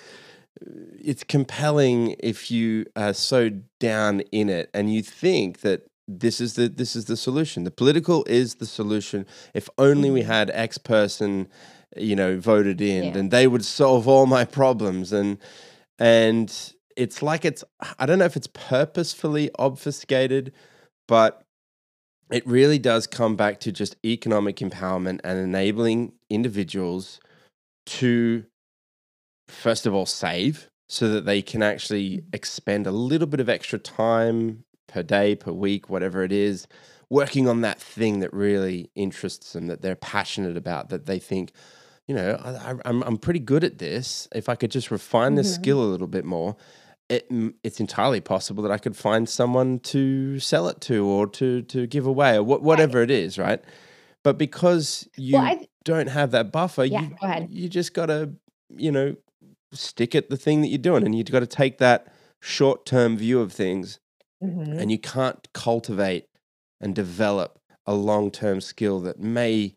it's 0.61 1.23
compelling 1.23 2.15
if 2.19 2.51
you 2.51 2.85
are 2.95 3.13
so 3.13 3.49
down 3.79 4.21
in 4.31 4.49
it 4.49 4.69
and 4.73 4.93
you 4.93 5.01
think 5.01 5.61
that 5.61 5.89
this 6.09 6.41
is 6.41 6.55
the 6.55 6.67
this 6.67 6.95
is 6.95 7.05
the 7.05 7.15
solution. 7.15 7.63
The 7.63 7.71
political 7.71 8.25
is 8.25 8.55
the 8.55 8.65
solution. 8.65 9.27
If 9.53 9.69
only 9.77 10.09
we 10.09 10.21
mm. 10.21 10.25
had 10.25 10.49
X 10.51 10.77
person, 10.79 11.47
you 11.95 12.15
know, 12.15 12.39
voted 12.39 12.81
in, 12.81 13.05
yeah. 13.05 13.11
then 13.11 13.29
they 13.29 13.47
would 13.47 13.63
solve 13.63 14.07
all 14.07 14.25
my 14.25 14.43
problems. 14.43 15.13
And 15.13 15.37
and 15.99 16.73
it's 16.97 17.21
like 17.21 17.45
it's 17.45 17.63
I 17.99 18.07
don't 18.07 18.17
know 18.17 18.25
if 18.25 18.35
it's 18.35 18.49
purposefully 18.51 19.51
obfuscated, 19.59 20.51
but 21.07 21.43
it 22.31 22.45
really 22.47 22.79
does 22.79 23.05
come 23.05 23.35
back 23.35 23.59
to 23.61 23.71
just 23.71 23.95
economic 24.03 24.57
empowerment 24.57 25.19
and 25.23 25.37
enabling 25.37 26.13
individuals 26.29 27.19
to 27.85 28.45
first 29.49 29.85
of 29.85 29.93
all 29.93 30.05
save 30.05 30.69
so 30.87 31.07
that 31.09 31.25
they 31.25 31.41
can 31.41 31.61
actually 31.61 32.23
expend 32.33 32.87
a 32.87 32.91
little 32.91 33.27
bit 33.27 33.39
of 33.39 33.47
extra 33.47 33.77
time 33.77 34.63
per 34.87 35.03
day, 35.03 35.35
per 35.35 35.51
week, 35.51 35.89
whatever 35.89 36.23
it 36.23 36.31
is, 36.31 36.67
working 37.09 37.47
on 37.47 37.61
that 37.61 37.79
thing 37.79 38.19
that 38.19 38.33
really 38.33 38.89
interests 38.95 39.53
them, 39.53 39.67
that 39.67 39.81
they're 39.81 39.95
passionate 39.95 40.57
about, 40.57 40.89
that 40.89 41.05
they 41.05 41.19
think, 41.19 41.51
you 42.07 42.15
know, 42.15 42.39
I, 42.43 42.71
am 42.71 42.81
I'm, 42.85 43.03
I'm 43.03 43.17
pretty 43.17 43.39
good 43.39 43.63
at 43.63 43.77
this. 43.77 44.27
If 44.33 44.49
I 44.49 44.55
could 44.55 44.71
just 44.71 44.89
refine 44.89 45.35
this 45.35 45.53
mm-hmm. 45.53 45.61
skill 45.61 45.83
a 45.83 45.85
little 45.85 46.07
bit 46.07 46.25
more, 46.25 46.55
it, 47.07 47.27
it's 47.63 47.79
entirely 47.79 48.21
possible 48.21 48.63
that 48.63 48.71
I 48.71 48.77
could 48.77 48.95
find 48.95 49.27
someone 49.27 49.79
to 49.79 50.39
sell 50.39 50.67
it 50.67 50.79
to 50.81 51.05
or 51.05 51.27
to 51.27 51.63
to 51.63 51.87
give 51.87 52.05
away 52.05 52.37
or 52.37 52.43
wh- 52.43 52.61
whatever 52.61 52.99
right. 52.99 53.09
it 53.09 53.11
is, 53.11 53.37
right? 53.39 53.63
But 54.23 54.37
because 54.37 55.07
you 55.17 55.35
well, 55.35 55.59
don't 55.83 56.09
have 56.09 56.31
that 56.31 56.51
buffer, 56.51 56.85
yeah, 56.85 57.09
you, 57.39 57.47
you 57.63 57.69
just 57.69 57.93
got 57.95 58.07
to, 58.07 58.31
you 58.75 58.91
know, 58.91 59.15
stick 59.71 60.15
at 60.15 60.29
the 60.29 60.37
thing 60.37 60.61
that 60.61 60.67
you're 60.67 60.77
doing, 60.77 61.03
and 61.03 61.15
you've 61.15 61.31
got 61.31 61.41
to 61.41 61.47
take 61.47 61.77
that 61.79 62.11
short 62.39 62.85
term 62.85 63.17
view 63.17 63.39
of 63.41 63.51
things 63.51 63.99
Mm-hmm. 64.43 64.79
And 64.79 64.91
you 64.91 64.97
can't 64.97 65.47
cultivate 65.53 66.27
and 66.79 66.95
develop 66.95 67.59
a 67.85 67.93
long 67.93 68.31
term 68.31 68.61
skill 68.61 68.99
that 69.01 69.19
may 69.19 69.75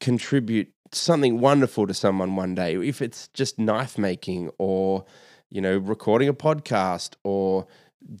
contribute 0.00 0.72
something 0.92 1.40
wonderful 1.40 1.86
to 1.86 1.94
someone 1.94 2.34
one 2.34 2.54
day. 2.54 2.74
If 2.76 3.00
it's 3.00 3.28
just 3.28 3.58
knife 3.58 3.98
making 3.98 4.50
or, 4.58 5.04
you 5.50 5.60
know, 5.60 5.78
recording 5.78 6.28
a 6.28 6.34
podcast 6.34 7.14
or 7.22 7.66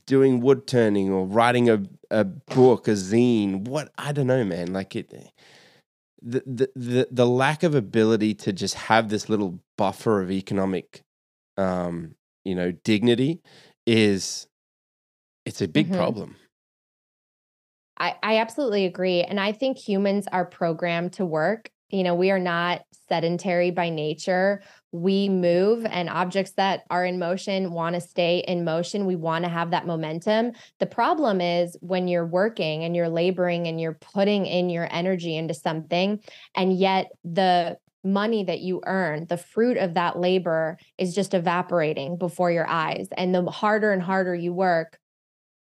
doing 0.06 0.40
wood 0.40 0.66
turning 0.66 1.10
or 1.10 1.26
writing 1.26 1.70
a, 1.70 1.82
a 2.10 2.24
book, 2.24 2.86
a 2.86 2.92
zine, 2.92 3.66
what 3.66 3.90
I 3.98 4.12
don't 4.12 4.26
know, 4.26 4.44
man. 4.44 4.72
Like 4.72 4.94
it 4.94 5.12
the, 6.20 6.42
the 6.46 6.70
the 6.74 7.08
the 7.10 7.26
lack 7.26 7.62
of 7.62 7.74
ability 7.74 8.34
to 8.34 8.52
just 8.52 8.74
have 8.74 9.08
this 9.08 9.28
little 9.28 9.60
buffer 9.76 10.20
of 10.20 10.30
economic 10.30 11.02
um, 11.58 12.14
you 12.44 12.54
know, 12.54 12.72
dignity 12.72 13.42
is 13.86 14.46
it's 15.44 15.60
a 15.60 15.68
big 15.68 15.86
mm-hmm. 15.86 15.96
problem. 15.96 16.36
I, 17.98 18.14
I 18.22 18.38
absolutely 18.38 18.86
agree. 18.86 19.22
And 19.22 19.40
I 19.40 19.52
think 19.52 19.76
humans 19.76 20.26
are 20.30 20.44
programmed 20.44 21.14
to 21.14 21.26
work. 21.26 21.70
You 21.90 22.02
know, 22.02 22.14
we 22.14 22.30
are 22.30 22.38
not 22.38 22.82
sedentary 23.08 23.70
by 23.70 23.88
nature. 23.88 24.62
We 24.92 25.28
move, 25.28 25.86
and 25.86 26.08
objects 26.08 26.52
that 26.52 26.82
are 26.90 27.04
in 27.04 27.18
motion 27.18 27.72
want 27.72 27.94
to 27.94 28.00
stay 28.00 28.44
in 28.46 28.64
motion. 28.64 29.06
We 29.06 29.16
want 29.16 29.44
to 29.44 29.50
have 29.50 29.70
that 29.70 29.86
momentum. 29.86 30.52
The 30.78 30.86
problem 30.86 31.40
is 31.40 31.76
when 31.80 32.08
you're 32.08 32.26
working 32.26 32.84
and 32.84 32.94
you're 32.94 33.08
laboring 33.08 33.66
and 33.66 33.80
you're 33.80 33.98
putting 34.14 34.46
in 34.46 34.70
your 34.70 34.88
energy 34.90 35.36
into 35.36 35.54
something, 35.54 36.20
and 36.54 36.78
yet 36.78 37.10
the 37.24 37.78
money 38.04 38.44
that 38.44 38.60
you 38.60 38.80
earn, 38.86 39.26
the 39.26 39.36
fruit 39.36 39.76
of 39.76 39.94
that 39.94 40.18
labor 40.18 40.78
is 40.98 41.14
just 41.14 41.34
evaporating 41.34 42.16
before 42.16 42.50
your 42.50 42.66
eyes. 42.66 43.08
And 43.16 43.34
the 43.34 43.44
harder 43.50 43.92
and 43.92 44.02
harder 44.02 44.34
you 44.34 44.52
work, 44.52 44.98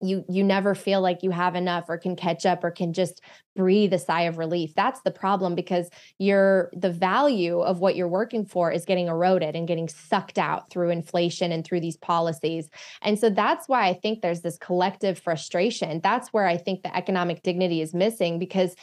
you 0.07 0.25
you 0.29 0.43
never 0.43 0.75
feel 0.75 1.01
like 1.01 1.23
you 1.23 1.31
have 1.31 1.55
enough 1.55 1.85
or 1.89 1.99
can 1.99 2.17
catch 2.17 2.47
up 2.47 2.65
or 2.65 2.71
can 2.71 2.93
just 2.93 3.21
breathe 3.55 3.93
a 3.93 3.99
sigh 3.99 4.23
of 4.23 4.39
relief. 4.39 4.75
That's 4.75 5.01
the 5.01 5.11
problem 5.11 5.55
because 5.55 5.89
your 6.19 6.71
the 6.75 6.91
value 6.91 7.61
of 7.61 7.81
what 7.81 7.97
you're 7.97 8.09
working 8.09 8.45
for 8.45 8.71
is 8.71 8.85
getting 8.85 9.09
eroded 9.09 9.57
and 9.57 9.67
getting 9.67 9.89
sucked 9.89 10.39
out 10.39 10.71
through 10.71 10.91
inflation 10.91 11.53
and 11.53 11.65
through 11.65 11.81
these 11.81 11.97
policies. 11.97 12.69
And 13.03 13.19
so 13.19 13.31
that's 13.31 13.69
why 13.69 13.89
i 13.89 13.95
think 13.95 14.21
there's 14.21 14.43
this 14.43 14.59
collective 14.59 15.19
frustration. 15.19 16.01
That's 16.03 16.29
where 16.29 16.47
i 16.47 16.57
think 16.57 16.83
the 16.83 16.97
economic 16.97 17.43
dignity 17.43 17.81
is 17.81 17.95
missing 17.95 18.39
because 18.39 18.75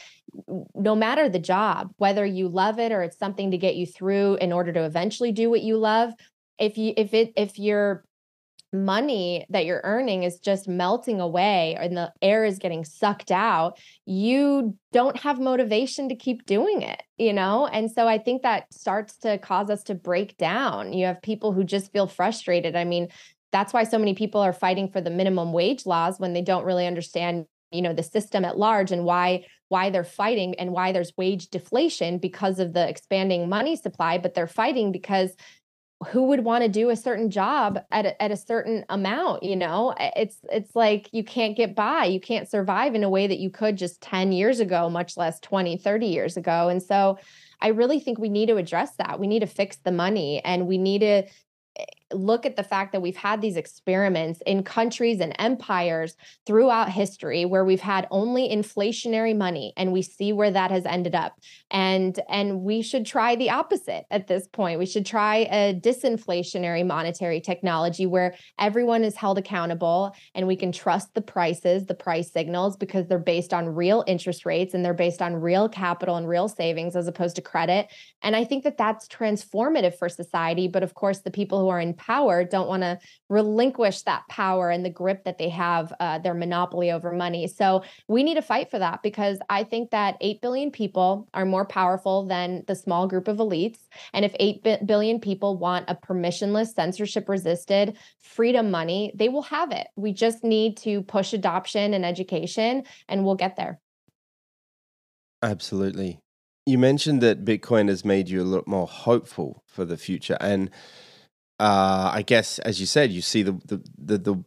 no 0.74 0.95
matter 0.95 1.30
the 1.30 1.39
job 1.39 1.93
whether 1.97 2.26
you 2.26 2.47
love 2.47 2.80
it 2.80 2.91
or 2.91 3.03
it's 3.03 3.17
something 3.17 3.51
to 3.51 3.57
get 3.57 3.76
you 3.76 3.86
through 3.86 4.36
in 4.41 4.51
order 4.51 4.71
to 4.71 4.84
eventually 4.84 5.32
do 5.32 5.49
what 5.49 5.61
you 5.61 5.78
love 5.78 6.11
if 6.57 6.78
you 6.78 6.93
if 6.97 7.13
it 7.13 7.34
if 7.36 7.59
you're 7.59 8.03
money 8.74 9.45
that 9.49 9.65
you're 9.65 9.82
earning 9.84 10.24
is 10.24 10.39
just 10.39 10.67
melting 10.67 11.21
away 11.21 11.78
and 11.80 11.95
the 11.95 12.11
air 12.21 12.43
is 12.43 12.57
getting 12.57 12.84
sucked 12.84 13.32
out, 13.32 13.80
you 14.05 14.76
don't 14.91 15.17
have 15.19 15.39
motivation 15.39 16.09
to 16.09 16.15
keep 16.15 16.45
doing 16.45 16.82
it, 16.82 17.01
you 17.17 17.32
know? 17.32 17.67
And 17.67 17.91
so 17.91 18.07
I 18.07 18.17
think 18.17 18.41
that 18.41 18.74
starts 18.74 19.17
to 19.19 19.38
cause 19.38 19.69
us 19.69 19.84
to 19.84 19.95
break 19.95 20.38
down. 20.38 20.93
You 20.93 21.05
have 21.05 21.21
people 21.21 21.53
who 21.53 21.63
just 21.63 21.91
feel 21.91 22.07
frustrated. 22.07 22.76
I 22.76 22.84
mean, 22.84 23.09
that's 23.51 23.71
why 23.71 23.84
so 23.84 23.99
many 23.99 24.15
people 24.15 24.41
are 24.41 24.53
fighting 24.53 24.89
for 24.89 24.99
the 24.99 25.11
minimum 25.11 25.53
wage 25.53 25.86
laws 25.86 26.19
when 26.19 26.34
they 26.34 26.41
don't 26.41 26.65
really 26.65 26.88
understand 26.88 27.45
you 27.71 27.82
know 27.82 27.93
the 27.93 28.03
system 28.03 28.45
at 28.45 28.57
large 28.57 28.91
and 28.91 29.03
why 29.03 29.43
why 29.69 29.89
they're 29.89 30.03
fighting 30.03 30.53
and 30.59 30.71
why 30.71 30.91
there's 30.91 31.11
wage 31.17 31.47
deflation 31.47 32.19
because 32.19 32.59
of 32.59 32.74
the 32.74 32.88
expanding 32.88 33.49
money 33.49 33.76
supply 33.76 34.17
but 34.17 34.36
they're 34.36 34.47
fighting 34.47 34.91
because 34.91 35.36
who 36.04 36.24
would 36.24 36.43
want 36.43 36.64
to 36.64 36.70
do 36.70 36.89
a 36.89 36.95
certain 36.95 37.30
job 37.30 37.80
at 37.91 38.06
a, 38.06 38.22
at 38.22 38.32
a 38.32 38.38
certain 38.38 38.86
amount 38.89 39.43
you 39.43 39.56
know? 39.56 39.93
It's 39.99 40.38
it's 40.51 40.76
like 40.76 41.10
you 41.12 41.24
can't 41.24 41.58
get 41.58 41.76
by 41.76 42.06
you 42.06 42.20
can't 42.20 42.49
survive 42.49 42.95
in 42.95 43.04
a 43.04 43.10
way 43.10 43.28
that 43.28 43.39
you 43.39 43.49
could 43.49 43.78
just 43.78 44.01
10 44.01 44.32
years 44.32 44.60
ago 44.60 44.89
much 44.89 45.18
less 45.18 45.39
20 45.39 45.78
30 45.78 46.06
years 46.08 46.38
ago. 46.38 46.70
And 46.70 46.82
so 46.82 47.18
i 47.62 47.68
really 47.68 47.99
think 47.99 48.20
we 48.20 48.30
need 48.30 48.47
to 48.47 48.58
address 48.58 48.95
that. 48.97 49.20
We 49.20 49.28
need 49.28 49.39
to 49.39 49.47
fix 49.47 49.78
the 49.78 49.91
money 49.91 50.41
and 50.43 50.68
we 50.68 50.78
need 50.78 50.99
to 50.99 51.24
look 52.14 52.45
at 52.45 52.55
the 52.55 52.64
fact 52.64 52.91
that 52.91 53.01
we've 53.01 53.18
had 53.18 53.41
these 53.41 53.57
experiments 53.57 54.41
in 54.45 54.64
countries 54.64 55.20
and 55.20 55.36
empires 55.39 56.16
throughout 56.45 56.89
history 56.89 57.45
where 57.45 57.66
we've 57.66 57.82
had 57.82 58.07
only 58.11 58.49
inflationary 58.49 59.36
money 59.36 59.74
and 59.78 59.91
we 59.91 60.01
see 60.01 60.34
where 60.34 60.51
that 60.51 60.72
has 60.72 60.86
ended 60.86 61.16
up. 61.16 61.39
And 61.72 62.20
and 62.30 62.61
we 62.61 62.82
should 62.82 63.05
try 63.05 63.36
the 63.36 63.49
opposite 63.49 64.05
at 64.11 64.28
this 64.28 64.47
point. 64.47 64.80
We 64.80 64.86
should 64.86 65.05
try 65.05 65.47
a 65.51 65.74
disinflationary 65.74 66.86
monetary 66.86 67.41
technology 67.41 68.05
where 68.05 68.36
everyone 68.59 69.03
is 69.03 69.16
held 69.16 69.38
accountable 69.38 70.16
and 70.36 70.47
we 70.47 70.55
can 70.55 70.72
trust 70.72 71.14
the 71.14 71.22
prices 71.22 71.86
the 71.86 71.95
price 71.95 72.32
signals 72.32 72.78
because 72.78 73.07
they're 73.07 73.20
based 73.20 73.53
on 73.53 73.68
real 73.70 74.03
interest 74.07 74.45
rates 74.45 74.74
and 74.74 74.84
they're 74.84 74.93
based 74.93 75.22
on 75.22 75.36
real 75.36 75.68
capital 75.68 76.16
and 76.16 76.28
real 76.28 76.47
savings 76.47 76.95
as 76.95 77.07
opposed 77.07 77.36
to 77.36 77.41
credit. 77.41 77.91
And 78.22 78.36
i 78.36 78.43
think 78.43 78.64
that 78.64 78.78
that's 78.78 79.07
transformative 79.07 79.97
for 79.97 80.09
society 80.09 80.68
but 80.68 80.84
of 80.84 80.93
course 80.93 81.20
the 81.20 81.32
people 81.32 81.59
who 81.59 81.70
are 81.70 81.80
in 81.80 81.93
power 82.06 82.43
don't 82.43 82.68
want 82.68 82.84
to 82.84 82.99
relinquish 83.30 84.01
that 84.04 84.28
power 84.30 84.70
and 84.70 84.86
the 84.86 84.89
grip 84.89 85.24
that 85.24 85.38
they 85.38 85.49
have, 85.49 85.93
uh, 85.99 86.20
their 86.20 86.34
monopoly 86.34 86.91
over 86.91 87.12
money. 87.12 87.47
So 87.47 87.84
we 88.08 88.24
need 88.24 88.36
to 88.36 88.41
fight 88.41 88.70
for 88.70 88.80
that 88.80 89.01
because 89.04 89.39
I 89.49 89.64
think 89.64 89.91
that 89.91 90.18
8 90.22 90.41
billion 90.41 90.72
people 90.72 91.30
are 91.34 91.45
more 91.45 91.66
powerful 91.66 92.26
than 92.26 92.64
the 92.68 92.76
small 92.76 93.08
group 93.08 93.28
of 93.28 93.38
elites. 93.38 93.80
And 94.14 94.26
if 94.26 94.34
8 94.39 94.86
billion 94.86 95.20
people 95.20 95.58
want 95.58 95.89
a 95.89 95.95
permissionless, 95.95 96.74
censorship 96.74 97.30
resisted 97.30 97.97
freedom 98.20 98.72
money, 98.72 99.14
they 99.16 99.30
will 99.30 99.43
have 99.43 99.72
it. 99.72 99.88
We 99.95 100.14
just 100.14 100.43
need 100.43 100.78
to 100.78 101.01
push 101.04 101.34
adoption 101.34 101.93
and 101.93 102.06
education, 102.06 102.84
and 103.08 103.24
we'll 103.24 103.36
get 103.36 103.56
there. 103.56 103.80
Absolutely. 105.41 106.20
You 106.66 106.78
mentioned 106.78 107.22
that 107.22 107.43
Bitcoin 107.43 107.89
has 107.89 108.06
made 108.06 108.30
you 108.30 108.41
a 108.41 108.45
lot 108.45 108.68
more 108.68 108.88
hopeful 108.88 109.64
for 109.68 109.84
the 109.84 109.97
future. 109.97 110.38
And 110.39 110.70
uh, 111.64 112.11
I 112.14 112.24
guess, 112.24 112.59
as 112.59 112.82
you 112.82 112.86
said, 112.86 113.09
you 113.11 113.22
see 113.22 113.41
the 113.41 113.53
the 113.66 113.82
the, 113.97 114.18
the 114.18 114.43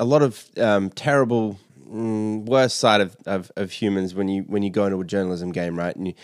a 0.00 0.04
lot 0.06 0.22
of 0.22 0.48
um, 0.56 0.88
terrible, 0.88 1.58
mm, 1.86 2.46
worst 2.46 2.78
side 2.78 3.02
of, 3.02 3.16
of, 3.26 3.52
of 3.56 3.70
humans 3.70 4.14
when 4.14 4.28
you 4.28 4.44
when 4.44 4.62
you 4.62 4.70
go 4.70 4.86
into 4.86 4.98
a 4.98 5.04
journalism 5.04 5.52
game, 5.52 5.78
right? 5.78 5.94
And 5.94 6.06
you 6.08 6.14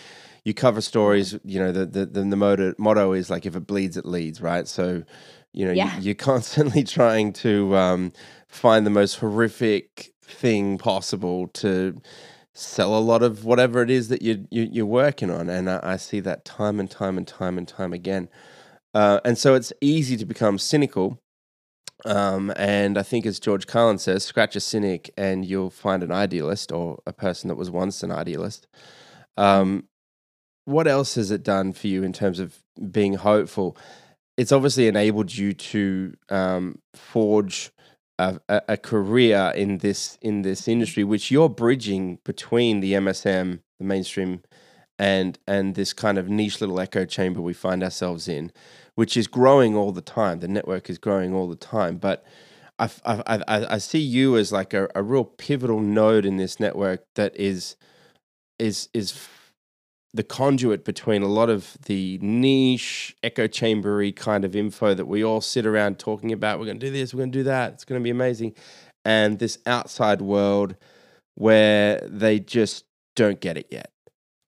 you 0.43 0.55
cover 0.55 0.81
stories. 0.81 1.37
You 1.43 1.59
know, 1.59 1.71
the 1.71 1.85
the 1.85 2.05
the, 2.07 2.23
the 2.23 2.35
motto, 2.35 2.73
motto 2.79 3.11
is 3.13 3.29
like, 3.29 3.45
if 3.45 3.55
it 3.55 3.67
bleeds, 3.67 3.97
it 3.97 4.05
leads, 4.05 4.41
right? 4.41 4.67
So, 4.67 5.03
you 5.53 5.65
know, 5.67 5.73
yeah. 5.73 5.99
you, 5.99 6.11
are 6.11 6.15
constantly 6.31 6.83
trying 6.83 7.31
to 7.33 7.75
um, 7.75 8.11
find 8.47 8.83
the 8.83 8.89
most 8.89 9.19
horrific 9.19 10.11
thing 10.23 10.79
possible 10.79 11.49
to 11.49 12.01
sell 12.53 12.97
a 12.97 12.99
lot 12.99 13.21
of 13.21 13.45
whatever 13.45 13.83
it 13.83 13.91
is 13.91 14.07
that 14.07 14.23
you, 14.23 14.47
you 14.49 14.83
are 14.83 14.87
working 14.87 15.29
on, 15.29 15.49
and 15.49 15.69
I, 15.69 15.79
I 15.83 15.97
see 15.97 16.19
that 16.21 16.45
time 16.45 16.79
and 16.79 16.89
time 16.89 17.15
and 17.15 17.27
time 17.27 17.59
and 17.59 17.67
time 17.67 17.93
again. 17.93 18.27
Uh, 18.95 19.19
and 19.25 19.37
so 19.37 19.55
it's 19.55 19.73
easy 19.81 20.15
to 20.15 20.25
become 20.25 20.57
cynical. 20.57 21.19
Um, 22.05 22.53
and 22.55 22.97
I 22.97 23.03
think, 23.03 23.25
as 23.25 23.39
George 23.39 23.67
Carlin 23.67 23.97
says, 23.97 24.23
scratch 24.23 24.55
a 24.55 24.61
cynic 24.61 25.11
and 25.17 25.45
you'll 25.45 25.69
find 25.69 26.01
an 26.01 26.11
idealist 26.11 26.71
or 26.71 27.01
a 27.05 27.11
person 27.11 27.49
that 27.49 27.55
was 27.55 27.69
once 27.69 28.03
an 28.03 28.11
idealist. 28.11 28.67
Um, 29.35 29.89
what 30.63 30.87
else 30.87 31.15
has 31.15 31.29
it 31.29 31.43
done 31.43 31.73
for 31.73 31.87
you 31.87 32.03
in 32.03 32.13
terms 32.13 32.39
of 32.39 32.57
being 32.89 33.15
hopeful? 33.15 33.77
It's 34.37 34.53
obviously 34.53 34.87
enabled 34.87 35.35
you 35.35 35.53
to 35.53 36.13
um, 36.29 36.79
forge 36.93 37.71
a, 38.17 38.39
a, 38.47 38.77
career 38.77 39.51
in 39.55 39.79
this 39.79 40.17
in 40.21 40.41
this 40.41 40.69
industry, 40.69 41.03
which 41.03 41.31
you're 41.31 41.49
bridging 41.49 42.19
between 42.23 42.79
the 42.79 42.93
MSM, 42.93 43.59
the 43.77 43.85
mainstream, 43.85 44.41
and 44.97 45.37
and 45.47 45.75
this 45.75 45.91
kind 45.91 46.17
of 46.17 46.29
niche 46.29 46.61
little 46.61 46.79
echo 46.79 47.05
chamber 47.05 47.41
we 47.41 47.53
find 47.53 47.83
ourselves 47.83 48.27
in 48.27 48.51
which 48.95 49.15
is 49.15 49.27
growing 49.27 49.75
all 49.75 49.91
the 49.91 50.01
time. 50.01 50.39
The 50.39 50.47
network 50.47 50.89
is 50.89 50.97
growing 50.97 51.33
all 51.33 51.47
the 51.47 51.55
time, 51.55 51.97
but 51.97 52.25
I, 52.79 52.89
I, 53.05 53.21
I, 53.27 53.73
I 53.75 53.77
see 53.77 53.99
you 53.99 54.37
as 54.37 54.51
like 54.51 54.73
a, 54.73 54.89
a 54.95 55.03
real 55.03 55.23
pivotal 55.23 55.79
node 55.79 56.25
in 56.25 56.37
this 56.37 56.59
network 56.59 57.03
that 57.15 57.35
is 57.39 57.75
is 58.57 58.89
is 58.93 59.27
the 60.13 60.23
conduit 60.23 60.85
between 60.85 61.21
a 61.21 61.27
lot 61.27 61.49
of 61.49 61.77
the 61.85 62.17
niche 62.21 63.15
echo 63.21 63.47
chambery 63.47 64.13
kind 64.13 64.45
of 64.45 64.55
info 64.55 64.93
that 64.93 65.07
we 65.07 65.21
all 65.23 65.41
sit 65.41 65.65
around 65.65 65.99
talking 65.99 66.31
about. 66.31 66.57
We're 66.57 66.65
going 66.65 66.79
to 66.79 66.85
do 66.85 66.91
this, 66.91 67.13
we're 67.13 67.19
going 67.19 67.33
to 67.33 67.39
do 67.39 67.43
that. 67.43 67.73
It's 67.73 67.85
going 67.85 67.99
to 67.99 68.03
be 68.03 68.09
amazing, 68.09 68.55
and 69.03 69.39
this 69.39 69.57
outside 69.65 70.21
world 70.21 70.75
where 71.35 71.99
they 72.07 72.39
just 72.39 72.85
don't 73.15 73.41
get 73.41 73.57
it 73.57 73.67
yet. 73.69 73.91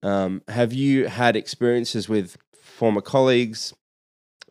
Um, 0.03 0.41
have 0.47 0.73
you 0.73 1.07
had 1.07 1.35
experiences 1.35 2.07
with 2.07 2.37
former 2.53 3.01
colleagues, 3.01 3.73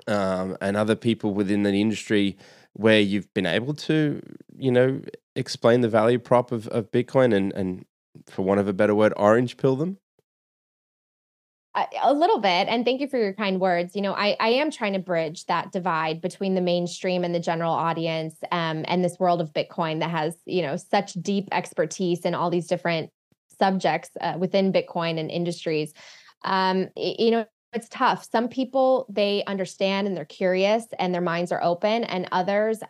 um, 0.07 0.57
and 0.61 0.77
other 0.77 0.97
people 0.97 1.35
within 1.35 1.63
the 1.63 1.73
industry 1.73 2.37
where 2.75 3.01
you've 3.01 3.33
been 3.35 3.47
able 3.47 3.75
to, 3.75 4.21
you 4.57 4.71
know, 4.71 5.01
explain 5.35 5.81
the 5.81 5.89
value 5.89 6.19
prop 6.19 6.53
of, 6.53 6.69
of 6.69 6.91
Bitcoin 6.91 7.35
and, 7.35 7.53
and, 7.53 7.85
for 8.29 8.43
want 8.43 8.59
of 8.59 8.67
a 8.67 8.73
better 8.73 8.95
word, 8.95 9.13
orange 9.17 9.59
pill 9.59 9.77
them? 9.77 9.99
a 12.03 12.13
little 12.13 12.39
bit 12.39 12.69
and 12.69 12.85
thank 12.85 13.01
you 13.01 13.09
for 13.09 13.19
your 13.19 13.35
kind 13.35 13.61
words 13.61 13.95
you 13.95 14.01
know 14.01 14.15
I, 14.15 14.37
I 14.41 14.49
am 14.49 14.71
trying 14.71 14.95
to 14.95 14.99
bridge 14.99 15.45
that 15.47 15.73
divide 15.73 16.21
between 16.21 16.55
the 16.55 16.61
mainstream 16.61 17.23
and 17.23 17.35
the 17.35 17.41
general 17.41 17.73
audience 17.73 18.35
um, 18.51 18.85
and 18.89 19.05
this 19.05 19.19
world 19.19 19.41
of 19.41 19.53
bitcoin 19.53 20.01
that 20.01 20.11
has 20.11 20.35
you 20.47 20.63
know 20.63 20.77
such 20.77 21.13
deep 21.15 21.49
expertise 21.53 22.21
in 22.21 22.35
all 22.35 22.49
these 22.51 22.67
different 22.67 23.11
subjects 23.59 24.11
uh, 24.21 24.37
within 24.39 24.73
bitcoin 24.73 25.19
and 25.19 25.31
industries 25.31 25.93
um, 26.45 26.89
you 26.97 27.31
know 27.31 27.45
it's 27.77 27.89
tough. 27.91 28.27
Some 28.33 28.49
people 28.49 29.07
they 29.11 29.45
understand 29.47 30.07
and 30.07 30.17
they're 30.17 30.25
curious 30.25 30.87
and 30.99 31.13
their 31.13 31.21
minds 31.21 31.53
are 31.53 31.63
open, 31.63 32.05
and 32.05 32.27
others, 32.33 32.81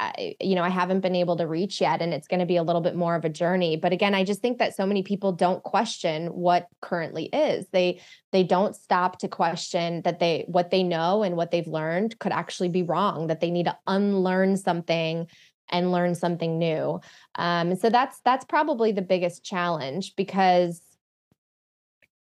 you 0.41 0.55
know, 0.55 0.63
I 0.63 0.69
haven't 0.69 1.01
been 1.01 1.17
able 1.17 1.37
to 1.39 1.47
reach 1.47 1.81
yet, 1.81 2.01
and 2.01 2.15
it's 2.15 2.29
going 2.29 2.39
to 2.39 2.47
be 2.47 2.57
a 2.57 2.63
little 2.63 2.81
bit 2.81 2.95
more 2.95 3.17
of 3.17 3.25
a 3.25 3.29
journey. 3.29 3.77
But 3.77 3.93
again, 3.93 4.15
I 4.15 4.23
just 4.23 4.41
think 4.41 4.59
that 4.59 4.77
so 4.77 4.87
many 4.87 5.03
people 5.03 5.33
don't 5.33 5.61
question 5.65 6.29
what 6.29 6.69
currently 6.81 7.25
is. 7.25 7.67
They 7.73 8.01
they 8.31 8.45
don't 8.45 8.77
stop 8.77 9.19
to 9.19 9.29
question 9.29 10.03
that 10.03 10.21
they 10.21 10.45
what 10.47 10.71
they 10.71 10.85
know 10.85 11.25
and 11.25 11.37
what 11.37 11.51
they've 11.51 11.67
learned 11.67 12.19
could 12.21 12.33
actually 12.33 12.69
be 12.69 12.85
wrong. 12.85 13.27
That 13.27 13.41
they 13.41 13.51
need 13.51 13.67
to 13.67 13.77
unlearn 13.89 14.57
something 14.57 15.27
and 15.69 15.91
learn 15.91 16.15
something 16.15 16.61
new. 16.61 17.01
Um, 17.35 17.75
so 17.75 17.91
that's 17.91 18.21
that's 18.21 18.45
probably 18.45 18.93
the 18.93 19.03
biggest 19.03 19.45
challenge 19.45 20.15
because 20.15 20.81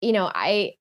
you 0.03 0.13
know 0.13 0.31
I 0.35 0.75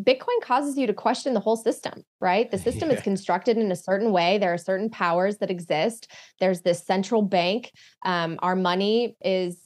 Bitcoin 0.00 0.40
causes 0.42 0.76
you 0.76 0.86
to 0.86 0.92
question 0.92 1.34
the 1.34 1.40
whole 1.40 1.56
system, 1.56 2.02
right? 2.20 2.50
The 2.50 2.58
system 2.58 2.88
yeah. 2.90 2.96
is 2.96 3.02
constructed 3.02 3.56
in 3.56 3.70
a 3.70 3.76
certain 3.76 4.10
way. 4.10 4.38
There 4.38 4.52
are 4.52 4.58
certain 4.58 4.90
powers 4.90 5.38
that 5.38 5.50
exist. 5.50 6.10
There's 6.40 6.62
this 6.62 6.84
central 6.84 7.22
bank. 7.22 7.70
Um, 8.04 8.38
our 8.42 8.56
money 8.56 9.16
is 9.22 9.58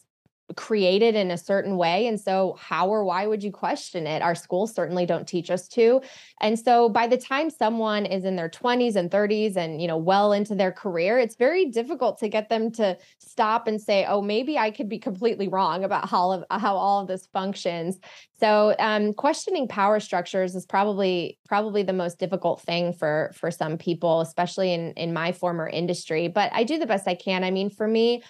created 0.56 1.14
in 1.14 1.30
a 1.30 1.38
certain 1.38 1.76
way 1.76 2.06
and 2.06 2.18
so 2.18 2.56
how 2.58 2.88
or 2.88 3.04
why 3.04 3.26
would 3.26 3.42
you 3.42 3.52
question 3.52 4.06
it? 4.06 4.22
Our 4.22 4.34
schools 4.34 4.74
certainly 4.74 5.04
don't 5.04 5.28
teach 5.28 5.50
us 5.50 5.68
to. 5.68 6.00
And 6.40 6.58
so 6.58 6.88
by 6.88 7.06
the 7.06 7.18
time 7.18 7.50
someone 7.50 8.06
is 8.06 8.24
in 8.24 8.36
their 8.36 8.48
20s 8.48 8.96
and 8.96 9.10
30s 9.10 9.56
and 9.56 9.80
you 9.80 9.86
know 9.86 9.96
well 9.96 10.32
into 10.32 10.54
their 10.54 10.72
career 10.72 11.18
it's 11.18 11.36
very 11.36 11.66
difficult 11.66 12.18
to 12.18 12.28
get 12.28 12.48
them 12.48 12.70
to 12.72 12.96
stop 13.18 13.66
and 13.66 13.80
say 13.80 14.06
oh 14.06 14.22
maybe 14.22 14.56
i 14.58 14.70
could 14.70 14.88
be 14.88 14.98
completely 14.98 15.48
wrong 15.48 15.84
about 15.84 16.08
how 16.08 16.30
of, 16.32 16.44
how 16.50 16.76
all 16.76 17.00
of 17.00 17.08
this 17.08 17.26
functions. 17.32 17.98
So 18.40 18.74
um, 18.78 19.12
questioning 19.14 19.68
power 19.68 20.00
structures 20.00 20.54
is 20.54 20.64
probably 20.64 21.38
probably 21.46 21.82
the 21.82 21.92
most 21.92 22.18
difficult 22.18 22.60
thing 22.62 22.92
for 22.92 23.32
for 23.34 23.50
some 23.50 23.76
people 23.76 24.20
especially 24.20 24.72
in 24.72 24.92
in 24.92 25.12
my 25.12 25.32
former 25.32 25.68
industry 25.68 26.28
but 26.28 26.50
i 26.54 26.64
do 26.64 26.78
the 26.78 26.86
best 26.86 27.06
i 27.06 27.14
can. 27.14 27.44
I 27.44 27.50
mean 27.50 27.70
for 27.70 27.86
me 27.86 28.22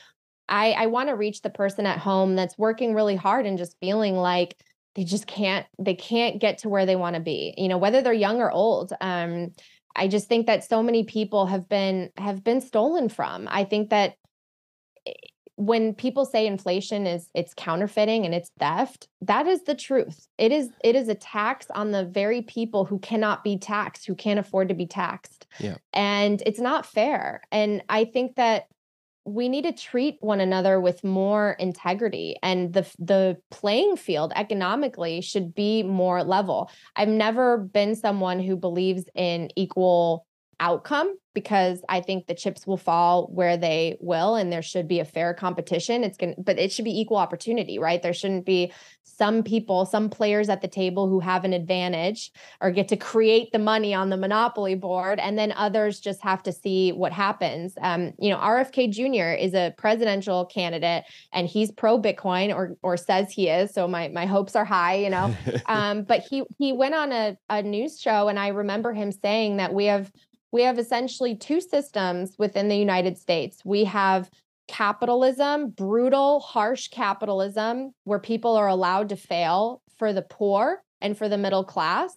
I, 0.48 0.72
I 0.72 0.86
want 0.86 1.08
to 1.08 1.14
reach 1.14 1.42
the 1.42 1.50
person 1.50 1.86
at 1.86 1.98
home 1.98 2.36
that's 2.36 2.58
working 2.58 2.94
really 2.94 3.16
hard 3.16 3.46
and 3.46 3.58
just 3.58 3.76
feeling 3.80 4.16
like 4.16 4.56
they 4.94 5.04
just 5.04 5.26
can't 5.26 5.66
they 5.78 5.94
can't 5.94 6.40
get 6.40 6.58
to 6.58 6.68
where 6.68 6.86
they 6.86 6.96
want 6.96 7.14
to 7.14 7.20
be 7.20 7.54
you 7.56 7.68
know 7.68 7.78
whether 7.78 8.02
they're 8.02 8.12
young 8.12 8.40
or 8.40 8.50
old 8.50 8.92
um 9.00 9.52
i 9.94 10.08
just 10.08 10.28
think 10.28 10.46
that 10.46 10.64
so 10.64 10.82
many 10.82 11.04
people 11.04 11.46
have 11.46 11.68
been 11.68 12.10
have 12.16 12.42
been 12.42 12.60
stolen 12.60 13.08
from. 13.08 13.48
I 13.50 13.64
think 13.64 13.90
that 13.90 14.14
eh, 15.06 15.12
when 15.56 15.92
people 15.92 16.24
say 16.24 16.46
inflation 16.46 17.06
is 17.06 17.28
it's 17.34 17.52
counterfeiting 17.54 18.24
and 18.24 18.32
it's 18.32 18.50
theft 18.60 19.08
that 19.22 19.46
is 19.46 19.64
the 19.64 19.74
truth. 19.74 20.28
It 20.38 20.52
is 20.52 20.70
it 20.84 20.94
is 20.94 21.08
a 21.08 21.14
tax 21.14 21.66
on 21.74 21.90
the 21.90 22.04
very 22.04 22.42
people 22.42 22.84
who 22.84 22.98
cannot 23.00 23.42
be 23.42 23.58
taxed 23.58 24.06
who 24.06 24.14
can't 24.14 24.38
afford 24.38 24.68
to 24.68 24.74
be 24.74 24.86
taxed. 24.86 25.46
Yeah. 25.58 25.76
And 25.92 26.42
it's 26.46 26.60
not 26.60 26.86
fair. 26.86 27.42
And 27.50 27.82
i 27.88 28.04
think 28.04 28.36
that 28.36 28.66
we 29.28 29.48
need 29.48 29.64
to 29.64 29.72
treat 29.72 30.16
one 30.20 30.40
another 30.40 30.80
with 30.80 31.04
more 31.04 31.52
integrity 31.58 32.36
and 32.42 32.72
the 32.72 32.90
the 32.98 33.36
playing 33.50 33.96
field 33.96 34.32
economically 34.34 35.20
should 35.20 35.54
be 35.54 35.82
more 35.82 36.24
level. 36.24 36.70
I've 36.96 37.08
never 37.08 37.58
been 37.58 37.94
someone 37.94 38.40
who 38.40 38.56
believes 38.56 39.04
in 39.14 39.50
equal 39.54 40.26
outcome 40.60 41.16
because 41.34 41.82
I 41.88 42.00
think 42.00 42.26
the 42.26 42.34
chips 42.34 42.66
will 42.66 42.76
fall 42.76 43.28
where 43.32 43.56
they 43.56 43.96
will 44.00 44.34
and 44.34 44.52
there 44.52 44.62
should 44.62 44.88
be 44.88 44.98
a 44.98 45.04
fair 45.04 45.34
competition. 45.34 46.02
It's 46.02 46.16
going 46.16 46.34
to 46.34 46.40
but 46.40 46.58
it 46.58 46.72
should 46.72 46.84
be 46.84 47.00
equal 47.00 47.16
opportunity, 47.16 47.78
right? 47.78 48.02
There 48.02 48.12
shouldn't 48.12 48.44
be 48.44 48.72
some 49.04 49.42
people, 49.42 49.84
some 49.84 50.10
players 50.10 50.48
at 50.48 50.62
the 50.62 50.68
table 50.68 51.08
who 51.08 51.20
have 51.20 51.44
an 51.44 51.52
advantage 51.52 52.32
or 52.60 52.70
get 52.70 52.88
to 52.88 52.96
create 52.96 53.52
the 53.52 53.58
money 53.58 53.94
on 53.94 54.10
the 54.10 54.16
monopoly 54.16 54.74
board 54.74 55.18
and 55.18 55.38
then 55.38 55.52
others 55.52 56.00
just 56.00 56.22
have 56.22 56.42
to 56.42 56.52
see 56.52 56.90
what 56.90 57.12
happens. 57.12 57.74
Um, 57.80 58.12
you 58.18 58.30
know, 58.30 58.38
RFK 58.38 58.90
Jr. 58.90 59.36
is 59.40 59.54
a 59.54 59.74
presidential 59.76 60.46
candidate 60.46 61.04
and 61.32 61.46
he's 61.46 61.70
pro 61.70 62.00
Bitcoin 62.00 62.54
or 62.54 62.76
or 62.82 62.96
says 62.96 63.30
he 63.30 63.48
is, 63.48 63.72
so 63.72 63.86
my 63.86 64.08
my 64.08 64.26
hopes 64.26 64.56
are 64.56 64.64
high, 64.64 64.96
you 64.96 65.10
know. 65.10 65.36
um, 65.66 66.02
but 66.02 66.20
he 66.28 66.42
he 66.58 66.72
went 66.72 66.94
on 66.94 67.12
a 67.12 67.36
a 67.48 67.62
news 67.62 68.00
show 68.00 68.28
and 68.28 68.38
I 68.38 68.48
remember 68.48 68.92
him 68.92 69.12
saying 69.12 69.58
that 69.58 69.72
we 69.72 69.86
have 69.86 70.10
we 70.52 70.62
have 70.62 70.78
essentially 70.78 71.34
two 71.36 71.60
systems 71.60 72.36
within 72.38 72.68
the 72.68 72.76
United 72.76 73.18
States. 73.18 73.62
We 73.64 73.84
have 73.84 74.30
capitalism, 74.66 75.70
brutal, 75.70 76.40
harsh 76.40 76.88
capitalism, 76.88 77.92
where 78.04 78.18
people 78.18 78.56
are 78.56 78.68
allowed 78.68 79.08
to 79.10 79.16
fail 79.16 79.82
for 79.96 80.12
the 80.12 80.22
poor 80.22 80.82
and 81.00 81.16
for 81.16 81.28
the 81.28 81.38
middle 81.38 81.64
class 81.64 82.16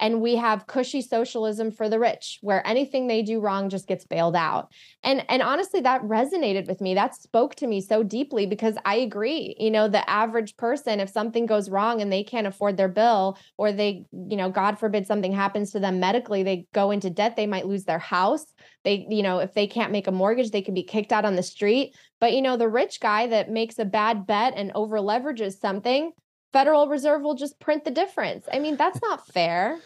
and 0.00 0.20
we 0.20 0.36
have 0.36 0.66
cushy 0.66 1.02
socialism 1.02 1.70
for 1.70 1.88
the 1.88 1.98
rich 1.98 2.38
where 2.40 2.66
anything 2.66 3.06
they 3.06 3.22
do 3.22 3.38
wrong 3.38 3.68
just 3.68 3.86
gets 3.86 4.04
bailed 4.04 4.34
out. 4.34 4.72
And 5.04 5.24
and 5.28 5.42
honestly 5.42 5.80
that 5.82 6.02
resonated 6.02 6.66
with 6.66 6.80
me. 6.80 6.94
That 6.94 7.14
spoke 7.14 7.54
to 7.56 7.66
me 7.66 7.80
so 7.80 8.02
deeply 8.02 8.46
because 8.46 8.76
i 8.84 8.96
agree 8.96 9.54
you 9.58 9.70
know 9.70 9.88
the 9.88 10.08
average 10.08 10.56
person 10.56 11.00
if 11.00 11.10
something 11.10 11.46
goes 11.46 11.70
wrong 11.70 12.00
and 12.00 12.12
they 12.12 12.24
can't 12.24 12.46
afford 12.46 12.76
their 12.76 12.88
bill 12.88 13.38
or 13.58 13.72
they 13.72 14.06
you 14.12 14.36
know 14.36 14.50
god 14.50 14.78
forbid 14.78 15.06
something 15.06 15.32
happens 15.32 15.70
to 15.70 15.80
them 15.80 16.00
medically 16.00 16.42
they 16.42 16.66
go 16.72 16.90
into 16.90 17.10
debt 17.10 17.36
they 17.36 17.46
might 17.46 17.66
lose 17.66 17.84
their 17.84 17.98
house. 17.98 18.46
They 18.84 19.06
you 19.10 19.22
know 19.22 19.38
if 19.40 19.52
they 19.52 19.66
can't 19.66 19.92
make 19.92 20.06
a 20.06 20.12
mortgage 20.12 20.50
they 20.50 20.62
could 20.62 20.74
be 20.74 20.82
kicked 20.82 21.12
out 21.12 21.24
on 21.24 21.36
the 21.36 21.42
street. 21.42 21.94
But 22.18 22.32
you 22.32 22.42
know 22.42 22.56
the 22.56 22.68
rich 22.68 23.00
guy 23.00 23.26
that 23.26 23.50
makes 23.50 23.78
a 23.78 23.84
bad 23.84 24.26
bet 24.26 24.54
and 24.56 24.72
over 24.74 24.98
leverages 24.98 25.58
something 25.58 26.12
Federal 26.52 26.88
Reserve 26.88 27.22
will 27.22 27.34
just 27.34 27.60
print 27.60 27.84
the 27.84 27.90
difference. 27.90 28.46
I 28.52 28.58
mean, 28.58 28.76
that's 28.76 29.00
not 29.02 29.26
fair. 29.28 29.78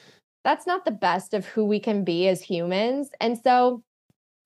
That's 0.45 0.67
not 0.67 0.85
the 0.85 0.91
best 0.91 1.35
of 1.35 1.47
who 1.47 1.65
we 1.65 1.81
can 1.81 2.05
be 2.05 2.29
as 2.29 2.43
humans. 2.43 3.11
And 3.21 3.39
so 3.39 3.83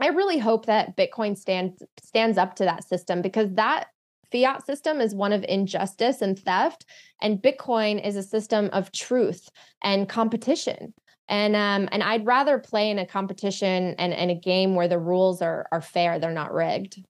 I 0.01 0.09
really 0.09 0.39
hope 0.39 0.67
that 0.67 0.97
Bitcoin 0.97 1.37
stands 1.37 1.83
stands 2.03 2.39
up 2.39 2.55
to 2.57 2.65
that 2.65 2.85
system 2.85 3.23
because 3.23 3.53
that 3.55 3.89
fiat 4.31 4.65
system 4.65 5.01
is 5.01 5.15
one 5.15 5.33
of 5.33 5.45
injustice 5.49 6.21
and 6.23 6.39
theft 6.39 6.85
and 7.21 7.43
Bitcoin 7.43 8.05
is 8.05 8.15
a 8.15 8.23
system 8.23 8.69
of 8.73 8.93
truth 8.93 9.49
and 9.83 10.09
competition. 10.09 10.95
And 11.29 11.57
um 11.57 11.89
and 11.91 12.03
I'd 12.03 12.27
rather 12.27 12.59
play 12.59 12.91
in 12.91 12.99
a 12.99 13.07
competition 13.07 13.95
and, 13.99 14.13
and 14.13 14.31
a 14.31 14.35
game 14.35 14.75
where 14.75 14.89
the 14.89 14.99
rules 14.99 15.43
are 15.43 15.67
are 15.73 15.83
fair, 15.83 16.19
they're 16.19 16.31
not 16.31 16.53
rigged. 16.53 17.03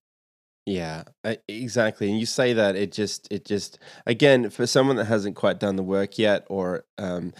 Yeah, 0.68 1.04
exactly. 1.48 2.10
And 2.10 2.20
you 2.20 2.26
say 2.26 2.52
that 2.52 2.76
it 2.76 2.92
just 2.92 3.26
it 3.32 3.46
just 3.46 3.78
again 4.06 4.50
for 4.50 4.66
someone 4.66 4.96
that 4.96 5.06
hasn't 5.06 5.34
quite 5.34 5.58
done 5.58 5.76
the 5.76 5.82
work 5.82 6.18
yet 6.18 6.46
or 6.50 6.84
um 6.98 7.32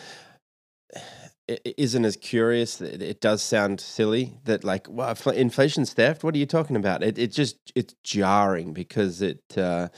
isn't 1.47 2.05
as 2.05 2.17
curious 2.17 2.81
it 2.81 3.21
does 3.21 3.43
sound 3.43 3.81
silly 3.81 4.35
that 4.45 4.65
like 4.65 4.87
well 4.91 5.15
inflation's 5.35 5.95
theft 5.95 6.23
what 6.23 6.35
are 6.35 6.39
you 6.39 6.47
talking 6.47 6.77
about 6.77 7.03
it, 7.03 7.19
it 7.19 7.33
just 7.33 7.57
it's 7.75 7.95
jarring 8.03 8.73
because 8.75 9.23
it 9.23 9.43
uh, 9.57 9.89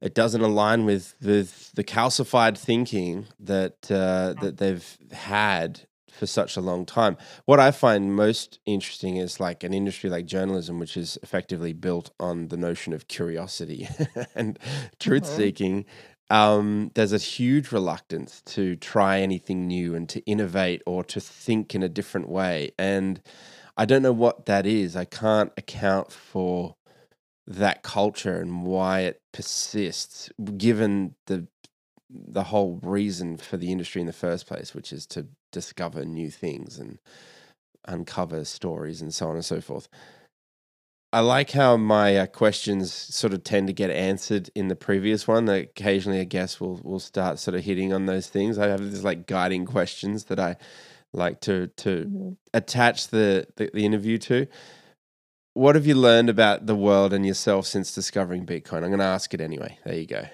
it 0.00 0.14
doesn't 0.14 0.42
align 0.42 0.84
with 0.84 1.14
the 1.20 1.48
the 1.74 1.84
calcified 1.84 2.58
thinking 2.58 3.26
that 3.40 3.90
uh, 3.90 4.34
that 4.40 4.58
they've 4.58 4.98
had 5.12 5.82
for 6.14 6.26
such 6.26 6.56
a 6.56 6.60
long 6.60 6.86
time. 6.86 7.16
What 7.44 7.60
I 7.60 7.70
find 7.70 8.14
most 8.14 8.58
interesting 8.66 9.16
is 9.16 9.40
like 9.40 9.64
an 9.64 9.74
industry 9.74 10.08
like 10.08 10.26
journalism, 10.26 10.78
which 10.78 10.96
is 10.96 11.18
effectively 11.22 11.72
built 11.72 12.10
on 12.20 12.48
the 12.48 12.56
notion 12.56 12.92
of 12.92 13.08
curiosity 13.08 13.88
and 14.34 14.58
truth 14.98 15.24
mm-hmm. 15.24 15.36
seeking. 15.36 15.84
Um, 16.30 16.90
there's 16.94 17.12
a 17.12 17.18
huge 17.18 17.70
reluctance 17.70 18.40
to 18.46 18.76
try 18.76 19.20
anything 19.20 19.66
new 19.66 19.94
and 19.94 20.08
to 20.08 20.20
innovate 20.20 20.82
or 20.86 21.04
to 21.04 21.20
think 21.20 21.74
in 21.74 21.82
a 21.82 21.88
different 21.88 22.28
way. 22.28 22.72
And 22.78 23.20
I 23.76 23.84
don't 23.84 24.02
know 24.02 24.12
what 24.12 24.46
that 24.46 24.66
is. 24.66 24.96
I 24.96 25.04
can't 25.04 25.52
account 25.56 26.12
for 26.12 26.76
that 27.46 27.82
culture 27.82 28.40
and 28.40 28.64
why 28.64 29.00
it 29.00 29.20
persists, 29.32 30.30
given 30.56 31.14
the 31.26 31.46
the 32.10 32.44
whole 32.44 32.78
reason 32.82 33.36
for 33.36 33.56
the 33.56 33.72
industry 33.72 34.00
in 34.00 34.06
the 34.06 34.12
first 34.12 34.46
place, 34.46 34.74
which 34.74 34.92
is 34.92 35.06
to 35.06 35.26
discover 35.54 36.04
new 36.04 36.30
things 36.30 36.78
and 36.78 36.98
uncover 37.86 38.44
stories 38.44 39.00
and 39.00 39.14
so 39.14 39.28
on 39.28 39.36
and 39.36 39.44
so 39.44 39.60
forth. 39.60 39.88
I 41.12 41.20
like 41.20 41.52
how 41.52 41.76
my 41.76 42.16
uh, 42.16 42.26
questions 42.26 42.92
sort 42.92 43.32
of 43.32 43.44
tend 43.44 43.68
to 43.68 43.72
get 43.72 43.90
answered 43.90 44.50
in 44.56 44.66
the 44.66 44.74
previous 44.74 45.28
one. 45.28 45.44
That 45.44 45.60
occasionally, 45.60 46.18
I 46.18 46.24
guess, 46.24 46.60
we'll 46.60 46.80
we'll 46.82 46.98
start 46.98 47.38
sort 47.38 47.54
of 47.54 47.62
hitting 47.62 47.92
on 47.92 48.06
those 48.06 48.28
things. 48.28 48.58
I 48.58 48.66
have 48.66 48.80
these 48.80 49.04
like 49.04 49.28
guiding 49.28 49.64
questions 49.64 50.24
that 50.24 50.40
I 50.40 50.56
like 51.12 51.40
to 51.42 51.68
to 51.68 51.90
mm-hmm. 52.04 52.30
attach 52.52 53.08
the, 53.08 53.46
the 53.54 53.70
the 53.72 53.84
interview 53.84 54.18
to. 54.18 54.48
What 55.52 55.76
have 55.76 55.86
you 55.86 55.94
learned 55.94 56.30
about 56.30 56.66
the 56.66 56.74
world 56.74 57.12
and 57.12 57.24
yourself 57.24 57.66
since 57.66 57.94
discovering 57.94 58.44
Bitcoin? 58.44 58.82
I'm 58.82 58.88
going 58.88 58.98
to 58.98 59.04
ask 59.04 59.32
it 59.32 59.40
anyway. 59.40 59.78
There 59.84 59.94
you 59.94 60.08
go. 60.08 60.24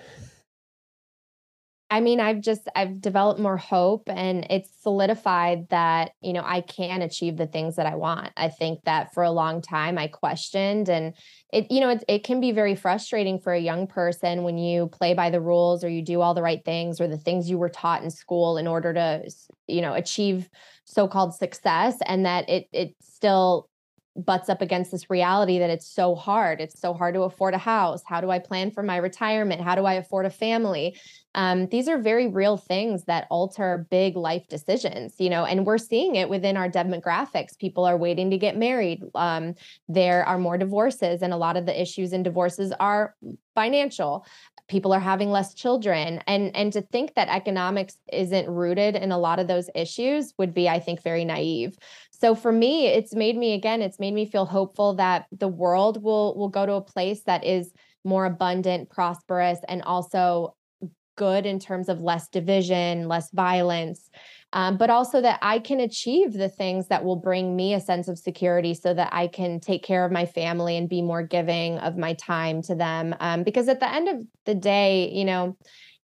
I 1.92 1.98
mean, 1.98 2.20
I've 2.20 2.40
just 2.40 2.68
I've 2.76 3.00
developed 3.00 3.40
more 3.40 3.56
hope 3.56 4.04
and 4.08 4.46
it's 4.48 4.70
solidified 4.80 5.68
that, 5.70 6.12
you 6.20 6.32
know, 6.32 6.42
I 6.44 6.60
can 6.60 7.02
achieve 7.02 7.36
the 7.36 7.48
things 7.48 7.74
that 7.76 7.86
I 7.86 7.96
want. 7.96 8.30
I 8.36 8.48
think 8.48 8.84
that 8.84 9.12
for 9.12 9.24
a 9.24 9.30
long 9.32 9.60
time 9.60 9.98
I 9.98 10.06
questioned 10.06 10.88
and 10.88 11.14
it 11.52 11.66
you 11.70 11.80
know, 11.80 11.88
it 11.90 12.04
it 12.06 12.22
can 12.22 12.40
be 12.40 12.52
very 12.52 12.76
frustrating 12.76 13.40
for 13.40 13.52
a 13.52 13.58
young 13.60 13.88
person 13.88 14.44
when 14.44 14.56
you 14.56 14.86
play 14.86 15.14
by 15.14 15.30
the 15.30 15.40
rules 15.40 15.82
or 15.82 15.88
you 15.88 16.02
do 16.02 16.20
all 16.20 16.34
the 16.34 16.42
right 16.42 16.64
things 16.64 17.00
or 17.00 17.08
the 17.08 17.18
things 17.18 17.50
you 17.50 17.58
were 17.58 17.68
taught 17.68 18.04
in 18.04 18.10
school 18.10 18.56
in 18.56 18.68
order 18.68 18.94
to, 18.94 19.28
you 19.66 19.80
know, 19.80 19.94
achieve 19.94 20.48
so-called 20.84 21.34
success 21.34 21.96
and 22.06 22.24
that 22.26 22.48
it 22.48 22.68
it 22.72 22.94
still 23.00 23.69
butts 24.24 24.48
up 24.48 24.62
against 24.62 24.90
this 24.90 25.10
reality 25.10 25.58
that 25.58 25.70
it's 25.70 25.86
so 25.86 26.14
hard. 26.14 26.60
It's 26.60 26.80
so 26.80 26.94
hard 26.94 27.14
to 27.14 27.22
afford 27.22 27.54
a 27.54 27.58
house. 27.58 28.02
How 28.06 28.20
do 28.20 28.30
I 28.30 28.38
plan 28.38 28.70
for 28.70 28.82
my 28.82 28.96
retirement? 28.96 29.60
How 29.60 29.74
do 29.74 29.84
I 29.84 29.94
afford 29.94 30.26
a 30.26 30.30
family? 30.30 30.98
Um, 31.34 31.68
these 31.68 31.88
are 31.88 31.98
very 31.98 32.26
real 32.26 32.56
things 32.56 33.04
that 33.04 33.26
alter 33.30 33.86
big 33.90 34.16
life 34.16 34.48
decisions, 34.48 35.14
you 35.18 35.30
know, 35.30 35.44
and 35.44 35.64
we're 35.64 35.78
seeing 35.78 36.16
it 36.16 36.28
within 36.28 36.56
our 36.56 36.68
demographics. 36.68 37.56
People 37.56 37.84
are 37.84 37.96
waiting 37.96 38.30
to 38.30 38.38
get 38.38 38.56
married. 38.56 39.02
Um, 39.14 39.54
there 39.88 40.24
are 40.24 40.38
more 40.38 40.58
divorces, 40.58 41.22
and 41.22 41.32
a 41.32 41.36
lot 41.36 41.56
of 41.56 41.66
the 41.66 41.80
issues 41.80 42.12
in 42.12 42.24
divorces 42.24 42.72
are 42.80 43.14
financial 43.54 44.26
people 44.70 44.92
are 44.92 45.00
having 45.00 45.30
less 45.30 45.52
children 45.52 46.22
and 46.28 46.54
and 46.54 46.72
to 46.72 46.80
think 46.80 47.14
that 47.14 47.28
economics 47.28 47.96
isn't 48.12 48.48
rooted 48.48 48.94
in 48.94 49.10
a 49.10 49.18
lot 49.18 49.40
of 49.40 49.48
those 49.48 49.68
issues 49.74 50.32
would 50.38 50.54
be 50.54 50.68
i 50.68 50.78
think 50.78 51.02
very 51.02 51.24
naive 51.24 51.76
so 52.20 52.34
for 52.34 52.52
me 52.52 52.86
it's 52.86 53.14
made 53.14 53.36
me 53.36 53.54
again 53.54 53.82
it's 53.82 53.98
made 53.98 54.14
me 54.14 54.26
feel 54.26 54.46
hopeful 54.46 54.94
that 54.94 55.26
the 55.32 55.48
world 55.48 56.02
will 56.02 56.36
will 56.36 56.48
go 56.48 56.66
to 56.66 56.74
a 56.74 56.80
place 56.80 57.22
that 57.22 57.44
is 57.44 57.72
more 58.04 58.24
abundant, 58.24 58.90
prosperous, 58.90 59.58
and 59.68 59.82
also 59.82 60.54
good 61.16 61.44
in 61.44 61.58
terms 61.58 61.88
of 61.88 62.00
less 62.00 62.28
division, 62.28 63.06
less 63.06 63.30
violence, 63.32 64.08
um, 64.54 64.78
but 64.78 64.88
also 64.88 65.20
that 65.20 65.38
I 65.42 65.58
can 65.58 65.80
achieve 65.80 66.32
the 66.32 66.48
things 66.48 66.88
that 66.88 67.04
will 67.04 67.16
bring 67.16 67.54
me 67.54 67.74
a 67.74 67.80
sense 67.80 68.08
of 68.08 68.18
security 68.18 68.72
so 68.72 68.94
that 68.94 69.10
I 69.12 69.26
can 69.26 69.60
take 69.60 69.82
care 69.82 70.04
of 70.04 70.12
my 70.12 70.24
family 70.24 70.78
and 70.78 70.88
be 70.88 71.02
more 71.02 71.22
giving 71.22 71.78
of 71.78 71.98
my 71.98 72.14
time 72.14 72.62
to 72.62 72.74
them. 72.74 73.14
Um, 73.20 73.42
because 73.42 73.68
at 73.68 73.80
the 73.80 73.92
end 73.92 74.08
of 74.08 74.16
the 74.46 74.54
day, 74.54 75.10
you 75.12 75.26
know, 75.26 75.58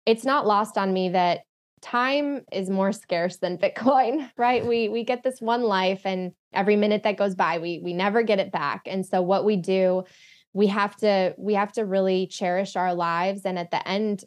it's 0.04 0.24
not 0.24 0.46
lost 0.46 0.76
on 0.76 0.92
me 0.92 1.10
that 1.10 1.42
time 1.84 2.40
is 2.50 2.70
more 2.70 2.92
scarce 2.92 3.36
than 3.36 3.58
bitcoin 3.58 4.28
right? 4.36 4.66
We 4.66 4.88
we 4.88 5.04
get 5.04 5.22
this 5.22 5.40
one 5.40 5.62
life 5.62 6.02
and 6.04 6.32
every 6.52 6.76
minute 6.76 7.02
that 7.02 7.18
goes 7.18 7.34
by 7.34 7.58
we 7.58 7.78
we 7.78 7.92
never 7.92 8.22
get 8.22 8.40
it 8.40 8.50
back. 8.50 8.82
And 8.86 9.04
so 9.04 9.22
what 9.22 9.44
we 9.44 9.56
do 9.56 10.04
we 10.54 10.68
have 10.68 10.96
to 10.96 11.34
we 11.36 11.54
have 11.54 11.72
to 11.72 11.84
really 11.84 12.26
cherish 12.26 12.74
our 12.74 12.94
lives. 12.94 13.42
And 13.44 13.58
at 13.58 13.70
the 13.70 13.86
end 13.86 14.24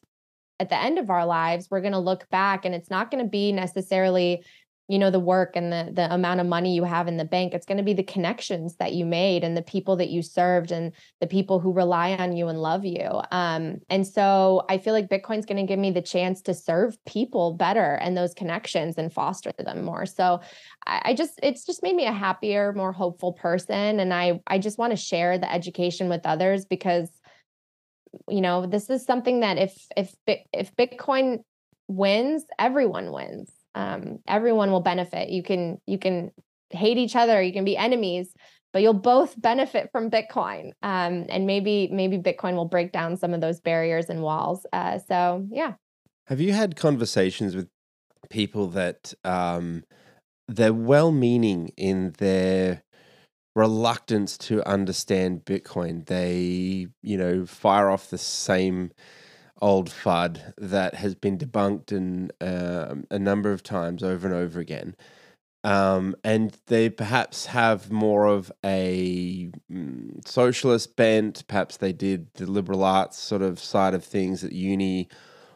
at 0.60 0.70
the 0.70 0.80
end 0.80 1.00
of 1.00 1.10
our 1.10 1.26
lives 1.26 1.68
we're 1.70 1.82
going 1.82 1.94
to 1.94 2.00
look 2.00 2.30
back 2.30 2.66
and 2.66 2.74
it's 2.76 2.90
not 2.90 3.12
going 3.12 3.24
to 3.24 3.30
be 3.30 3.52
necessarily 3.52 4.44
you 4.88 4.98
know 4.98 5.12
the 5.12 5.20
work 5.20 5.56
and 5.56 5.72
the 5.72 5.90
the 5.94 6.14
amount 6.14 6.40
of 6.40 6.48
money 6.48 6.74
you 6.74 6.84
have 6.84 7.08
in 7.08 7.18
the 7.18 7.26
bank 7.26 7.54
it's 7.54 7.66
going 7.66 7.78
to 7.78 7.84
be 7.84 7.94
the 7.94 8.04
connections 8.04 8.76
that 8.78 8.94
you 8.94 9.06
made 9.06 9.44
and 9.44 9.56
the 9.56 9.62
people 9.62 9.96
that 9.96 10.10
you 10.10 10.22
served 10.22 10.72
and 10.72 10.94
the 11.20 11.28
people 11.28 11.60
who 11.60 11.74
rely 11.74 12.12
on 12.12 12.36
you 12.36 12.48
and 12.48 12.62
love 12.62 12.86
you. 12.86 13.10
Um, 13.32 13.80
and 13.90 14.06
so 14.08 14.66
i 14.70 14.78
feel 14.78 14.94
like 14.94 15.10
bitcoin's 15.10 15.46
going 15.46 15.58
to 15.58 15.68
give 15.68 15.80
me 15.80 15.92
the 15.92 16.02
chance 16.02 16.42
to 16.44 16.54
serve 16.54 16.98
people 17.06 17.54
better 17.54 17.96
and 17.96 18.16
those 18.16 18.34
connections 18.34 18.98
and 18.98 19.12
foster 19.12 19.52
them 19.60 19.84
more. 19.84 20.06
So 20.06 20.42
I, 20.86 21.02
I 21.06 21.14
just 21.14 21.40
it's 21.44 21.66
just 21.66 21.84
made 21.84 21.96
me 21.96 22.06
a 22.06 22.12
happier 22.12 22.74
more 22.74 22.92
hopeful 22.92 23.34
person. 23.34 24.00
And 24.00 24.14
i 24.14 24.40
i 24.48 24.58
just 24.58 24.78
want 24.78 24.92
to 24.92 24.98
share 24.98 25.38
the 25.38 25.52
education 25.52 26.10
with 26.10 26.26
others 26.26 26.66
because 26.66 27.10
you 28.30 28.42
know 28.42 28.66
this 28.66 28.90
is 28.90 29.06
something 29.06 29.42
that 29.42 29.58
if 29.58 29.76
if 29.96 30.16
if 30.26 30.76
bitcoin 30.76 31.40
wins 31.88 32.46
everyone 32.58 33.12
wins 33.12 33.52
um, 33.78 34.20
everyone 34.28 34.72
will 34.72 34.82
benefit 34.82 35.30
you 35.30 35.44
can 35.44 35.80
you 35.86 35.98
can 35.98 36.32
hate 36.72 36.98
each 36.98 37.16
other 37.16 37.42
you 37.42 37.54
can 37.54 37.66
be 37.66 37.78
enemies 37.78 38.34
but 38.74 38.82
you'll 38.82 38.94
both 38.94 39.40
benefit 39.42 39.90
from 39.92 40.10
bitcoin 40.10 40.72
um, 40.84 41.26
and 41.30 41.46
maybe 41.46 41.88
maybe 41.92 42.18
bitcoin 42.18 42.56
will 42.56 42.66
break 42.66 42.92
down 42.92 43.16
some 43.16 43.34
of 43.34 43.42
those 43.42 43.60
barriers 43.62 44.10
and 44.10 44.22
walls 44.22 44.66
uh, 44.74 44.98
so 45.08 45.46
yeah 45.52 45.74
have 46.26 46.42
you 46.42 46.54
had 46.54 46.76
conversations 46.76 47.56
with 47.56 47.70
people 48.30 48.68
that 48.68 49.14
um, 49.24 49.84
they're 50.48 50.74
well 50.74 51.12
meaning 51.12 51.70
in 51.78 52.14
their 52.18 52.84
reluctance 53.56 54.38
to 54.38 54.66
understand 54.68 55.44
Bitcoin. 55.44 56.06
They, 56.06 56.88
you 57.02 57.18
know, 57.18 57.46
fire 57.46 57.90
off 57.90 58.10
the 58.10 58.18
same 58.18 58.92
old 59.62 59.90
FUD 59.90 60.54
that 60.58 60.96
has 60.96 61.16
been 61.16 61.38
debunked 61.38 61.92
in, 61.92 62.32
uh, 62.42 62.96
a 63.10 63.20
number 63.20 63.52
of 63.52 63.64
times 63.64 64.04
over 64.04 64.28
and 64.28 64.36
over 64.36 64.60
again. 64.60 64.96
Um, 65.64 66.16
and 66.24 66.58
they 66.68 66.90
perhaps 66.90 67.48
have 67.48 67.92
more 67.92 68.26
of 68.26 68.52
a 68.64 69.52
mm, 69.72 70.28
socialist 70.28 70.96
bent. 70.96 71.46
Perhaps 71.48 71.78
they 71.78 71.92
did 71.92 72.34
the 72.36 72.46
liberal 72.46 72.84
arts 72.84 73.18
sort 73.18 73.42
of 73.42 73.60
side 73.60 73.94
of 73.94 74.04
things 74.04 74.44
at 74.44 74.54
uni 74.54 75.10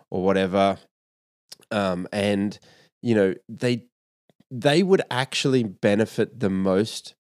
or 0.10 0.24
whatever. 0.24 0.78
Um, 1.72 2.08
and 2.12 2.60
you 3.02 3.16
know 3.16 3.36
they 3.47 3.86
they 4.49 4.84
would 4.84 5.02
actually 5.10 5.64
benefit 5.64 6.39
the 6.41 6.49
most 6.49 7.14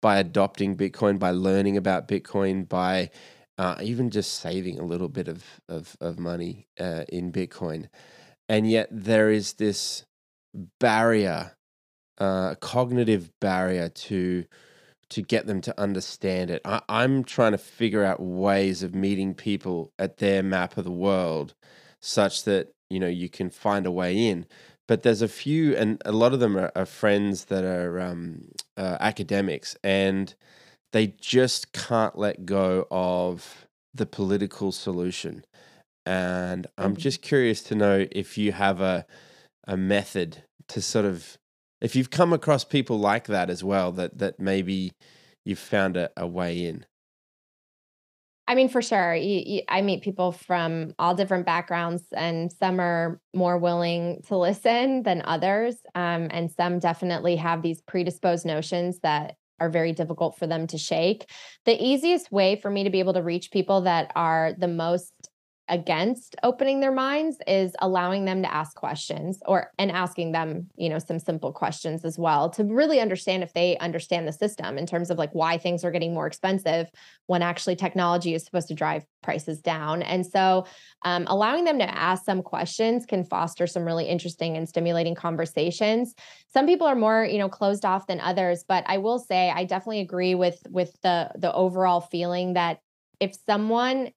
by 0.00 0.18
adopting 0.18 0.76
Bitcoin, 0.76 1.18
by 1.18 1.32
learning 1.32 1.76
about 1.76 2.08
Bitcoin, 2.08 2.66
by 2.66 3.10
uh, 3.58 3.76
even 3.82 4.10
just 4.10 4.40
saving 4.40 4.78
a 4.78 4.84
little 4.84 5.08
bit 5.08 5.28
of 5.28 5.44
of, 5.68 5.96
of 6.00 6.18
money 6.18 6.68
uh, 6.78 7.04
in 7.08 7.32
Bitcoin, 7.32 7.88
and 8.48 8.70
yet 8.70 8.88
there 8.90 9.30
is 9.30 9.54
this 9.54 10.06
barrier, 10.80 11.56
uh, 12.18 12.54
cognitive 12.56 13.30
barrier 13.40 13.88
to 13.88 14.44
to 15.10 15.22
get 15.22 15.46
them 15.46 15.60
to 15.62 15.80
understand 15.80 16.50
it. 16.50 16.60
I, 16.64 16.82
I'm 16.88 17.24
trying 17.24 17.52
to 17.52 17.58
figure 17.58 18.04
out 18.04 18.20
ways 18.20 18.82
of 18.82 18.94
meeting 18.94 19.34
people 19.34 19.92
at 19.98 20.18
their 20.18 20.42
map 20.42 20.76
of 20.76 20.84
the 20.84 20.90
world, 20.90 21.54
such 22.00 22.44
that 22.44 22.68
you 22.88 23.00
know 23.00 23.08
you 23.08 23.28
can 23.28 23.50
find 23.50 23.86
a 23.86 23.90
way 23.90 24.28
in. 24.28 24.46
But 24.86 25.02
there's 25.02 25.20
a 25.20 25.28
few, 25.28 25.76
and 25.76 26.00
a 26.06 26.12
lot 26.12 26.32
of 26.32 26.40
them 26.40 26.56
are, 26.56 26.72
are 26.74 26.86
friends 26.86 27.46
that 27.46 27.62
are 27.62 28.00
um, 28.00 28.48
uh, 28.76 28.96
academics, 29.00 29.76
and 29.82 30.34
they 30.92 31.08
just 31.20 31.72
can't 31.72 32.16
let 32.18 32.46
go 32.46 32.86
of 32.90 33.66
the 33.94 34.06
political 34.06 34.72
solution. 34.72 35.44
And 36.06 36.66
I'm 36.78 36.92
mm-hmm. 36.92 37.00
just 37.00 37.22
curious 37.22 37.62
to 37.64 37.74
know 37.74 38.06
if 38.10 38.38
you 38.38 38.52
have 38.52 38.80
a 38.80 39.06
a 39.66 39.76
method 39.76 40.44
to 40.68 40.80
sort 40.80 41.04
of 41.04 41.36
if 41.80 41.94
you've 41.94 42.10
come 42.10 42.32
across 42.32 42.64
people 42.64 42.98
like 42.98 43.26
that 43.26 43.50
as 43.50 43.62
well 43.62 43.92
that 43.92 44.18
that 44.18 44.40
maybe 44.40 44.92
you've 45.44 45.58
found 45.58 45.96
a, 45.96 46.10
a 46.16 46.26
way 46.26 46.64
in. 46.64 46.86
I 48.46 48.54
mean, 48.54 48.70
for 48.70 48.80
sure. 48.80 49.14
You, 49.14 49.42
you, 49.44 49.62
I 49.68 49.82
meet 49.82 50.02
people 50.02 50.32
from 50.32 50.94
all 50.98 51.14
different 51.14 51.44
backgrounds, 51.44 52.02
and 52.16 52.50
some 52.50 52.80
are 52.80 53.20
more 53.34 53.58
willing 53.58 54.22
to 54.28 54.38
listen 54.38 55.02
than 55.02 55.20
others. 55.26 55.76
Um, 55.94 56.28
and 56.30 56.50
some 56.50 56.78
definitely 56.78 57.36
have 57.36 57.60
these 57.60 57.82
predisposed 57.82 58.46
notions 58.46 59.00
that 59.00 59.36
are 59.60 59.68
very 59.68 59.92
difficult 59.92 60.38
for 60.38 60.46
them 60.46 60.66
to 60.68 60.78
shake. 60.78 61.30
The 61.64 61.82
easiest 61.82 62.30
way 62.30 62.60
for 62.60 62.70
me 62.70 62.84
to 62.84 62.90
be 62.90 63.00
able 63.00 63.14
to 63.14 63.22
reach 63.22 63.50
people 63.50 63.82
that 63.82 64.12
are 64.14 64.54
the 64.56 64.68
most 64.68 65.12
against 65.68 66.36
opening 66.42 66.80
their 66.80 66.92
minds 66.92 67.38
is 67.46 67.74
allowing 67.80 68.24
them 68.24 68.42
to 68.42 68.52
ask 68.52 68.74
questions 68.74 69.40
or 69.46 69.70
and 69.78 69.90
asking 69.90 70.32
them 70.32 70.68
you 70.76 70.88
know 70.88 70.98
some 70.98 71.18
simple 71.18 71.52
questions 71.52 72.04
as 72.04 72.18
well 72.18 72.50
to 72.50 72.64
really 72.64 73.00
understand 73.00 73.42
if 73.42 73.52
they 73.52 73.76
understand 73.78 74.26
the 74.26 74.32
system 74.32 74.78
in 74.78 74.86
terms 74.86 75.10
of 75.10 75.18
like 75.18 75.34
why 75.34 75.58
things 75.58 75.84
are 75.84 75.90
getting 75.90 76.14
more 76.14 76.26
expensive 76.26 76.90
when 77.26 77.42
actually 77.42 77.76
technology 77.76 78.34
is 78.34 78.44
supposed 78.44 78.68
to 78.68 78.74
drive 78.74 79.04
prices 79.22 79.60
down. 79.60 80.00
And 80.02 80.24
so 80.24 80.64
um, 81.04 81.24
allowing 81.26 81.64
them 81.64 81.78
to 81.78 81.98
ask 81.98 82.24
some 82.24 82.42
questions 82.42 83.04
can 83.04 83.24
foster 83.24 83.66
some 83.66 83.84
really 83.84 84.06
interesting 84.06 84.56
and 84.56 84.68
stimulating 84.68 85.14
conversations. 85.14 86.14
Some 86.52 86.66
people 86.66 86.86
are 86.86 86.94
more 86.94 87.24
you 87.24 87.38
know 87.38 87.48
closed 87.48 87.84
off 87.84 88.06
than 88.06 88.20
others 88.20 88.64
but 88.66 88.84
i 88.86 88.98
will 88.98 89.18
say 89.18 89.50
i 89.50 89.64
definitely 89.64 90.00
agree 90.00 90.34
with 90.34 90.60
with 90.68 90.96
the 91.02 91.30
the 91.36 91.52
overall 91.52 92.00
feeling 92.00 92.54
that 92.54 92.80
if 93.20 93.36
someone 93.46 94.10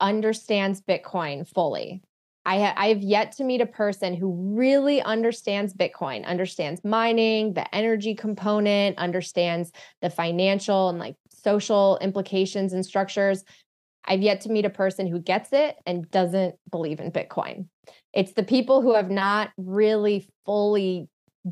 understands 0.00 0.80
Bitcoin 0.80 1.48
fully. 1.48 2.02
I, 2.46 2.58
ha- 2.58 2.74
I 2.76 2.88
have 2.88 3.02
yet 3.02 3.32
to 3.32 3.44
meet 3.44 3.62
a 3.62 3.66
person 3.66 4.14
who 4.14 4.54
really 4.54 5.00
understands 5.00 5.72
Bitcoin, 5.72 6.24
understands 6.24 6.84
mining, 6.84 7.54
the 7.54 7.74
energy 7.74 8.14
component, 8.14 8.98
understands 8.98 9.72
the 10.02 10.10
financial 10.10 10.90
and 10.90 10.98
like 10.98 11.16
social 11.30 11.98
implications 12.02 12.72
and 12.72 12.84
structures. 12.84 13.44
I've 14.04 14.20
yet 14.20 14.42
to 14.42 14.50
meet 14.50 14.66
a 14.66 14.70
person 14.70 15.06
who 15.06 15.18
gets 15.18 15.52
it 15.52 15.76
and 15.86 16.10
doesn't 16.10 16.56
believe 16.70 17.00
in 17.00 17.10
Bitcoin. 17.10 17.68
It's 18.12 18.32
the 18.32 18.42
people 18.42 18.82
who 18.82 18.94
have 18.94 19.10
not 19.10 19.50
really 19.56 20.28
fully 20.44 21.08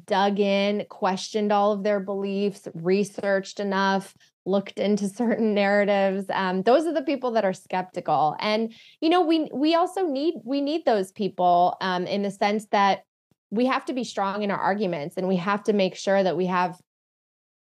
dug 0.07 0.41
in, 0.41 0.85
questioned 0.89 1.53
all 1.53 1.73
of 1.73 1.83
their 1.83 2.01
beliefs, 2.01 2.69
researched 2.75 3.61
enough, 3.61 4.15
looked 4.45 4.79
into 4.79 5.09
certain 5.09 5.55
narratives 5.55 6.27
um, 6.31 6.63
those 6.63 6.87
are 6.87 6.93
the 6.93 7.03
people 7.03 7.31
that 7.33 7.45
are 7.45 7.53
skeptical. 7.53 8.37
And 8.41 8.73
you 9.01 9.09
know 9.09 9.23
we 9.23 9.49
we 9.53 9.75
also 9.75 10.07
need 10.07 10.35
we 10.45 10.61
need 10.61 10.85
those 10.85 11.13
people 11.13 11.77
um, 11.81 12.07
in 12.07 12.23
the 12.23 12.31
sense 12.31 12.67
that 12.67 13.05
we 13.51 13.67
have 13.67 13.85
to 13.85 13.93
be 13.93 14.05
strong 14.05 14.43
in 14.43 14.51
our 14.51 14.59
arguments 14.59 15.17
and 15.17 15.29
we 15.29 15.37
have 15.37 15.63
to 15.65 15.73
make 15.73 15.95
sure 15.95 16.23
that 16.23 16.37
we 16.37 16.47
have 16.47 16.81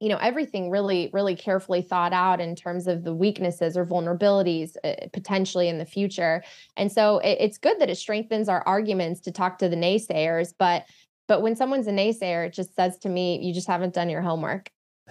you 0.01 0.09
know 0.09 0.17
everything 0.19 0.71
really 0.71 1.11
really 1.13 1.37
carefully 1.37 1.83
thought 1.83 2.13
out 2.13 2.41
in 2.41 2.57
terms 2.57 2.87
of 2.87 3.05
the 3.05 3.15
weaknesses 3.15 3.77
or 3.77 3.85
vulnerabilities 3.85 4.77
uh, 4.85 4.95
potentially 5.13 5.69
in 5.69 5.79
the 5.79 5.87
future. 5.87 6.43
And 6.77 6.91
so 6.91 7.19
it, 7.19 7.39
it's 7.41 7.59
good 7.59 7.81
that 7.81 7.91
it 7.91 7.99
strengthens 7.99 8.49
our 8.49 8.63
arguments 8.67 9.21
to 9.23 9.33
talk 9.33 9.59
to 9.59 9.69
the 9.69 9.77
naysayers 9.77 10.55
but 10.59 10.87
but 11.29 11.43
when 11.43 11.57
someone's 11.57 11.87
a 11.87 11.93
naysayer 11.93 12.47
it 12.47 12.53
just 12.53 12.75
says 12.75 12.99
to 12.99 13.09
me 13.09 13.41
you 13.43 13.53
just 13.53 13.69
haven't 13.69 13.95
done 13.95 14.11
your 14.11 14.23
homework 14.23 14.71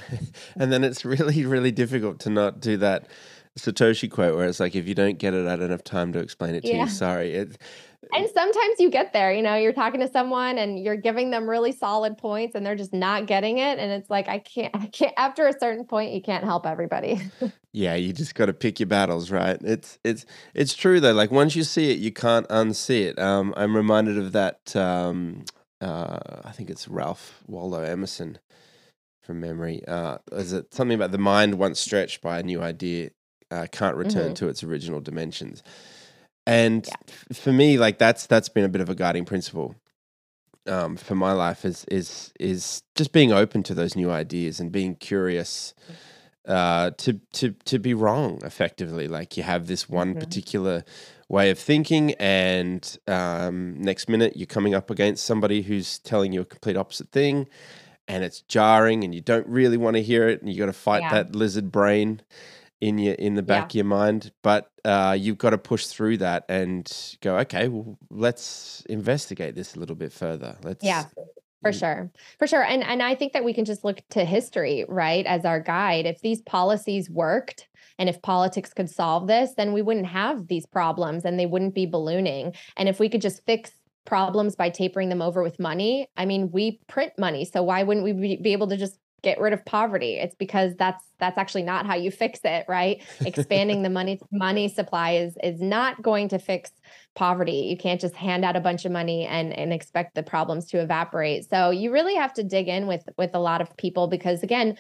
and 0.56 0.72
then 0.72 0.84
it's 0.84 1.06
really, 1.06 1.46
really 1.46 1.72
difficult 1.72 2.20
to 2.22 2.30
not 2.30 2.60
do 2.60 2.78
that 2.78 3.08
Satoshi 3.58 4.10
quote 4.10 4.36
where 4.36 4.48
it's 4.48 4.60
like, 4.60 4.76
if 4.76 4.88
you 4.88 4.96
don't 4.96 5.18
get 5.18 5.34
it, 5.34 5.48
I 5.48 5.56
don't 5.56 5.72
have 5.72 5.84
time 5.84 6.14
to 6.14 6.20
explain 6.20 6.56
it 6.56 6.62
to 6.64 6.70
yeah. 6.70 6.84
you. 6.84 6.90
Sorry. 6.90 7.34
It, 7.34 7.58
and 8.14 8.30
sometimes 8.34 8.80
you 8.80 8.90
get 8.90 9.14
there, 9.14 9.32
you 9.34 9.42
know, 9.42 9.56
you're 9.56 9.74
talking 9.74 10.00
to 10.00 10.08
someone 10.08 10.58
and 10.58 10.80
you're 10.80 10.96
giving 10.96 11.32
them 11.32 11.50
really 11.50 11.72
solid 11.72 12.18
points 12.18 12.56
and 12.56 12.66
they're 12.66 12.76
just 12.76 12.94
not 12.94 13.26
getting 13.26 13.58
it. 13.58 13.78
And 13.78 13.92
it's 13.92 14.10
like, 14.10 14.28
I 14.28 14.40
can't, 14.40 14.74
I 14.76 14.88
can't, 14.88 15.14
after 15.18 15.48
a 15.48 15.54
certain 15.60 15.86
point, 15.86 16.14
you 16.14 16.22
can't 16.22 16.44
help 16.44 16.66
everybody. 16.66 17.22
yeah. 17.74 17.96
You 17.96 18.14
just 18.14 18.36
got 18.36 18.48
to 18.48 18.54
pick 18.54 18.80
your 18.80 18.88
battles, 18.88 19.32
right? 19.32 19.58
It's, 19.62 20.00
it's, 20.04 20.26
it's 20.54 20.74
true 20.74 21.00
though. 21.00 21.14
Like 21.14 21.32
once 21.32 21.56
you 21.56 21.64
see 21.64 21.92
it, 21.92 22.00
you 22.00 22.12
can't 22.12 22.48
unsee 22.50 23.02
it. 23.02 23.20
Um, 23.20 23.54
I'm 23.58 23.76
reminded 23.76 24.18
of 24.18 24.32
that. 24.32 24.76
Um, 24.76 25.44
uh, 25.82 26.20
I 26.44 26.52
think 26.52 26.70
it's 26.70 26.88
Ralph 26.88 27.44
Waldo 27.48 27.82
Emerson 27.82 28.40
from 29.22 29.40
memory. 29.40 29.82
Uh, 29.88 30.18
is 30.32 30.54
it 30.54 30.74
something 30.74 30.96
about 30.96 31.12
the 31.12 31.18
mind 31.18 31.56
once 31.56 31.80
stretched 31.80 32.22
by 32.22 32.40
a 32.40 32.44
new 32.44 32.62
idea 32.62 33.12
uh, 33.52 33.68
can't 33.72 33.98
return 33.98 34.32
Mhm. 34.32 34.36
to 34.36 34.48
its 34.48 34.64
original 34.64 35.02
dimensions. 35.02 35.62
And 36.48 36.88
Yeah. 36.88 36.96
for 37.34 37.52
me, 37.52 37.78
like 37.78 37.98
that's 37.98 38.26
that's 38.26 38.48
been 38.50 38.64
a 38.64 38.70
bit 38.70 38.80
of 38.82 38.90
a 38.90 38.96
guiding 38.96 39.26
principle 39.26 39.76
um, 40.68 40.96
for 40.96 41.16
my 41.16 41.34
life 41.34 41.66
is 41.66 41.86
is 41.92 42.32
is 42.40 42.84
just 42.96 43.12
being 43.12 43.32
open 43.34 43.62
to 43.64 43.74
those 43.74 43.96
new 43.96 44.10
ideas 44.10 44.60
and 44.60 44.72
being 44.72 44.96
curious 44.96 45.74
uh, 46.48 46.92
to 46.98 47.20
to 47.34 47.52
to 47.66 47.78
be 47.78 47.94
wrong 47.94 48.40
effectively. 48.44 49.08
Like 49.08 49.36
you 49.38 49.44
have 49.44 49.68
this 49.68 49.90
one 49.90 50.16
Mhm. 50.16 50.20
particular 50.20 50.84
way 51.30 51.50
of 51.50 51.60
thinking, 51.60 52.14
and 52.20 52.98
um, 53.08 53.80
next 53.82 54.08
minute 54.10 54.36
you're 54.38 54.48
coming 54.48 54.74
up 54.74 54.90
against 54.90 55.26
somebody 55.26 55.62
who's 55.64 56.00
telling 56.00 56.32
you 56.34 56.42
a 56.42 56.46
complete 56.46 56.78
opposite 56.78 57.12
thing, 57.12 57.48
and 58.12 58.24
it's 58.24 58.42
jarring, 58.42 59.04
and 59.04 59.16
you 59.16 59.22
don't 59.22 59.48
really 59.48 59.78
want 59.78 59.96
to 59.96 60.02
hear 60.04 60.28
it, 60.28 60.42
and 60.42 60.52
you 60.52 60.60
got 60.60 60.66
to 60.68 60.74
fight 60.74 61.02
Yeah. 61.02 61.14
that 61.14 61.36
lizard 61.36 61.72
brain 61.72 62.22
in 62.82 62.98
your 62.98 63.14
in 63.16 63.36
the 63.36 63.44
back 63.44 63.74
Yeah. 63.74 63.82
of 63.82 63.86
your 63.86 63.86
mind. 63.86 64.32
But 64.42 64.70
uh, 64.84 65.16
you've 65.20 65.38
got 65.38 65.52
to 65.52 65.58
push 65.58 65.86
through 65.86 66.18
that 66.18 66.44
and 66.50 66.92
go, 67.22 67.38
okay, 67.40 67.68
well, 67.68 67.98
let's 68.10 68.84
investigate 68.90 69.56
this 69.56 69.76
a 69.76 69.80
little 69.80 69.96
bit 69.96 70.12
further. 70.12 70.58
Let's 70.64 70.84
Yeah. 70.84 71.06
For 71.62 71.72
sure. 71.72 72.12
For 72.40 72.48
sure. 72.48 72.64
And 72.64 72.84
and 72.84 73.04
I 73.04 73.14
think 73.14 73.34
that 73.34 73.44
we 73.44 73.54
can 73.54 73.66
just 73.66 73.84
look 73.84 74.02
to 74.10 74.26
history, 74.26 74.84
right, 74.90 75.26
as 75.28 75.46
our 75.46 75.60
guide. 75.60 76.08
If 76.08 76.20
these 76.22 76.42
policies 76.42 77.08
worked 77.08 77.68
and 78.00 78.10
if 78.10 78.20
politics 78.24 78.74
could 78.74 78.90
solve 78.90 79.28
this, 79.28 79.54
then 79.56 79.72
we 79.72 79.84
wouldn't 79.84 80.08
have 80.08 80.48
these 80.48 80.66
problems 80.66 81.24
and 81.24 81.40
they 81.40 81.46
wouldn't 81.46 81.76
be 81.76 81.86
ballooning. 81.86 82.56
And 82.78 82.90
if 82.90 83.00
we 83.00 83.10
could 83.10 83.22
just 83.22 83.46
fix 83.46 83.72
problems 84.06 84.56
by 84.56 84.70
tapering 84.70 85.10
them 85.10 85.22
over 85.22 85.44
with 85.44 85.60
money, 85.60 86.08
I 86.18 86.26
mean, 86.26 86.52
we 86.52 86.80
print 86.88 87.14
money. 87.18 87.46
So 87.46 87.64
why 87.64 87.84
wouldn't 87.84 88.04
we 88.04 88.38
be, 88.38 88.54
able 88.54 88.68
to 88.68 88.78
just 88.78 88.98
get 89.22 89.40
rid 89.40 89.54
of 89.54 89.64
poverty? 89.66 90.16
It's 90.16 90.36
because 90.36 90.76
that's 90.76 91.04
that's 91.20 91.38
actually 91.38 91.64
not 91.64 91.86
how 91.86 91.96
you 91.96 92.10
fix 92.12 92.40
it, 92.44 92.66
right? 92.68 93.04
Expanding 93.26 93.84
the 93.84 93.90
money 93.90 94.20
money 94.32 94.68
supply 94.68 95.12
is 95.12 95.38
is 95.44 95.62
not 95.62 96.02
going 96.02 96.30
to 96.30 96.40
fix 96.40 96.72
poverty. 97.16 97.68
You 97.70 97.78
can't 97.78 98.02
just 98.02 98.16
hand 98.16 98.44
out 98.44 98.56
a 98.56 98.62
bunch 98.62 98.86
of 98.86 98.92
money 98.92 99.26
and 99.26 99.54
and 99.54 99.72
expect 99.72 100.16
the 100.16 100.24
problems 100.24 100.66
to 100.68 100.82
evaporate. 100.82 101.50
So 101.50 101.70
you 101.70 101.92
really 101.92 102.16
have 102.16 102.34
to 102.34 102.44
dig 102.44 102.68
in 102.68 102.88
with 102.88 103.04
with 103.18 103.32
a 103.34 103.40
lot 103.40 103.62
of 103.62 103.76
people 103.78 104.08
because 104.08 104.42
again, 104.44 104.78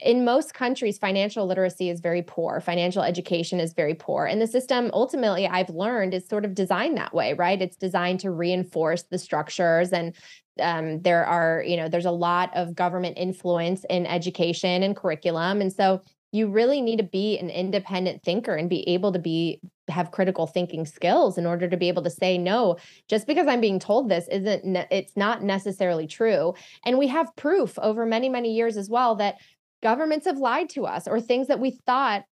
in 0.00 0.24
most 0.24 0.54
countries 0.54 0.98
financial 0.98 1.46
literacy 1.46 1.90
is 1.90 2.00
very 2.00 2.22
poor. 2.22 2.60
Financial 2.60 3.02
education 3.02 3.60
is 3.60 3.72
very 3.72 3.94
poor. 3.94 4.26
And 4.26 4.40
the 4.40 4.46
system 4.46 4.90
ultimately 4.92 5.46
i've 5.46 5.70
learned 5.70 6.14
is 6.14 6.26
sort 6.26 6.44
of 6.44 6.54
designed 6.54 6.96
that 6.96 7.14
way 7.14 7.34
right? 7.34 7.60
It's 7.60 7.76
designed 7.76 8.20
to 8.20 8.30
reinforce 8.30 9.04
the 9.04 9.18
structures 9.18 9.92
and 9.92 10.14
um, 10.60 11.00
there 11.00 11.24
are 11.24 11.64
you 11.66 11.76
know 11.76 11.88
there's 11.88 12.04
a 12.04 12.10
lot 12.10 12.50
of 12.54 12.74
government 12.74 13.16
influence 13.18 13.84
in 13.88 14.06
education 14.06 14.82
and 14.82 14.96
curriculum. 14.96 15.60
And 15.60 15.72
so 15.72 16.02
you 16.32 16.48
really 16.48 16.80
need 16.80 16.96
to 16.96 17.04
be 17.04 17.38
an 17.38 17.50
independent 17.50 18.22
thinker 18.22 18.54
and 18.54 18.68
be 18.68 18.88
able 18.88 19.12
to 19.12 19.18
be 19.18 19.60
have 19.88 20.10
critical 20.10 20.46
thinking 20.46 20.86
skills 20.86 21.36
in 21.36 21.44
order 21.44 21.68
to 21.68 21.76
be 21.76 21.88
able 21.88 22.02
to 22.02 22.10
say 22.10 22.38
no 22.38 22.76
just 23.08 23.26
because 23.26 23.46
i'm 23.46 23.60
being 23.60 23.78
told 23.78 24.08
this 24.08 24.26
isn't 24.28 24.76
it's 24.90 25.16
not 25.16 25.42
necessarily 25.42 26.06
true. 26.06 26.54
And 26.84 26.98
we 26.98 27.08
have 27.08 27.34
proof 27.36 27.78
over 27.78 28.06
many 28.06 28.28
many 28.28 28.52
years 28.52 28.76
as 28.76 28.88
well 28.88 29.16
that 29.16 29.36
governments 29.82 30.26
have 30.26 30.38
lied 30.38 30.68
to 30.70 30.86
us 30.86 31.08
or 31.08 31.20
things 31.20 31.48
that 31.48 31.60
we 31.60 31.78
thought 31.86 32.24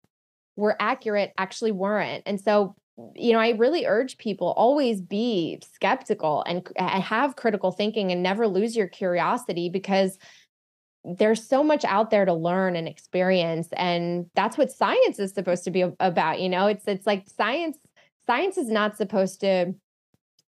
were 0.55 0.75
accurate 0.79 1.33
actually 1.37 1.71
weren't. 1.71 2.23
And 2.25 2.39
so 2.39 2.75
you 3.15 3.31
know 3.31 3.39
i 3.39 3.51
really 3.51 3.85
urge 3.85 4.17
people 4.17 4.53
always 4.57 4.99
be 4.99 5.57
skeptical 5.73 6.43
and 6.45 6.67
have 6.77 7.37
critical 7.37 7.71
thinking 7.71 8.11
and 8.11 8.21
never 8.21 8.45
lose 8.45 8.75
your 8.75 8.89
curiosity 8.89 9.69
because 9.69 10.17
there's 11.05 11.47
so 11.47 11.63
much 11.63 11.85
out 11.85 12.09
there 12.09 12.25
to 12.25 12.33
learn 12.33 12.75
and 12.75 12.87
experience 12.87 13.69
and 13.73 14.25
that's 14.35 14.57
what 14.57 14.71
science 14.71 15.17
is 15.19 15.33
supposed 15.33 15.63
to 15.63 15.71
be 15.71 15.85
about 15.99 16.39
you 16.39 16.49
know? 16.49 16.67
It's 16.67 16.87
it's 16.87 17.07
like 17.07 17.25
science 17.27 17.77
science 18.25 18.57
is 18.57 18.69
not 18.69 18.97
supposed 18.97 19.39
to 19.41 19.73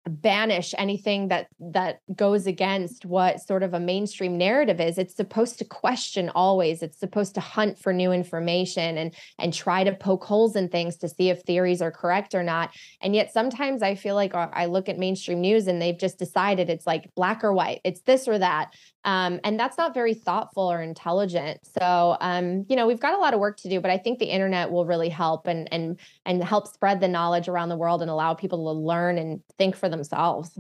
banish 0.08 0.74
anything 0.78 1.28
that 1.28 1.48
that 1.60 2.00
goes 2.16 2.48
against 2.48 3.06
what 3.06 3.42
sort 3.42 3.64
of 3.64 3.74
a 3.74 3.80
mainstream 3.80 4.38
narrative 4.38 4.80
is. 4.80 4.98
It's 4.98 5.16
supposed 5.16 5.60
to 5.60 5.66
question 5.66 6.30
always. 6.34 6.82
It's 6.82 7.00
supposed 7.00 7.36
to 7.36 7.42
hunt 7.42 7.78
for 7.78 7.94
new 7.94 8.12
information 8.12 8.98
and 8.98 9.14
and 9.38 9.54
try 9.54 9.84
to 9.84 9.94
poke 9.94 10.24
holes 10.24 10.56
in 10.56 10.70
things 10.70 10.98
to 10.98 11.10
see 11.10 11.30
if 11.30 11.42
theories 11.42 11.82
are 11.82 11.92
correct 11.92 12.34
or 12.34 12.44
not. 12.44 12.72
And 13.02 13.16
yet 13.16 13.34
sometimes 13.34 13.82
i 13.82 13.96
feel 13.96 14.16
like 14.16 14.34
uh, 14.34 14.48
i 14.54 14.66
look 14.66 14.90
at 14.90 14.98
mainstream 14.98 15.42
news 15.42 15.68
and 15.68 15.82
they've 15.82 16.00
just 16.00 16.18
decided 16.18 16.70
it's 16.70 16.88
like 16.88 17.14
black 17.16 17.44
or 17.44 17.54
white. 17.54 17.82
It's 17.84 18.02
this 18.02 18.28
or 18.28 18.40
that. 18.40 18.74
Um, 19.06 19.40
and 19.44 19.60
that's 19.60 19.78
not 19.78 19.94
very 19.94 20.14
thoughtful 20.14 20.72
or 20.72 20.82
intelligent. 20.82 21.62
So 21.66 22.18
um, 22.20 22.66
you 22.70 22.76
know 22.76 22.88
we've 22.88 23.00
got 23.00 23.14
a 23.14 23.18
lot 23.18 23.34
of 23.34 23.40
work 23.40 23.58
to 23.58 23.70
do 23.70 23.82
but 23.82 23.92
i 23.92 23.98
think 23.98 24.20
the 24.20 24.26
internet 24.26 24.72
will 24.72 24.86
really 24.86 25.10
help 25.10 25.48
and 25.48 25.68
and 25.72 26.00
and 26.26 26.44
help 26.44 26.68
spread 26.68 27.02
the 27.02 27.08
knowledge 27.08 27.48
around 27.48 27.70
the 27.70 27.78
world 27.78 28.02
and 28.02 28.10
allow 28.10 28.34
people 28.34 28.74
to 28.74 28.80
learn 28.80 29.18
and 29.18 29.42
think 29.58 29.76
for 29.76 29.89
themselves. 29.92 30.58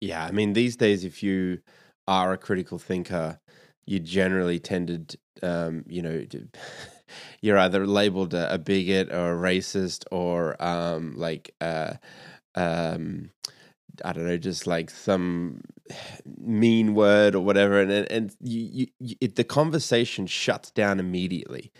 Yeah, 0.00 0.24
I 0.24 0.30
mean, 0.30 0.52
these 0.52 0.76
days, 0.76 1.04
if 1.04 1.22
you 1.22 1.58
are 2.06 2.32
a 2.32 2.38
critical 2.38 2.78
thinker, 2.78 3.40
you 3.86 3.98
generally 3.98 4.58
tended, 4.58 5.16
um, 5.42 5.84
you 5.88 6.02
know, 6.02 6.24
you're 7.40 7.58
either 7.58 7.86
labeled 7.86 8.34
a, 8.34 8.54
a 8.54 8.58
bigot 8.58 9.12
or 9.12 9.34
a 9.34 9.38
racist 9.38 10.04
or 10.10 10.62
um, 10.62 11.14
like, 11.16 11.54
uh, 11.60 11.94
um, 12.54 13.30
I 14.04 14.12
don't 14.12 14.26
know, 14.26 14.36
just 14.36 14.66
like 14.66 14.90
some 14.90 15.62
mean 16.36 16.94
word 16.94 17.34
or 17.34 17.40
whatever, 17.40 17.80
and 17.80 17.90
and 17.90 18.34
you, 18.40 18.86
you, 19.00 19.16
it, 19.20 19.36
the 19.36 19.44
conversation 19.44 20.26
shuts 20.26 20.70
down 20.70 21.00
immediately. 21.00 21.72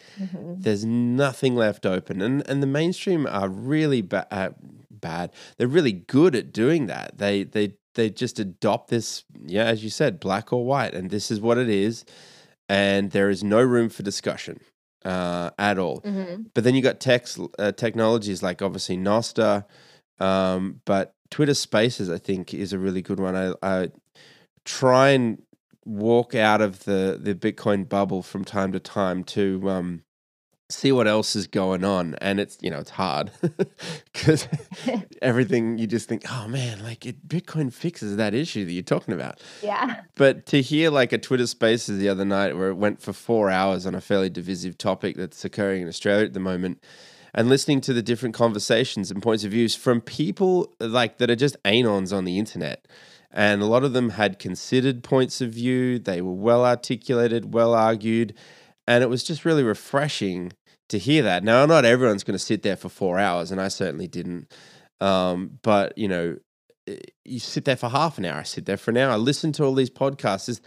There's 0.60 0.84
nothing 0.84 1.54
left 1.54 1.86
open 1.86 2.20
and 2.20 2.48
and 2.48 2.62
the 2.62 2.66
mainstream 2.66 3.26
are 3.26 3.48
really 3.48 4.02
ba- 4.02 4.26
uh, 4.32 4.50
bad 5.00 5.30
they're 5.56 5.66
really 5.68 5.92
good 5.92 6.34
at 6.34 6.52
doing 6.52 6.86
that 6.86 7.18
they 7.18 7.44
they 7.44 7.74
they 7.94 8.08
just 8.10 8.38
adopt 8.38 8.90
this 8.90 9.24
yeah 9.44 9.64
as 9.64 9.82
you 9.82 9.90
said 9.90 10.20
black 10.20 10.52
or 10.52 10.64
white 10.64 10.94
and 10.94 11.10
this 11.10 11.30
is 11.30 11.40
what 11.40 11.58
it 11.58 11.68
is 11.68 12.04
and 12.68 13.10
there 13.12 13.30
is 13.30 13.42
no 13.42 13.62
room 13.62 13.88
for 13.88 14.02
discussion 14.02 14.60
uh, 15.04 15.50
at 15.58 15.78
all 15.78 16.00
Mhm. 16.02 16.46
but 16.54 16.64
then 16.64 16.74
you 16.74 16.82
got 16.82 17.00
text 17.00 17.38
uh, 17.58 17.72
technologies 17.72 18.42
like 18.42 18.60
obviously 18.62 18.96
Nostr, 18.96 19.64
um, 20.20 20.80
but 20.84 21.14
Twitter 21.30 21.54
Spaces 21.54 22.10
I 22.10 22.18
think 22.18 22.52
is 22.52 22.72
a 22.72 22.78
really 22.78 23.00
good 23.02 23.20
one. 23.20 23.36
I, 23.36 23.54
I 23.62 23.88
try 24.64 25.10
and 25.10 25.42
walk 25.84 26.34
out 26.34 26.60
of 26.60 26.84
the 26.84 27.18
the 27.20 27.34
Bitcoin 27.34 27.88
bubble 27.88 28.22
from 28.22 28.44
time 28.44 28.72
to 28.72 28.80
time 28.80 29.24
to 29.24 29.70
um, 29.70 30.02
see 30.70 30.92
what 30.92 31.06
else 31.08 31.34
is 31.34 31.46
going 31.46 31.82
on, 31.82 32.14
and 32.20 32.38
it's 32.38 32.58
you 32.60 32.70
know 32.70 32.78
it's 32.78 32.90
hard 32.90 33.30
because 34.12 34.46
everything 35.22 35.78
you 35.78 35.86
just 35.86 36.08
think, 36.08 36.24
oh 36.30 36.46
man, 36.48 36.82
like 36.82 37.06
it, 37.06 37.26
Bitcoin 37.26 37.72
fixes 37.72 38.16
that 38.16 38.34
issue 38.34 38.64
that 38.64 38.72
you're 38.72 38.82
talking 38.82 39.14
about. 39.14 39.40
yeah 39.62 40.02
But 40.16 40.46
to 40.46 40.60
hear 40.60 40.90
like 40.90 41.12
a 41.12 41.18
Twitter 41.18 41.46
Spaces 41.46 41.98
the 41.98 42.08
other 42.08 42.24
night 42.24 42.56
where 42.56 42.68
it 42.68 42.76
went 42.76 43.00
for 43.00 43.12
four 43.12 43.50
hours 43.50 43.86
on 43.86 43.94
a 43.94 44.00
fairly 44.00 44.28
divisive 44.28 44.76
topic 44.76 45.16
that's 45.16 45.44
occurring 45.44 45.82
in 45.82 45.88
Australia 45.88 46.26
at 46.26 46.34
the 46.34 46.40
moment, 46.40 46.82
and 47.34 47.48
listening 47.48 47.80
to 47.82 47.92
the 47.92 48.02
different 48.02 48.34
conversations 48.34 49.10
and 49.10 49.22
points 49.22 49.44
of 49.44 49.52
views 49.52 49.74
from 49.74 50.00
people 50.00 50.74
like 50.80 51.18
that 51.18 51.30
are 51.30 51.36
just 51.36 51.56
anons 51.64 52.14
on 52.14 52.24
the 52.24 52.38
internet. 52.38 52.86
And 53.30 53.60
a 53.60 53.66
lot 53.66 53.84
of 53.84 53.92
them 53.92 54.10
had 54.10 54.38
considered 54.38 55.04
points 55.04 55.42
of 55.42 55.50
view. 55.50 55.98
They 55.98 56.22
were 56.22 56.32
well 56.32 56.64
articulated, 56.64 57.52
well 57.52 57.74
argued, 57.74 58.32
and 58.88 59.04
it 59.04 59.08
was 59.08 59.22
just 59.22 59.44
really 59.44 59.62
refreshing 59.62 60.50
to 60.88 60.98
hear 60.98 61.22
that. 61.22 61.44
Now, 61.44 61.66
not 61.66 61.84
everyone's 61.84 62.24
going 62.24 62.38
to 62.38 62.44
sit 62.44 62.62
there 62.62 62.76
for 62.76 62.88
four 62.88 63.18
hours, 63.18 63.50
and 63.50 63.60
I 63.60 63.68
certainly 63.68 64.08
didn't. 64.08 64.52
Um, 65.00 65.58
but 65.62 65.96
you 65.96 66.08
know, 66.08 66.36
you 67.24 67.38
sit 67.38 67.64
there 67.64 67.76
for 67.76 67.88
half 67.88 68.18
an 68.18 68.24
hour. 68.24 68.40
I 68.40 68.42
sit 68.44 68.66
there 68.66 68.76
for 68.76 68.90
an 68.90 68.96
hour. 68.96 69.12
I 69.12 69.16
listen 69.16 69.52
to 69.52 69.64
all 69.64 69.74
these 69.74 69.90
podcasts. 69.90 70.60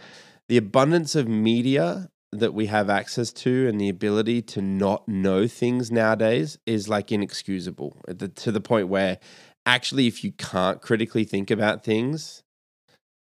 The 0.48 0.56
abundance 0.56 1.14
of 1.14 1.28
media 1.28 2.08
that 2.32 2.54
we 2.54 2.66
have 2.66 2.88
access 2.88 3.30
to 3.30 3.68
and 3.68 3.80
the 3.80 3.90
ability 3.90 4.40
to 4.40 4.62
not 4.62 5.06
know 5.06 5.46
things 5.46 5.90
nowadays 5.90 6.58
is 6.66 6.88
like 6.88 7.12
inexcusable 7.12 8.00
to 8.34 8.50
the 8.50 8.60
point 8.60 8.88
where 8.88 9.18
actually, 9.66 10.06
if 10.06 10.24
you 10.24 10.32
can't 10.32 10.80
critically 10.80 11.24
think 11.24 11.50
about 11.50 11.84
things, 11.84 12.42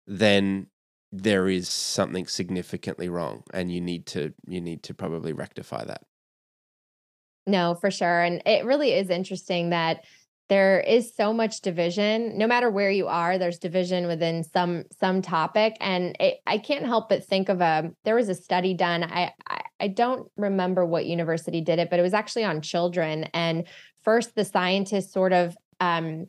then 0.08 0.68
there 1.12 1.49
is 1.49 1.68
something 1.68 2.26
significantly 2.26 3.10
wrong, 3.10 3.43
and 3.54 3.72
you 3.72 3.82
need 3.82 4.06
to 4.08 4.34
you 4.47 4.62
need 4.62 4.84
to 4.84 4.93
probably 4.93 5.34
rectify 5.34 5.84
that. 5.84 6.04
No, 7.48 7.76
for 7.76 7.92
sure. 7.92 8.22
And 8.22 8.42
it 8.46 8.66
really 8.66 8.94
is 8.94 9.10
interesting 9.10 9.72
that 9.72 10.04
there 10.52 10.82
is 10.82 11.16
so 11.16 11.32
much 11.32 11.62
division 11.62 12.38
no 12.38 12.46
matter 12.46 12.70
where 12.70 12.92
you 12.92 13.08
are 13.08 13.38
there's 13.38 13.58
division 13.58 14.06
within 14.06 14.44
some 14.44 14.84
some 15.00 15.22
topic 15.22 15.78
and 15.80 16.14
it, 16.20 16.39
i 16.46 16.58
can't 16.58 16.86
help 16.86 17.08
but 17.08 17.26
think 17.26 17.48
of 17.48 17.62
a 17.62 17.89
there 18.04 18.16
was 18.16 18.28
a 18.28 18.36
study 18.36 18.74
done 18.74 19.02
I, 19.02 19.32
I 19.48 19.62
i 19.80 19.88
don't 19.88 20.30
remember 20.36 20.86
what 20.86 21.06
university 21.06 21.62
did 21.62 21.80
it 21.80 21.89
but 21.89 22.00
it 22.00 22.02
was 22.02 22.14
actually 22.14 22.44
on 22.44 22.62
children 22.62 23.30
and 23.34 23.66
first 24.04 24.36
the 24.36 24.44
scientists 24.44 25.14
sort 25.14 25.32
of 25.32 25.56
um 25.80 26.26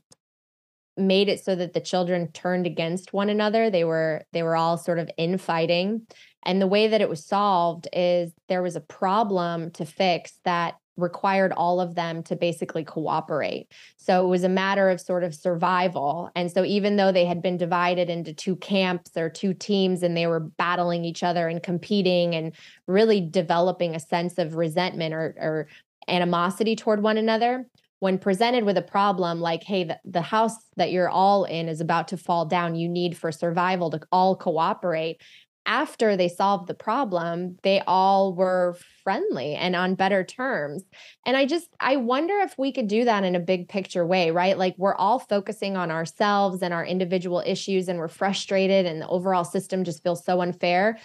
made 0.96 1.28
it 1.28 1.42
so 1.44 1.56
that 1.56 1.72
the 1.72 1.80
children 1.80 2.30
turned 2.30 2.64
against 2.64 3.12
one 3.12 3.28
another 3.28 3.70
they 3.70 3.82
were 3.82 4.22
they 4.32 4.44
were 4.44 4.54
all 4.54 4.78
sort 4.78 5.00
of 5.00 5.10
infighting 5.18 6.06
and 6.44 6.62
the 6.62 6.68
way 6.68 6.86
that 6.86 7.00
it 7.00 7.08
was 7.08 7.26
solved 7.26 7.88
is 7.92 8.32
there 8.48 8.62
was 8.62 8.76
a 8.76 8.80
problem 8.80 9.72
to 9.72 9.84
fix 9.84 10.38
that 10.44 10.74
required 10.97 11.53
all 11.53 11.80
of 11.80 11.95
them 11.95 12.22
to 12.24 12.36
basically 12.36 12.84
cooperate. 12.84 13.68
So 13.97 14.24
it 14.24 14.28
was 14.28 14.45
a 14.45 14.49
matter 14.49 14.90
of 14.90 15.01
sort 15.01 15.24
of 15.24 15.34
survival. 15.34 16.30
And 16.36 16.51
so 16.51 16.64
even 16.64 16.97
though 16.97 17.12
they 17.12 17.24
had 17.24 17.43
been 17.43 17.57
divided 17.57 18.11
into 18.11 18.32
two 18.32 18.57
camps 18.57 19.16
or 19.16 19.30
two 19.30 19.55
teams 19.55 20.03
and 20.03 20.16
they 20.16 20.26
were 20.26 20.40
battling 20.40 21.05
each 21.05 21.22
other 21.22 21.49
and 21.49 21.62
competing 21.62 22.34
and 22.34 22.55
really 22.86 23.20
developing 23.20 23.95
a 23.95 24.01
sense 24.01 24.38
of 24.38 24.57
resentment 24.57 25.14
or, 25.14 25.34
or 25.38 25.68
animosity 26.09 26.76
toward 26.76 27.03
one 27.03 27.16
another, 27.16 27.66
when 28.03 28.18
presented 28.18 28.64
with 28.64 28.76
a 28.76 28.82
problem 28.82 29.40
like 29.40 29.62
hey 29.62 29.84
the, 29.84 29.97
the 30.05 30.20
house 30.20 30.57
that 30.76 30.90
you're 30.90 31.09
all 31.09 31.45
in 31.45 31.68
is 31.68 31.80
about 31.80 32.09
to 32.09 32.16
fall 32.16 32.45
down 32.45 32.74
you 32.74 32.88
need 32.88 33.16
for 33.16 33.30
survival 33.30 33.90
to 33.90 34.01
all 34.11 34.34
cooperate 34.34 35.22
after 35.66 36.16
they 36.16 36.28
solved 36.28 36.66
the 36.66 36.74
problem 36.74 37.56
they 37.62 37.80
all 37.86 38.34
were 38.34 38.76
friendly 39.04 39.54
and 39.54 39.76
on 39.76 39.94
better 39.94 40.24
terms. 40.24 40.82
And 41.24 41.36
i 41.36 41.46
just 41.46 41.68
i 41.80 41.96
wonder 41.96 42.38
if 42.38 42.56
we 42.58 42.72
could 42.72 42.88
do 42.88 43.04
that 43.04 43.24
in 43.24 43.34
a 43.34 43.40
big 43.40 43.68
picture 43.68 44.06
way 44.06 44.30
right? 44.30 44.58
Like 44.58 44.74
we're 44.78 44.94
all 44.94 45.18
focusing 45.18 45.76
on 45.76 45.90
ourselves 45.90 46.62
and 46.62 46.74
our 46.74 46.84
individual 46.84 47.42
issues 47.44 47.88
and 47.88 47.98
we're 47.98 48.08
frustrated 48.08 48.86
and 48.86 49.00
the 49.00 49.08
overall 49.08 49.44
system 49.44 49.84
just 49.84 50.02
feels 50.02 50.24
so 50.24 50.40
unfair. 50.40 50.98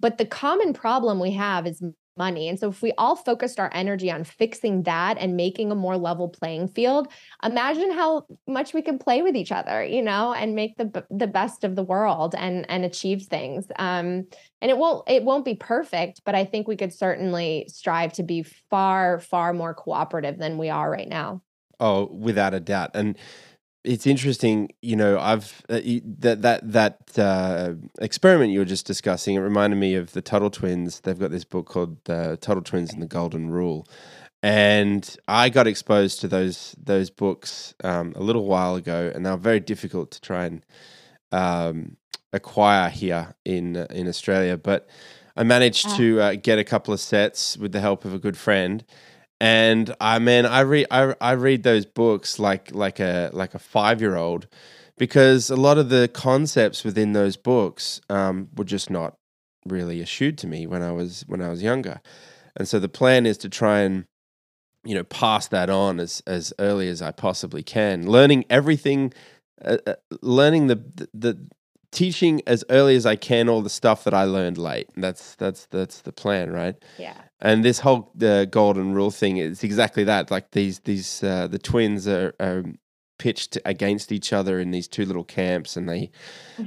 But 0.00 0.18
the 0.18 0.26
common 0.26 0.72
problem 0.72 1.18
we 1.18 1.32
have 1.32 1.66
is 1.66 1.82
money. 2.16 2.48
And 2.48 2.58
so 2.58 2.68
if 2.68 2.82
we 2.82 2.92
all 2.98 3.16
focused 3.16 3.58
our 3.58 3.70
energy 3.72 4.10
on 4.10 4.24
fixing 4.24 4.82
that 4.84 5.16
and 5.18 5.36
making 5.36 5.70
a 5.70 5.74
more 5.74 5.96
level 5.96 6.28
playing 6.28 6.68
field, 6.68 7.08
imagine 7.42 7.92
how 7.92 8.26
much 8.46 8.74
we 8.74 8.82
can 8.82 8.98
play 8.98 9.22
with 9.22 9.36
each 9.36 9.52
other, 9.52 9.84
you 9.84 10.02
know, 10.02 10.32
and 10.32 10.54
make 10.54 10.76
the 10.76 11.04
the 11.10 11.26
best 11.26 11.64
of 11.64 11.76
the 11.76 11.82
world 11.82 12.34
and 12.36 12.68
and 12.68 12.84
achieve 12.84 13.22
things. 13.24 13.66
Um 13.76 14.26
and 14.60 14.70
it 14.70 14.78
won't 14.78 15.08
it 15.08 15.24
won't 15.24 15.44
be 15.44 15.54
perfect, 15.54 16.22
but 16.24 16.34
I 16.34 16.44
think 16.44 16.68
we 16.68 16.76
could 16.76 16.92
certainly 16.92 17.66
strive 17.68 18.12
to 18.14 18.22
be 18.22 18.42
far 18.42 19.20
far 19.20 19.52
more 19.52 19.74
cooperative 19.74 20.38
than 20.38 20.58
we 20.58 20.70
are 20.70 20.90
right 20.90 21.08
now. 21.08 21.42
Oh, 21.80 22.06
without 22.06 22.54
a 22.54 22.60
doubt. 22.60 22.90
And 22.94 23.18
it's 23.84 24.06
interesting, 24.06 24.70
you 24.80 24.96
know. 24.96 25.18
I've 25.18 25.62
uh, 25.68 25.80
that 26.20 26.42
that 26.42 26.72
that 26.72 27.18
uh, 27.18 27.74
experiment 28.00 28.52
you 28.52 28.58
were 28.58 28.64
just 28.64 28.86
discussing. 28.86 29.36
It 29.36 29.40
reminded 29.40 29.76
me 29.76 29.94
of 29.94 30.12
the 30.12 30.22
Tuttle 30.22 30.50
Twins. 30.50 31.00
They've 31.00 31.18
got 31.18 31.30
this 31.30 31.44
book 31.44 31.66
called 31.66 32.02
"The 32.04 32.38
Tuttle 32.40 32.62
Twins 32.62 32.92
and 32.92 33.02
the 33.02 33.06
Golden 33.06 33.50
Rule," 33.50 33.86
and 34.42 35.16
I 35.28 35.50
got 35.50 35.66
exposed 35.66 36.20
to 36.22 36.28
those 36.28 36.74
those 36.82 37.10
books 37.10 37.74
um, 37.84 38.14
a 38.16 38.22
little 38.22 38.46
while 38.46 38.74
ago, 38.74 39.12
and 39.14 39.24
they 39.24 39.30
were 39.30 39.36
very 39.36 39.60
difficult 39.60 40.10
to 40.12 40.20
try 40.20 40.46
and 40.46 40.66
um, 41.30 41.96
acquire 42.32 42.88
here 42.88 43.34
in 43.44 43.76
uh, 43.76 43.86
in 43.90 44.08
Australia. 44.08 44.56
But 44.56 44.88
I 45.36 45.42
managed 45.42 45.86
ah. 45.88 45.96
to 45.98 46.20
uh, 46.20 46.34
get 46.36 46.58
a 46.58 46.64
couple 46.64 46.94
of 46.94 47.00
sets 47.00 47.58
with 47.58 47.72
the 47.72 47.80
help 47.80 48.06
of 48.06 48.14
a 48.14 48.18
good 48.18 48.38
friend 48.38 48.82
and 49.40 49.94
I 50.00 50.18
mean, 50.18 50.46
I 50.46 50.60
read 50.60 50.86
I, 50.90 51.14
I 51.20 51.32
read 51.32 51.62
those 51.62 51.86
books 51.86 52.38
like 52.38 52.74
like 52.74 53.00
a 53.00 53.30
like 53.32 53.54
a 53.54 53.58
five 53.58 54.00
year 54.00 54.16
old 54.16 54.46
because 54.96 55.50
a 55.50 55.56
lot 55.56 55.78
of 55.78 55.88
the 55.88 56.08
concepts 56.12 56.84
within 56.84 57.12
those 57.12 57.36
books 57.36 58.00
um, 58.08 58.48
were 58.56 58.64
just 58.64 58.90
not 58.90 59.16
really 59.66 60.00
eschewed 60.00 60.38
to 60.38 60.46
me 60.46 60.66
when 60.66 60.82
I 60.82 60.92
was 60.92 61.24
when 61.26 61.42
I 61.42 61.48
was 61.48 61.62
younger, 61.62 62.00
and 62.56 62.68
so 62.68 62.78
the 62.78 62.88
plan 62.88 63.26
is 63.26 63.38
to 63.38 63.48
try 63.48 63.80
and 63.80 64.04
you 64.84 64.94
know 64.94 65.04
pass 65.04 65.48
that 65.48 65.68
on 65.70 65.98
as 65.98 66.22
as 66.26 66.52
early 66.58 66.88
as 66.88 67.02
I 67.02 67.10
possibly 67.10 67.62
can, 67.62 68.08
learning 68.08 68.44
everything, 68.48 69.12
uh, 69.64 69.78
uh, 69.86 69.94
learning 70.22 70.68
the, 70.68 70.76
the 70.76 71.08
the 71.12 71.46
teaching 71.90 72.42
as 72.46 72.64
early 72.70 72.96
as 72.96 73.06
I 73.06 73.16
can 73.16 73.48
all 73.48 73.62
the 73.62 73.70
stuff 73.70 74.04
that 74.04 74.14
I 74.14 74.24
learned 74.24 74.58
late. 74.58 74.88
That's 74.96 75.34
that's 75.36 75.66
that's 75.66 76.02
the 76.02 76.12
plan, 76.12 76.52
right? 76.52 76.76
Yeah. 76.98 77.16
And 77.40 77.64
this 77.64 77.80
whole 77.80 78.10
the 78.14 78.48
golden 78.50 78.94
rule 78.94 79.10
thing 79.10 79.38
is 79.38 79.64
exactly 79.64 80.04
that. 80.04 80.30
Like 80.30 80.52
these 80.52 80.80
these 80.80 81.22
uh, 81.22 81.46
the 81.48 81.58
twins 81.58 82.06
are, 82.08 82.34
are 82.40 82.64
pitched 83.18 83.56
against 83.64 84.10
each 84.10 84.32
other 84.32 84.58
in 84.58 84.70
these 84.70 84.88
two 84.88 85.04
little 85.04 85.24
camps, 85.24 85.76
and 85.76 85.88
they 85.88 86.10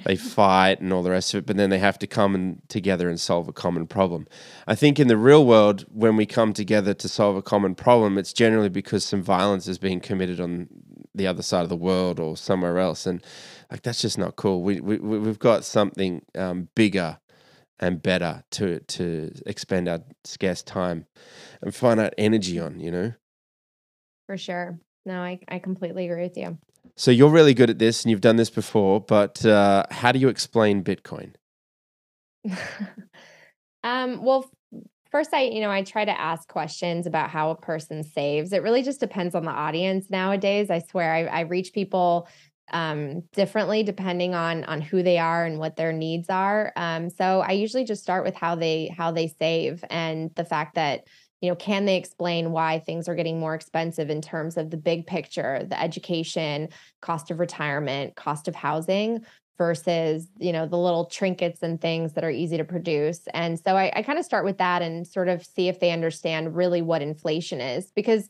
they 0.05 0.15
fight 0.37 0.79
and 0.79 0.93
all 0.93 1.03
the 1.03 1.11
rest 1.11 1.33
of 1.33 1.39
it. 1.39 1.45
But 1.45 1.57
then 1.57 1.69
they 1.69 1.79
have 1.79 1.99
to 1.99 2.07
come 2.07 2.35
and 2.35 2.61
together 2.69 3.09
and 3.09 3.19
solve 3.19 3.47
a 3.47 3.53
common 3.53 3.87
problem. 3.87 4.27
I 4.67 4.75
think 4.75 4.99
in 4.99 5.07
the 5.07 5.17
real 5.17 5.45
world, 5.45 5.85
when 5.91 6.15
we 6.15 6.25
come 6.25 6.53
together 6.53 6.93
to 6.93 7.09
solve 7.09 7.35
a 7.35 7.41
common 7.41 7.75
problem, 7.75 8.17
it's 8.17 8.33
generally 8.33 8.69
because 8.69 9.05
some 9.05 9.21
violence 9.21 9.67
is 9.67 9.77
being 9.77 9.99
committed 9.99 10.39
on 10.39 10.67
the 11.15 11.27
other 11.27 11.41
side 11.41 11.63
of 11.63 11.69
the 11.69 11.75
world 11.75 12.19
or 12.19 12.37
somewhere 12.37 12.77
else, 12.77 13.05
and 13.05 13.23
like 13.71 13.81
that's 13.81 14.01
just 14.01 14.17
not 14.17 14.35
cool. 14.35 14.63
We 14.63 14.79
we 14.79 14.97
we've 14.97 15.39
got 15.39 15.65
something 15.65 16.23
um, 16.35 16.69
bigger 16.75 17.19
and 17.79 18.01
better 18.01 18.43
to 18.51 18.79
to 18.79 19.31
expend 19.45 19.87
our 19.87 20.01
scarce 20.23 20.61
time 20.61 21.05
and 21.61 21.73
find 21.73 21.99
out 21.99 22.13
energy 22.17 22.59
on, 22.59 22.79
you 22.79 22.91
know? 22.91 23.13
For 24.25 24.37
sure. 24.37 24.79
No, 25.05 25.21
I, 25.21 25.39
I 25.47 25.59
completely 25.59 26.09
agree 26.09 26.23
with 26.23 26.37
you. 26.37 26.57
So 26.95 27.11
you're 27.11 27.29
really 27.29 27.53
good 27.53 27.69
at 27.69 27.79
this 27.79 28.03
and 28.03 28.11
you've 28.11 28.21
done 28.21 28.35
this 28.35 28.49
before, 28.49 28.99
but 28.99 29.45
uh, 29.45 29.85
how 29.91 30.11
do 30.11 30.19
you 30.19 30.29
explain 30.29 30.83
Bitcoin? 30.83 31.33
um, 33.83 34.23
well, 34.23 34.49
first 35.11 35.33
I, 35.33 35.43
you 35.43 35.61
know, 35.61 35.71
I 35.71 35.83
try 35.83 36.05
to 36.05 36.19
ask 36.19 36.47
questions 36.47 37.07
about 37.07 37.29
how 37.29 37.51
a 37.51 37.55
person 37.55 38.03
saves. 38.03 38.51
It 38.51 38.63
really 38.63 38.83
just 38.83 38.99
depends 38.99 39.35
on 39.35 39.45
the 39.45 39.51
audience 39.51 40.09
nowadays. 40.09 40.69
I 40.69 40.79
swear 40.79 41.13
I, 41.13 41.25
I 41.25 41.39
reach 41.41 41.71
people 41.73 42.27
um, 42.71 43.21
differently 43.33 43.83
depending 43.83 44.35
on 44.35 44.63
on 44.65 44.81
who 44.81 45.03
they 45.03 45.17
are 45.17 45.45
and 45.45 45.59
what 45.59 45.75
their 45.75 45.93
needs 45.93 46.29
are. 46.29 46.73
Um, 46.75 47.09
so 47.09 47.41
I 47.41 47.51
usually 47.51 47.85
just 47.85 48.03
start 48.03 48.23
with 48.23 48.35
how 48.35 48.55
they 48.55 48.93
how 48.95 49.11
they 49.11 49.27
save 49.39 49.83
and 49.89 50.31
the 50.35 50.45
fact 50.45 50.75
that 50.75 51.07
you 51.41 51.49
know 51.49 51.55
can 51.55 51.85
they 51.85 51.97
explain 51.97 52.51
why 52.51 52.79
things 52.79 53.07
are 53.07 53.15
getting 53.15 53.39
more 53.39 53.55
expensive 53.55 54.09
in 54.09 54.21
terms 54.21 54.57
of 54.57 54.69
the 54.69 54.77
big 54.77 55.07
picture, 55.07 55.63
the 55.67 55.81
education, 55.81 56.69
cost 57.01 57.31
of 57.31 57.39
retirement, 57.39 58.15
cost 58.15 58.47
of 58.47 58.55
housing 58.55 59.25
versus 59.57 60.27
you 60.37 60.53
know 60.53 60.67
the 60.67 60.77
little 60.77 61.05
trinkets 61.05 61.63
and 61.63 61.81
things 61.81 62.13
that 62.13 62.23
are 62.23 62.29
easy 62.29 62.57
to 62.57 62.63
produce 62.63 63.21
and 63.33 63.59
so 63.59 63.75
i, 63.75 63.91
I 63.95 64.03
kind 64.03 64.19
of 64.19 64.25
start 64.25 64.45
with 64.45 64.59
that 64.59 64.81
and 64.81 65.07
sort 65.07 65.29
of 65.29 65.43
see 65.43 65.67
if 65.67 65.79
they 65.79 65.91
understand 65.91 66.55
really 66.55 66.81
what 66.81 67.01
inflation 67.01 67.59
is 67.59 67.91
because 67.91 68.29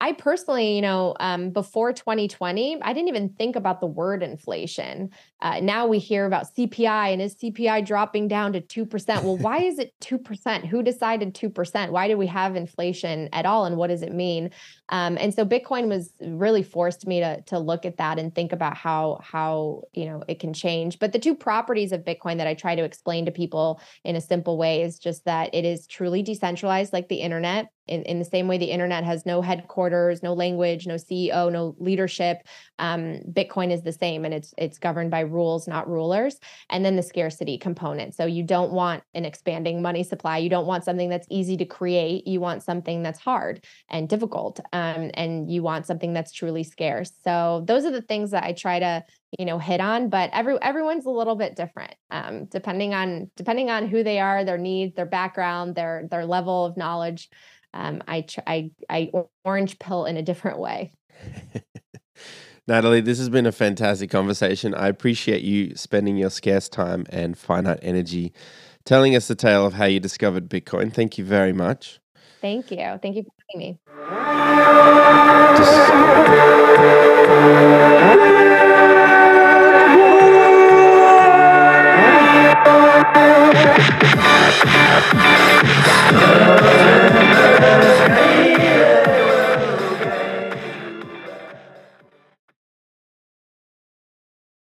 I 0.00 0.12
personally, 0.12 0.74
you 0.74 0.82
know, 0.82 1.14
um, 1.20 1.50
before 1.50 1.92
2020, 1.92 2.82
I 2.82 2.92
didn't 2.92 3.08
even 3.08 3.30
think 3.30 3.56
about 3.56 3.80
the 3.80 3.86
word 3.86 4.22
inflation. 4.22 5.10
Uh, 5.40 5.60
now 5.60 5.86
we 5.86 5.98
hear 5.98 6.26
about 6.26 6.54
CPI 6.54 7.12
and 7.12 7.22
is 7.22 7.36
CPI 7.36 7.86
dropping 7.86 8.26
down 8.28 8.52
to 8.54 8.60
2%? 8.60 9.22
Well, 9.22 9.36
why 9.36 9.62
is 9.62 9.78
it 9.78 9.94
2%? 10.00 10.66
Who 10.66 10.82
decided 10.82 11.34
2%? 11.34 11.90
Why 11.90 12.08
do 12.08 12.18
we 12.18 12.26
have 12.26 12.56
inflation 12.56 13.28
at 13.32 13.46
all? 13.46 13.66
And 13.66 13.76
what 13.76 13.86
does 13.86 14.02
it 14.02 14.12
mean? 14.12 14.50
Um, 14.88 15.16
and 15.18 15.32
so 15.32 15.46
Bitcoin 15.46 15.88
was 15.88 16.12
really 16.20 16.62
forced 16.62 17.06
me 17.06 17.20
to, 17.20 17.40
to 17.42 17.58
look 17.58 17.86
at 17.86 17.96
that 17.98 18.18
and 18.18 18.34
think 18.34 18.52
about 18.52 18.76
how, 18.76 19.20
how, 19.22 19.84
you 19.92 20.06
know, 20.06 20.22
it 20.28 20.40
can 20.40 20.52
change. 20.52 20.98
But 20.98 21.12
the 21.12 21.18
two 21.18 21.36
properties 21.36 21.92
of 21.92 22.04
Bitcoin 22.04 22.38
that 22.38 22.46
I 22.46 22.54
try 22.54 22.74
to 22.74 22.84
explain 22.84 23.26
to 23.26 23.32
people 23.32 23.80
in 24.02 24.16
a 24.16 24.20
simple 24.20 24.58
way 24.58 24.82
is 24.82 24.98
just 24.98 25.24
that 25.24 25.54
it 25.54 25.64
is 25.64 25.86
truly 25.86 26.22
decentralized 26.22 26.92
like 26.92 27.08
the 27.08 27.16
internet 27.16 27.68
in, 27.86 28.02
in 28.02 28.18
the 28.18 28.24
same 28.24 28.48
way 28.48 28.58
the 28.58 28.66
internet 28.66 29.04
has 29.04 29.26
no 29.26 29.42
headquarters 29.42 30.22
no 30.22 30.32
language 30.32 30.86
no 30.86 30.94
ceo 30.94 31.50
no 31.50 31.74
leadership 31.78 32.38
um, 32.78 33.20
bitcoin 33.30 33.72
is 33.72 33.82
the 33.82 33.92
same 33.92 34.24
and 34.24 34.34
it's 34.34 34.54
it's 34.58 34.78
governed 34.78 35.10
by 35.10 35.20
rules 35.20 35.68
not 35.68 35.88
rulers 35.88 36.38
and 36.70 36.84
then 36.84 36.96
the 36.96 37.02
scarcity 37.02 37.58
component. 37.58 38.14
So 38.14 38.26
you 38.26 38.42
don't 38.42 38.72
want 38.72 39.02
an 39.14 39.24
expanding 39.24 39.82
money 39.82 40.02
supply. 40.02 40.38
You 40.38 40.50
don't 40.50 40.66
want 40.66 40.84
something 40.84 41.08
that's 41.08 41.26
easy 41.30 41.56
to 41.58 41.64
create. 41.64 42.26
You 42.26 42.40
want 42.40 42.62
something 42.62 43.02
that's 43.02 43.18
hard 43.18 43.64
and 43.88 44.08
difficult 44.08 44.60
um, 44.72 45.10
and 45.14 45.50
you 45.50 45.62
want 45.62 45.86
something 45.86 46.12
that's 46.12 46.32
truly 46.32 46.64
scarce. 46.64 47.12
So 47.22 47.64
those 47.66 47.84
are 47.84 47.90
the 47.90 48.02
things 48.02 48.30
that 48.32 48.44
i 48.44 48.52
try 48.52 48.78
to 48.78 49.04
you 49.38 49.44
know 49.44 49.58
hit 49.58 49.80
on 49.80 50.08
but 50.08 50.30
every 50.32 50.60
everyone's 50.62 51.06
a 51.06 51.10
little 51.10 51.34
bit 51.34 51.56
different 51.56 51.94
um, 52.10 52.44
depending 52.46 52.94
on 52.94 53.30
depending 53.36 53.70
on 53.70 53.88
who 53.88 54.02
they 54.02 54.18
are 54.20 54.44
their 54.44 54.58
needs 54.58 54.94
their 54.94 55.06
background 55.06 55.74
their 55.74 56.06
their 56.10 56.26
level 56.26 56.64
of 56.64 56.76
knowledge 56.76 57.28
um, 57.74 58.02
I, 58.08 58.22
tr- 58.22 58.40
I, 58.46 58.70
I 58.88 59.10
orange 59.44 59.78
pill 59.78 60.06
in 60.06 60.16
a 60.16 60.22
different 60.22 60.58
way. 60.58 60.92
Natalie, 62.66 63.02
this 63.02 63.18
has 63.18 63.28
been 63.28 63.44
a 63.44 63.52
fantastic 63.52 64.10
conversation. 64.10 64.74
I 64.74 64.88
appreciate 64.88 65.42
you 65.42 65.76
spending 65.76 66.16
your 66.16 66.30
scarce 66.30 66.66
time 66.68 67.04
and 67.10 67.36
finite 67.36 67.80
energy 67.82 68.32
telling 68.84 69.14
us 69.14 69.28
the 69.28 69.34
tale 69.34 69.66
of 69.66 69.74
how 69.74 69.84
you 69.84 70.00
discovered 70.00 70.48
Bitcoin. 70.48 70.90
Thank 70.92 71.18
you 71.18 71.24
very 71.24 71.52
much. 71.52 72.00
Thank 72.40 72.70
you. 72.70 72.98
Thank 73.02 73.16
you 73.16 73.24
for 73.24 73.30
having 73.50 73.58
me. 73.58 73.78
Discover. 75.56 76.74